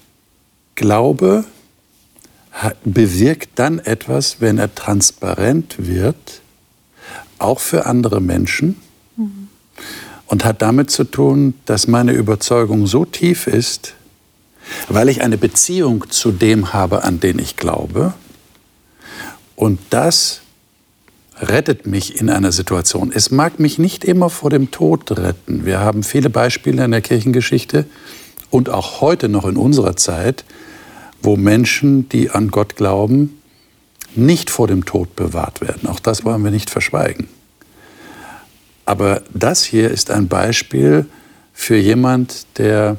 Glaube 0.74 1.44
bewirkt 2.84 3.50
dann 3.56 3.78
etwas, 3.78 4.40
wenn 4.40 4.58
er 4.58 4.74
transparent 4.74 5.76
wird 5.78 6.40
auch 7.40 7.60
für 7.60 7.86
andere 7.86 8.20
Menschen 8.20 8.76
mhm. 9.16 9.48
und 10.26 10.44
hat 10.44 10.62
damit 10.62 10.90
zu 10.90 11.04
tun, 11.04 11.54
dass 11.66 11.86
meine 11.86 12.12
Überzeugung 12.12 12.86
so 12.86 13.04
tief 13.04 13.46
ist, 13.46 13.94
weil 14.88 15.08
ich 15.08 15.22
eine 15.22 15.38
Beziehung 15.38 16.08
zu 16.10 16.32
dem 16.32 16.72
habe, 16.72 17.04
an 17.04 17.20
den 17.20 17.38
ich 17.38 17.56
glaube. 17.56 18.14
Und 19.56 19.78
das 19.90 20.40
rettet 21.40 21.86
mich 21.86 22.20
in 22.20 22.28
einer 22.28 22.52
Situation. 22.52 23.12
Es 23.14 23.30
mag 23.30 23.58
mich 23.58 23.78
nicht 23.78 24.04
immer 24.04 24.30
vor 24.30 24.50
dem 24.50 24.70
Tod 24.70 25.10
retten. 25.18 25.64
Wir 25.64 25.80
haben 25.80 26.02
viele 26.02 26.30
Beispiele 26.30 26.84
in 26.84 26.90
der 26.90 27.00
Kirchengeschichte 27.00 27.86
und 28.50 28.68
auch 28.68 29.00
heute 29.00 29.28
noch 29.28 29.46
in 29.46 29.56
unserer 29.56 29.96
Zeit, 29.96 30.44
wo 31.22 31.36
Menschen, 31.36 32.08
die 32.08 32.30
an 32.30 32.50
Gott 32.50 32.76
glauben, 32.76 33.39
nicht 34.16 34.50
vor 34.50 34.66
dem 34.66 34.84
Tod 34.84 35.16
bewahrt 35.16 35.60
werden. 35.60 35.88
Auch 35.88 36.00
das 36.00 36.24
wollen 36.24 36.42
wir 36.44 36.50
nicht 36.50 36.70
verschweigen. 36.70 37.28
Aber 38.84 39.22
das 39.32 39.64
hier 39.64 39.90
ist 39.90 40.10
ein 40.10 40.28
Beispiel 40.28 41.06
für 41.52 41.76
jemand, 41.76 42.46
der 42.58 42.96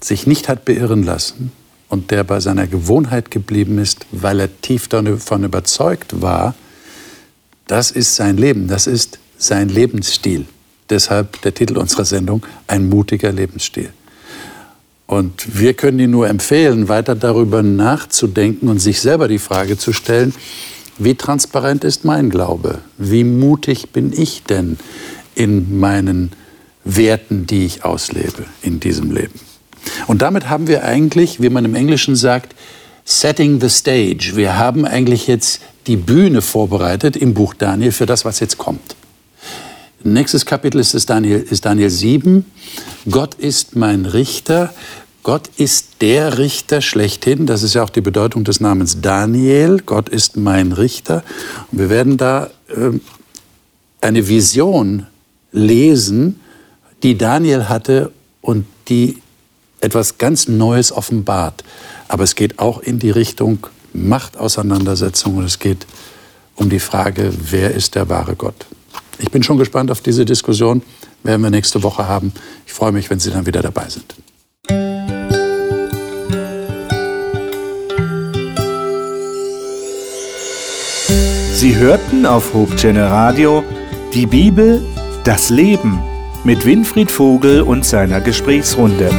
sich 0.00 0.26
nicht 0.26 0.48
hat 0.48 0.64
beirren 0.64 1.02
lassen 1.02 1.52
und 1.88 2.10
der 2.10 2.24
bei 2.24 2.40
seiner 2.40 2.66
Gewohnheit 2.66 3.30
geblieben 3.30 3.78
ist, 3.78 4.06
weil 4.10 4.40
er 4.40 4.60
tief 4.60 4.88
davon 4.88 5.44
überzeugt 5.44 6.20
war, 6.20 6.54
das 7.66 7.90
ist 7.90 8.14
sein 8.14 8.36
Leben, 8.36 8.68
das 8.68 8.86
ist 8.86 9.18
sein 9.38 9.68
Lebensstil. 9.68 10.46
Deshalb 10.90 11.40
der 11.42 11.54
Titel 11.54 11.78
unserer 11.78 12.04
Sendung, 12.04 12.44
ein 12.66 12.88
mutiger 12.88 13.32
Lebensstil. 13.32 13.90
Und 15.06 15.58
wir 15.58 15.74
können 15.74 15.98
Ihnen 16.00 16.10
nur 16.10 16.28
empfehlen, 16.28 16.88
weiter 16.88 17.14
darüber 17.14 17.62
nachzudenken 17.62 18.68
und 18.68 18.80
sich 18.80 19.00
selber 19.00 19.28
die 19.28 19.38
Frage 19.38 19.78
zu 19.78 19.92
stellen, 19.92 20.34
wie 20.98 21.14
transparent 21.14 21.84
ist 21.84 22.04
mein 22.04 22.30
Glaube? 22.30 22.78
Wie 22.98 23.22
mutig 23.22 23.90
bin 23.90 24.12
ich 24.12 24.42
denn 24.44 24.78
in 25.34 25.78
meinen 25.78 26.32
Werten, 26.84 27.46
die 27.46 27.66
ich 27.66 27.84
auslebe 27.84 28.44
in 28.62 28.80
diesem 28.80 29.12
Leben? 29.12 29.38
Und 30.06 30.22
damit 30.22 30.48
haben 30.48 30.66
wir 30.66 30.84
eigentlich, 30.84 31.40
wie 31.40 31.50
man 31.50 31.64
im 31.64 31.74
Englischen 31.74 32.16
sagt, 32.16 32.54
setting 33.04 33.60
the 33.60 33.68
stage. 33.68 34.32
Wir 34.34 34.56
haben 34.56 34.84
eigentlich 34.84 35.28
jetzt 35.28 35.60
die 35.86 35.96
Bühne 35.96 36.42
vorbereitet 36.42 37.16
im 37.16 37.34
Buch 37.34 37.54
Daniel 37.54 37.92
für 37.92 38.06
das, 38.06 38.24
was 38.24 38.40
jetzt 38.40 38.58
kommt. 38.58 38.95
Nächstes 40.06 40.46
Kapitel 40.46 40.78
ist, 40.78 41.10
Daniel, 41.10 41.40
ist 41.40 41.64
Daniel 41.64 41.90
7. 41.90 42.46
Gott 43.10 43.34
ist 43.34 43.74
mein 43.74 44.06
Richter. 44.06 44.72
Gott 45.24 45.50
ist 45.56 46.00
der 46.00 46.38
Richter 46.38 46.80
schlechthin. 46.80 47.46
Das 47.46 47.64
ist 47.64 47.74
ja 47.74 47.82
auch 47.82 47.90
die 47.90 48.00
Bedeutung 48.00 48.44
des 48.44 48.60
Namens 48.60 49.00
Daniel. 49.00 49.82
Gott 49.84 50.08
ist 50.08 50.36
mein 50.36 50.70
Richter. 50.70 51.24
Und 51.72 51.80
wir 51.80 51.90
werden 51.90 52.16
da 52.16 52.50
äh, 52.68 52.92
eine 54.00 54.28
Vision 54.28 55.08
lesen, 55.50 56.38
die 57.02 57.18
Daniel 57.18 57.68
hatte 57.68 58.12
und 58.42 58.64
die 58.86 59.18
etwas 59.80 60.18
ganz 60.18 60.46
Neues 60.46 60.92
offenbart. 60.92 61.64
Aber 62.06 62.22
es 62.22 62.36
geht 62.36 62.60
auch 62.60 62.78
in 62.78 63.00
die 63.00 63.10
Richtung 63.10 63.66
Machtauseinandersetzung 63.92 65.38
und 65.38 65.44
es 65.44 65.58
geht 65.58 65.84
um 66.54 66.70
die 66.70 66.78
Frage, 66.78 67.32
wer 67.50 67.74
ist 67.74 67.96
der 67.96 68.08
wahre 68.08 68.36
Gott. 68.36 68.66
Ich 69.18 69.30
bin 69.30 69.42
schon 69.42 69.58
gespannt 69.58 69.90
auf 69.90 70.00
diese 70.00 70.24
Diskussion, 70.24 70.82
werden 71.22 71.42
wir 71.42 71.50
nächste 71.50 71.82
Woche 71.82 72.06
haben. 72.06 72.32
Ich 72.66 72.72
freue 72.72 72.92
mich, 72.92 73.10
wenn 73.10 73.18
Sie 73.18 73.30
dann 73.30 73.46
wieder 73.46 73.62
dabei 73.62 73.88
sind. 73.88 74.14
Sie 81.54 81.76
hörten 81.76 82.26
auf 82.26 82.52
Hope 82.52 82.76
Channel 82.76 83.06
Radio 83.06 83.64
die 84.12 84.26
Bibel, 84.26 84.82
das 85.24 85.50
Leben 85.50 86.00
mit 86.44 86.64
Winfried 86.64 87.10
Vogel 87.10 87.62
und 87.62 87.84
seiner 87.84 88.20
Gesprächsrunde. 88.20 89.10